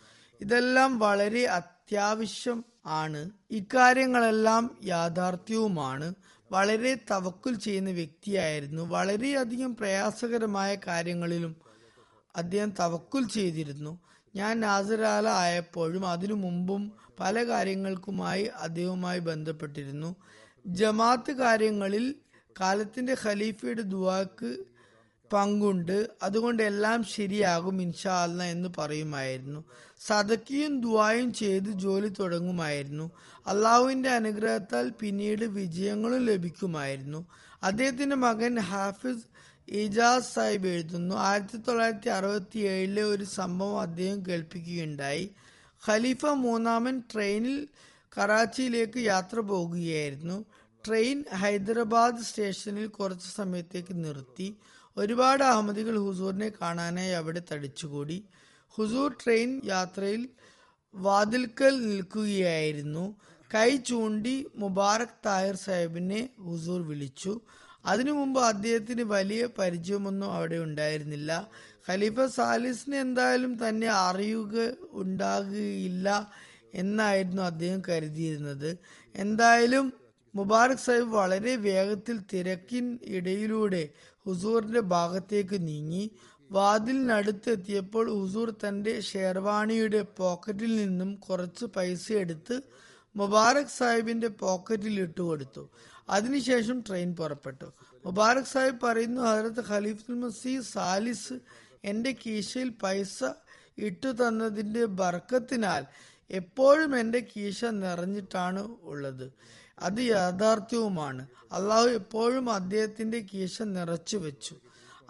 [0.41, 3.31] ഇതെല്ലാം വളരെ അത്യാവശ്യം ആണ്.
[3.51, 6.15] ഇക്കാര്യങ്ങളെല്ലാം യാഥാർത്ഥ്യവുമാണ്.
[6.53, 8.83] വളരെ തവക്കുൽ ചെയ്യുന്ന വ്യക്തിയായിരുന്നു.
[8.83, 11.57] വളരെയധികം പ്രയാസകരമായ കാര്യങ്ങളിലും
[12.37, 14.01] അദ്ദേഹം തവക്കുൽ ചെയ്തിരുന്നു.
[14.35, 20.17] ഞാൻ നാസരാല ആയപ്പോഴും അതിനു മുമ്പും പല കാര്യങ്ങൾക്കുമായി അദ്ദേഹവുമായി ബന്ധപ്പെട്ടിരുന്നു.
[20.67, 22.15] ജമാഅത്ത് കാര്യങ്ങളിൽ
[22.61, 24.57] കാലത്തിന്റെ ഖലീഫയുടെ ദുവാക്ക്
[25.33, 26.11] പങ്കുണ്ട്.
[26.23, 29.65] അതുകൊണ്ട് എല്ലാം ശരിയാകും ഇൻഷാ അല്ല എന്ന് പറയുമായിരുന്നു.
[30.07, 33.11] സദക്കിയും ദുവായും ചെയ്ത് ജോലി തുടങ്ങുമായിരുന്നു.
[33.47, 37.27] അള്ളാഹുവിന്റെ അനുഗ്രഹത്താൽ പിന്നീട് വിജയങ്ങളും ലഭിക്കുമായിരുന്നു.
[37.63, 39.25] അദ്ദേഹത്തിന്റെ മകൻ ഹാഫിസ്
[39.69, 45.31] ഇജാസ് സാഹിബ് എഴുതുന്നു ആയിരത്തി തൊള്ളായിരത്തി അറുപത്തി ഏഴിലെ ഒരു സംഭവം അദ്ദേഹം കേൾപ്പിക്കുകയുണ്ടായി.
[45.89, 47.69] ഖലീഫ മൂന്നാമൻ ട്രെയിനിൽ
[48.19, 50.45] കറാച്ചിയിലേക്ക് യാത്ര പോകുകയായിരുന്നു.
[50.87, 54.57] ട്രെയിൻ ഹൈദരാബാദ് സ്റ്റേഷനിൽ കുറച്ച് സമയത്തേക്ക് നിർത്തി.
[54.97, 58.25] ഒരുപാട് അഹമ്മദികൾ ഹുസൂറിനെ കാണാനായി അവിടെ തടിച്ചുകൂടി.
[58.77, 60.29] ഹുസൂർ ട്രെയിൻ യാത്രയിൽ
[60.95, 63.17] വാതിൽക്കൽ നിൽക്കുകയായിരുന്നു.
[63.55, 67.41] കൈ ചൂണ്ടി മുബാറക് താഹിർ സാഹിബിനെ ഹുസൂർ വിളിച്ചു.
[67.87, 71.49] അതിനു മുമ്പ് അദ്ദേഹത്തിന് വലിയ പരിചയമൊന്നും അവിടെ ഉണ്ടായിരുന്നില്ല.
[71.89, 76.31] ഖലീഫ സാലിസിന് എന്തായാലും തന്നെ അറിയുക ഉണ്ടാകുകയില്ല
[76.75, 78.71] എന്നായിരുന്നു അദ്ദേഹം കരുതിയിരുന്നത്.
[79.15, 79.93] എന്തായാലും
[80.35, 83.89] മുബാറക് സാഹിബ് വളരെ വേഗത്തിൽ തിരക്കിൻ ഇടയിലൂടെ
[84.27, 86.11] ഹുസൂറിന്റെ ഭാഗത്തേക്ക് നീങ്ങി.
[86.55, 92.57] വാതിലിനടുത്തെത്തിയപ്പോൾ ഹുസൂർ തന്റെ ഷേർവാണിയുടെ പോക്കറ്റിൽ നിന്നും കുറച്ച് പൈസ എടുത്ത്
[93.17, 95.63] മുബാറക് സാഹിബിന്റെ പോക്കറ്റിൽ ഇട്ടു ഇട്ടുകൊടുത്തു
[96.09, 97.69] അതിനുശേഷം ട്രെയിൻ പുറപ്പെട്ടു.
[98.05, 101.37] മുബാറക് സാഹിബ് പറയുന്നു ഹജറത്ത് ഖലീഫുൽ മസീ സാലിസ്
[101.85, 103.19] എന്റെ കീശയിൽ പൈസ
[103.79, 105.85] ഇട്ടു തന്നതിന്റെ ബർക്കത്തിനാൽ
[106.31, 109.27] എപ്പോഴും എന്റെ കീശ നിറഞ്ഞിട്ടാണ് ഉള്ളത്.
[109.79, 111.23] അത് യാഥാർത്ഥ്യവുമാണ്.
[111.53, 114.55] അള്ളാഹു എപ്പോഴും അദ്ദേഹത്തിന്റെ കീശ നിറച്ചു വെച്ചു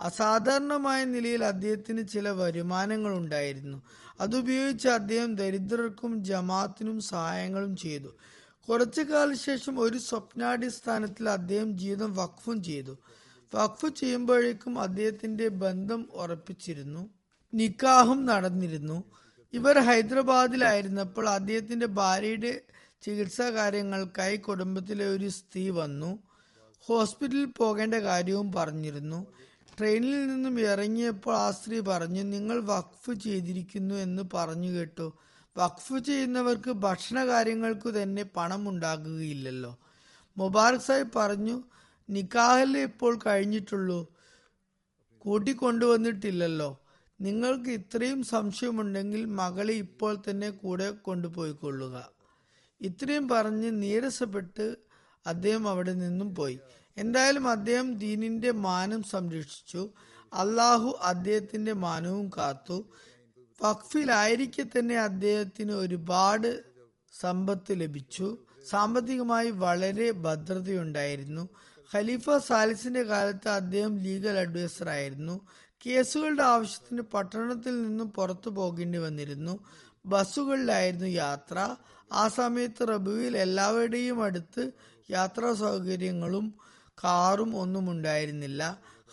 [0.03, 3.83] അസാധാരണമായ നിലയിൽ അദ്ദേഹത്തിന് ചില വരുമാനങ്ങൾ ഉണ്ടായിരുന്നു.
[4.21, 8.09] അതുപയോഗിച്ച് അദ്ദേഹം ദരിദ്രർക്കും ജമാത്തിനും സഹായങ്ങളും ചെയ്തു.
[8.69, 12.99] കുറച്ചു കാലശേഷം ഒരു സ്വപ്നാടിസ്ഥാനത്തിൽ അദ്ദേഹം ജീവിതം വഖഫും ചെയ്തു.
[13.55, 17.11] വഖഫ് ചെയ്യുമ്പോഴേക്കും അദ്ദേഹത്തിന്റെ ബന്ധം ഉറപ്പിച്ചിരുന്നു.
[17.55, 19.05] നിക്കാഹും നടന്നിരുന്നു.
[19.53, 22.61] ഇവർ ഹൈദരാബാദിലായിരുന്നപ്പോൾ അദ്ദേഹത്തിന്റെ ഭാര്യയുടെ
[23.03, 26.19] ചികിത്സാ കാര്യങ്ങൾക്കായി കുടുംബത്തിലെ ഒരു സ്ത്രീ വന്നു.
[26.81, 29.27] ഹോസ്പിറ്റലിൽ പോകേണ്ട കാര്യവും പറഞ്ഞിരുന്നു.
[29.79, 35.13] ട്രെയിനിൽ നിന്നും ഇറങ്ങിയപ്പോൾ ആ സ്ത്രീ പറഞ്ഞു നിങ്ങൾ വഖഫ് ചെയ്തിരിക്കുന്നു എന്ന് പറഞ്ഞു കേട്ടു.
[35.59, 39.79] വഖഫ് ചെയ്യുന്നവർക്ക് ഭക്ഷണ കാര്യങ്ങൾക്ക് തന്നെ പണം ഉണ്ടാകുകയില്ലല്ലോ.
[40.37, 41.63] മുബാറക് സാഹിബ് പറഞ്ഞു
[42.11, 44.07] നിക്കാഹല്ലേ ഇപ്പോൾ കഴിഞ്ഞിട്ടുള്ളൂ.
[45.19, 46.79] കൂട്ടിക്കൊണ്ടുവന്നിട്ടില്ലല്ലോ
[47.21, 52.13] നിങ്ങൾക്ക് ഇത്രയും സംശയമുണ്ടെങ്കിൽ മകളെ ഇപ്പോൾ തന്നെ കൂടെ കൊണ്ടുപോയിക്കൊള്ളുക.
[52.81, 54.77] ഇത്രയും പറഞ്ഞ് നീരസപ്പെട്ട്
[55.27, 56.59] അദ്ദേഹം അവിടെ നിന്നും പോയി.
[56.97, 59.91] എന്തായാലും അദ്ദേഹം ദീനിന്റെ മാനം സംരക്ഷിച്ചു.
[60.33, 62.87] അള്ളാഹു അദ്ദേഹത്തിന്റെ മാനവും കാത്തു.
[63.63, 66.63] വഖഫിലായിരിക്കെ തന്നെ അദ്ദേഹത്തിന് ഒരുപാട്
[67.21, 68.39] സമ്പത്ത് ലഭിച്ചു.
[68.71, 71.49] സാമ്പത്തികമായി വളരെ ഭദ്രതയുണ്ടായിരുന്നു.
[71.95, 75.41] ഖലീഫ സാലിസിന്റെ കാലത്ത് അദ്ദേഹം ലീഗൽ അഡ്വൈസർ ആയിരുന്നു.
[75.87, 79.65] കേസുകളുടെ ആവശ്യത്തിന് പട്ടണത്തിൽ നിന്നും പുറത്തു പോകേണ്ടി വന്നിരുന്നു.
[80.07, 81.77] ബസ്സുകളിലായിരുന്നു യാത്ര.
[82.13, 84.71] ആ സമയത്ത് റബുവിൽ എല്ലാവരുടെയും അടുത്ത്
[85.11, 86.55] യാത്രാ സൗകര്യങ്ങളും
[87.05, 88.63] കാറും ഒന്നും ഉണ്ടായിരുന്നില്ല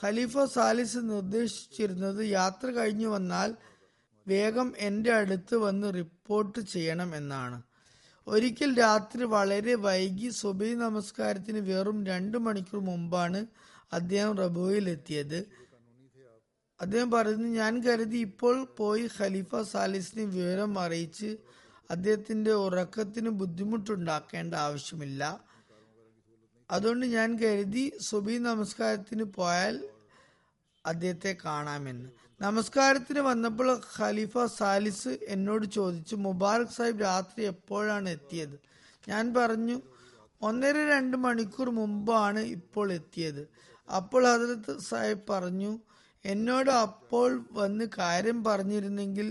[0.03, 3.49] ഖലീഫ സാലിസ് നിർദ്ദേശിച്ചിരുന്നത് യാത്ര കഴിഞ്ഞു വന്നാൽ
[4.27, 7.57] വേഗം എന്റെ അടുത്ത് വന്ന് റിപ്പോർട്ട് ചെയ്യണം എന്നാണ്.
[8.27, 13.41] ഒരിക്കൽ രാത്രി വളരെ വൈകി സുബൈ നമസ്കാരത്തിന് വെറും രണ്ടു മണിക്കൂർ മുമ്പാണ്
[13.93, 14.33] അദ്ദേഹം
[14.89, 15.39] എത്തിയത്
[16.79, 21.29] അദ്ദേഹം പറയുന്നു ഞാൻ കരുതി ഇപ്പോൾ പോയി ഖലീഫ സാലിസിനെ വിവരം അറിയിച്ച്
[21.89, 25.23] അദ്ദേഹത്തിന്റെ ഉറക്കത്തിന് ബുദ്ധിമുട്ടുണ്ടാക്കേണ്ട ആവശ്യമില്ല.
[26.69, 29.75] അതുകൊണ്ട് ഞാൻ കരുതി സുബി നമസ്കാരത്തിന് പോയാൽ
[30.85, 32.09] അദ്ദേഹത്തെ കാണാമെന്ന്.
[32.41, 38.55] നമസ്കാരത്തിന് വന്നപ്പോൾ ഖലീഫ സാലിസ് എന്നോട് ചോദിച്ചു മുബാറക് സാഹിബ് രാത്രി എപ്പോഴാണ് എത്തിയത്?
[39.09, 39.77] ഞാൻ പറഞ്ഞു
[40.41, 43.43] ഒന്നര രണ്ട് മണിക്കൂർ മുമ്പാണ് ഇപ്പോൾ എത്തിയത്.
[43.89, 45.71] അപ്പോൾ ഹജരത്ത് സാഹിബ് പറഞ്ഞു
[46.25, 49.27] എന്നോട് അപ്പോൾ വന്ന് കാര്യം പറഞ്ഞിരുന്നെങ്കിൽ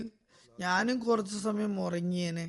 [0.59, 2.45] ഞാനും കുറച്ച് സമയം ഉറങ്ങിയേനെ.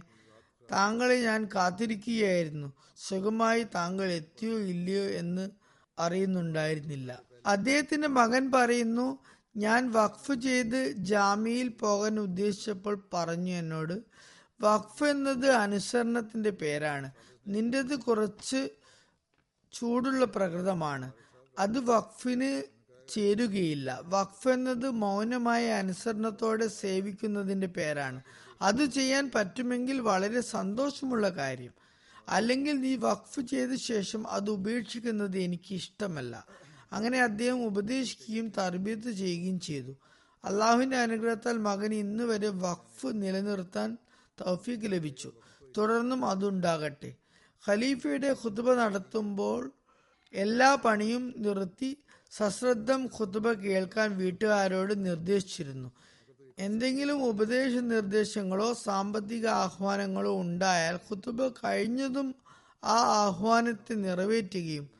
[0.72, 2.72] താങ്കളെ ഞാൻ കാത്തിരിക്കുകയായിരുന്നു.
[2.96, 5.50] സുഖമായി താങ്കൾ എത്തിയോ ഇല്ലയോ എന്ന്
[5.98, 7.22] അറിയുന്നുണ്ടായിരുന്നില്ല.
[7.46, 9.18] അദ്ദേഹത്തിന്റെ മകൻ പറയുന്നു
[9.56, 14.02] ഞാൻ വഖഫ് ചെയ്ത് ജാമ്യയിൽ പോകാൻ ഉദ്ദേശിച്ചപ്പോൾ പറഞ്ഞു എന്നോട്
[14.60, 17.10] വഖഫ് എന്നത് അനുസരണത്തിന്റെ പേരാണ്.
[17.48, 18.68] നിന്റേത് കുറച്ച്
[19.72, 21.12] ചൂടുള്ള പ്രകൃതമാണ്.
[21.58, 22.62] അത് വഖഫിന്
[23.08, 24.00] ചേരുകയില്ല.
[24.04, 28.22] വഖഫ് എന്നത് മൗനമായ അനുസരണത്തോടെ സേവിക്കുന്നതിന്റെ പേരാണ്.
[28.62, 31.72] അത് ചെയ്യാൻ പറ്റുമെങ്കിൽ വളരെ സന്തോഷമുള്ള കാര്യം.
[32.28, 36.46] അല്ലെങ്കിൽ നീ വഖഫ് ചെയ്ത ശേഷം അത് ഉപേക്ഷിക്കുന്നത് എനിക്ക് ഇഷ്ടമല്ല
[36.92, 39.96] അങ്ങനെ അദ്ദേഹം ഉപദേശിക്കുകയും തർബീത്ത് ചെയ്യുകയും ചെയ്തു.
[40.44, 43.96] അള്ളാഹുവിന്റെ അനുഗ്രഹത്താൽ മകൻ ഇന്ന് വരെ വഖഫ് നിലനിർത്താൻ
[44.40, 45.32] തൗഫീഖ് ലഭിച്ചു.
[45.78, 47.14] തുടർന്നും അതുണ്ടാകട്ടെ.
[47.68, 49.72] ഖലീഫയുടെ ഖുതുബ നടത്തുമ്പോൾ
[50.32, 55.90] എല്ലാ പണിയും നിർത്തി സശ്രദ്ധം ഖുതുബ കേൾക്കാൻ വീട്ടുകാരോട് നിർദ്ദേശിച്ചിരുന്നു.
[56.60, 62.34] എന്തെങ്കിലും ഉപദേശ നിർദ്ദേശങ്ങളോ സാമ്പത്തിക ആഹ്വാനങ്ങളോ ഉണ്ടായാൽ കുത്തുബ് കഴിഞ്ഞതും
[62.84, 62.96] ആ
[63.26, 64.90] ആഹ്വാനത്തെ നിറവേറ്റുകയും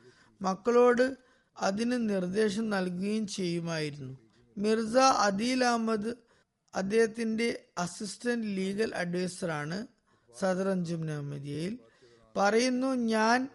[0.41, 1.17] മക്കളോട്
[1.57, 4.13] അതിന് നിർദ്ദേശം നൽകുകയും ചെയ്യുമായിരുന്നു.
[4.57, 6.11] മിർസ അദീൽ അഹമ്മദ്
[6.75, 7.47] അദ്ദേഹത്തിന്റെ
[7.77, 9.87] അസിസ്റ്റന്റ് ലീഗൽ അഡ്വൈസറാണ്
[10.39, 11.79] സദർ അഞ്ജും അഹമ്മദിയയിൽ.
[12.37, 13.49] പറയുന്നു ഞാൻ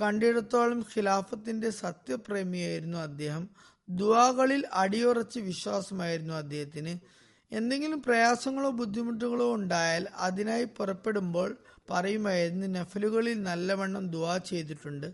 [0.00, 3.48] കണ്ടിടത്തോളം ഖിലാഫത്തിന്റെ സത്യപ്രേമിയായിരുന്നു അദ്ദേഹം.
[3.88, 7.23] ദുവാകളിൽ അടിയുറച്ച് വിശ്വാസമായിരുന്നു അദ്ദേഹത്തിന്.
[7.54, 11.56] എന്തെങ്കിലും പ്രയാസങ്ങളോ ബുദ്ധിമുട്ടുകളോ ഉണ്ടായാൽ അതിനായി പുറപ്പെടുമ്പോൾ
[11.90, 15.08] പറയുമായിരുന്നു നഫലുകളിൽ നല്ലവണ്ണം ദുവാ ചെയ്തിട്ടുണ്ട്.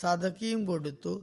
[0.00, 1.14] സദക്കിയും കൊടുത്തു.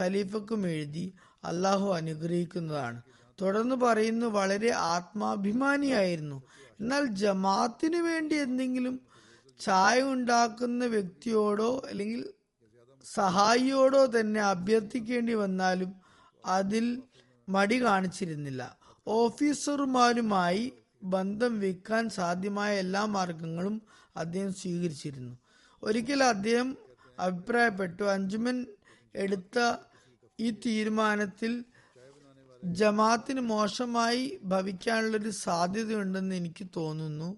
[0.00, 1.12] ഖലീഫക്കും എഴുതി.
[1.44, 3.02] അള്ളാഹു അനുഗ്രഹിക്കുന്നതാണ്.
[3.40, 6.42] തുടർന്ന് പറയുന്നു വളരെ ആത്മാഭിമാനിയായിരുന്നു.
[6.80, 9.00] എന്നാൽ ജമാഅത്തിന് വേണ്ടി എന്തെങ്കിലും
[9.60, 12.20] ചായ ഉണ്ടാക്കുന്ന വ്യക്തിയോടോ അല്ലെങ്കിൽ
[13.14, 15.90] സഹായിയോടോ തന്നെ അഭ്യർത്ഥിക്കേണ്ടി വന്നാലും
[16.46, 17.02] അതിൽ
[17.50, 18.78] മടി കാണിച്ചിരുന്നില്ല.
[19.06, 20.72] ഓഫീസർമാരുമായി
[21.02, 23.82] ബന്ധം വെക്കാൻ സാധ്യമായ എല്ലാ മാർഗങ്ങളും
[24.16, 25.38] അദ്ദേഹം സ്വീകരിച്ചിരുന്നു.
[25.82, 26.76] ഒരിക്കൽ അദ്ദേഹം
[27.18, 28.66] അഭിപ്രായപ്പെട്ടു അഞ്ജുമൻ
[29.14, 29.76] എടുത്ത
[30.40, 31.64] ഈ തീരുമാനത്തിൽ
[32.64, 37.36] ജമാത്തിന് മോശമായി ഭവിക്കാനുള്ളൊരു സാധ്യതയുണ്ടെന്ന് എനിക്ക് തോന്നുന്നു.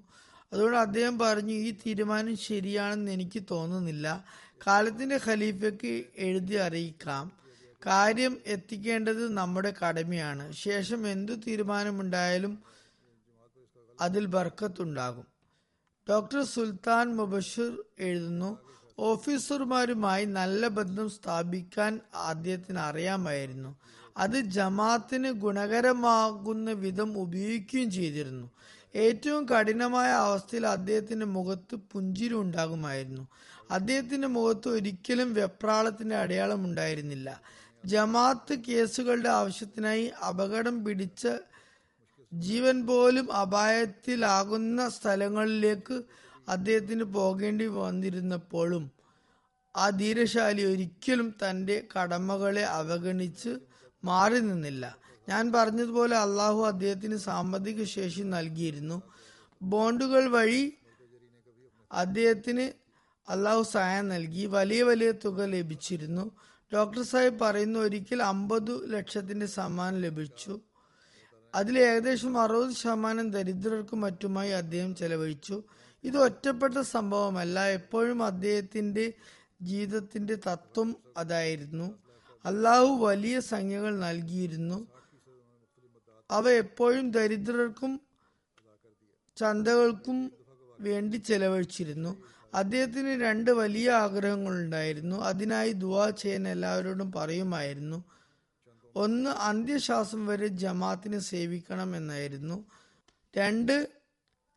[0.52, 4.24] അതുകൊണ്ട് അദ്ദേഹം പറഞ്ഞു ഈ തീരുമാനം ശരിയാണെന്ന് എനിക്ക് തോന്നുന്നില്ല.
[4.66, 7.41] കാലത്തിന്റെ ഖലീഫയ്ക്ക് എഴുതി അറിയിക്കാം.
[7.86, 10.52] കാര്യം എത്തിക്കേണ്ടത് നമ്മുടെ കടമയാണ്.
[10.52, 12.58] ശേഷം എന്തു തീരുമാനമുണ്ടായാലും
[14.00, 15.26] അതിൽ ബർക്കത്തുണ്ടാകും.
[16.10, 18.58] ഡോക്ടർ സുൽത്താൻ മുബഷിർ എഴുതുന്നു
[18.98, 23.76] ഓഫീസർമാരുമായി നല്ല ബന്ധം സ്ഥാപിക്കാൻ ആദ്യത്തിന് അറിയാമായിരുന്നു.
[24.16, 28.50] അത് ജമാത്തിന് ഗുണകരമാകുന്ന വിധം ഉപയോഗിക്കുകയും ചെയ്തിരുന്നു.
[28.94, 33.28] ഏറ്റവും കഠിനമായ അവസ്ഥയിൽ അദ്ദേഹത്തിന്റെ മുഖത്ത് പുഞ്ചിരി ഉണ്ടാകുമായിരുന്നു.
[33.70, 37.40] അദ്ദേഹത്തിന്റെ മുഖത്ത് ഒരിക്കലും വെപ്രാളത്തിന്റെ അടയാളം ഉണ്ടായിരുന്നില്ല.
[37.86, 41.28] ജമാഅത്ത് കേസുകളുടെ ആവശ്യത്തിനായി അപകടം പിടിച്ച
[42.32, 46.02] ജീവൻ പോലും അപായത്തിലാകുന്ന സ്ഥലങ്ങളിലേക്ക്
[46.48, 48.90] അദ്ദേഹത്തിന് പോകേണ്ടി വന്നിരുന്നപ്പോഴും
[49.76, 53.58] ആ ധീരശാലി ഒരിക്കലും തന്റെ കടമകളെ അവഗണിച്ച്
[54.04, 54.98] മാറി നിന്നില്ല.
[55.28, 59.02] ഞാൻ പറഞ്ഞതുപോലെ അള്ളാഹു അദ്ദേഹത്തിന് സാമ്പത്തിക ശേഷി നൽകിയിരുന്നു.
[59.62, 60.72] ബോണ്ടുകൾ വഴി
[61.92, 62.72] അദ്ദേഹത്തിന്
[63.30, 64.46] അള്ളാഹു സഹായം നൽകി.
[64.46, 66.30] വലിയ വലിയ തുക ലഭിച്ചിരുന്നു.
[66.74, 70.60] ഡോക്ടർ സാഹിബ് പറയുന്നു ഒരിക്കൽ അമ്പത് ലക്ഷത്തിന്റെ സമ്മാനം ലഭിച്ചു.
[71.54, 75.62] അതിൽ ഏകദേശം അറുപത് ശതമാനം ദരിദ്രർക്കും മറ്റുമായി അദ്ദേഹം ചെലവഴിച്ചു.
[76.04, 79.12] ഇത് ഒറ്റപ്പെട്ട സംഭവമല്ല എപ്പോഴും അദ്ദേഹത്തിന്റെ
[79.62, 81.98] ജീവിതത്തിന്റെ തത്വം അതായിരുന്നു.
[82.44, 84.86] അള്ളാഹു വലിയ സംഖ്യകൾ നൽകിയിരുന്നു.
[86.30, 88.00] അവ എപ്പോഴും ദരിദ്രർക്കും
[89.36, 90.32] ചന്തകൾക്കും
[90.80, 92.31] വേണ്ടി ചെലവഴിച്ചിരുന്നു.
[92.54, 95.16] അദ്ദേഹത്തിന് രണ്ട് വലിയ ആഗ്രഹങ്ങളുണ്ടായിരുന്നു.
[95.16, 98.04] അതിനായി ദുവാ ചെയ്യാൻ എല്ലാവരോടും പറയുമായിരുന്നു.
[98.96, 102.64] ഒന്ന് അന്ത്യശ്വാസം വരെ ജമാത്തിനെ സേവിക്കണം എന്നായിരുന്നു
[103.36, 103.88] രണ്ട്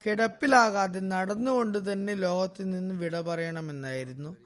[0.05, 4.37] കിടപ്പിലാകാതെ നടന്നുകൊണ്ട് തന്നെ ലോകത്തിൽ നിന്ന് വിട പറയണമെന്നായിരുന്നു.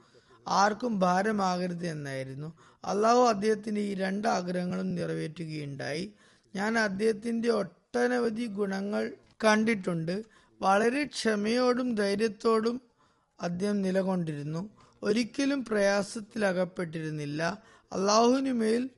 [0.48, 2.52] ആർക്കും ഭാരമാകരുത് എന്നായിരുന്നു.
[2.84, 6.12] അള്ളാഹു അദ്ദേഹത്തിന് ഈ രണ്ട് ആഗ്രഹങ്ങളും നിറവേറ്റുകയുണ്ടായി.
[6.56, 9.12] ഞാൻ അദ്ദേഹത്തിന്റെ ഒട്ടനവധി ഗുണങ്ങൾ
[9.44, 10.22] കണ്ടിട്ടുണ്ട്.
[10.60, 12.89] വളരെ ക്ഷമയോടും ധൈര്യത്തോടും
[13.40, 14.70] അദ്ദേഹം നിലകൊണ്ടിരുന്നു.
[15.02, 17.62] ഒരിക്കലും പ്രയാസത്തിലകപ്പെട്ടിരുന്നില്ല.
[17.92, 18.90] അള്ളാഹുവിനുമേൽ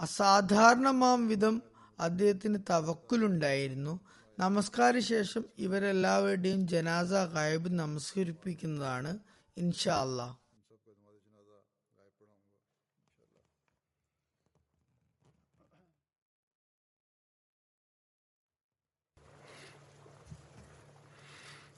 [0.00, 1.62] അസാധാരണമാം വിധം
[2.00, 4.00] അദ്ദേഹത്തിന് തവക്കുലുണ്ടായിരുന്നു.
[4.38, 9.18] നമസ്കാര ശേഷം ഇവരെല്ലാവരുടെയും ജനാസ ഗായബ് നമസ്കരിപ്പിക്കുന്നതാണ്
[9.56, 10.47] ഇൻഷാ അള്ളാഹ്.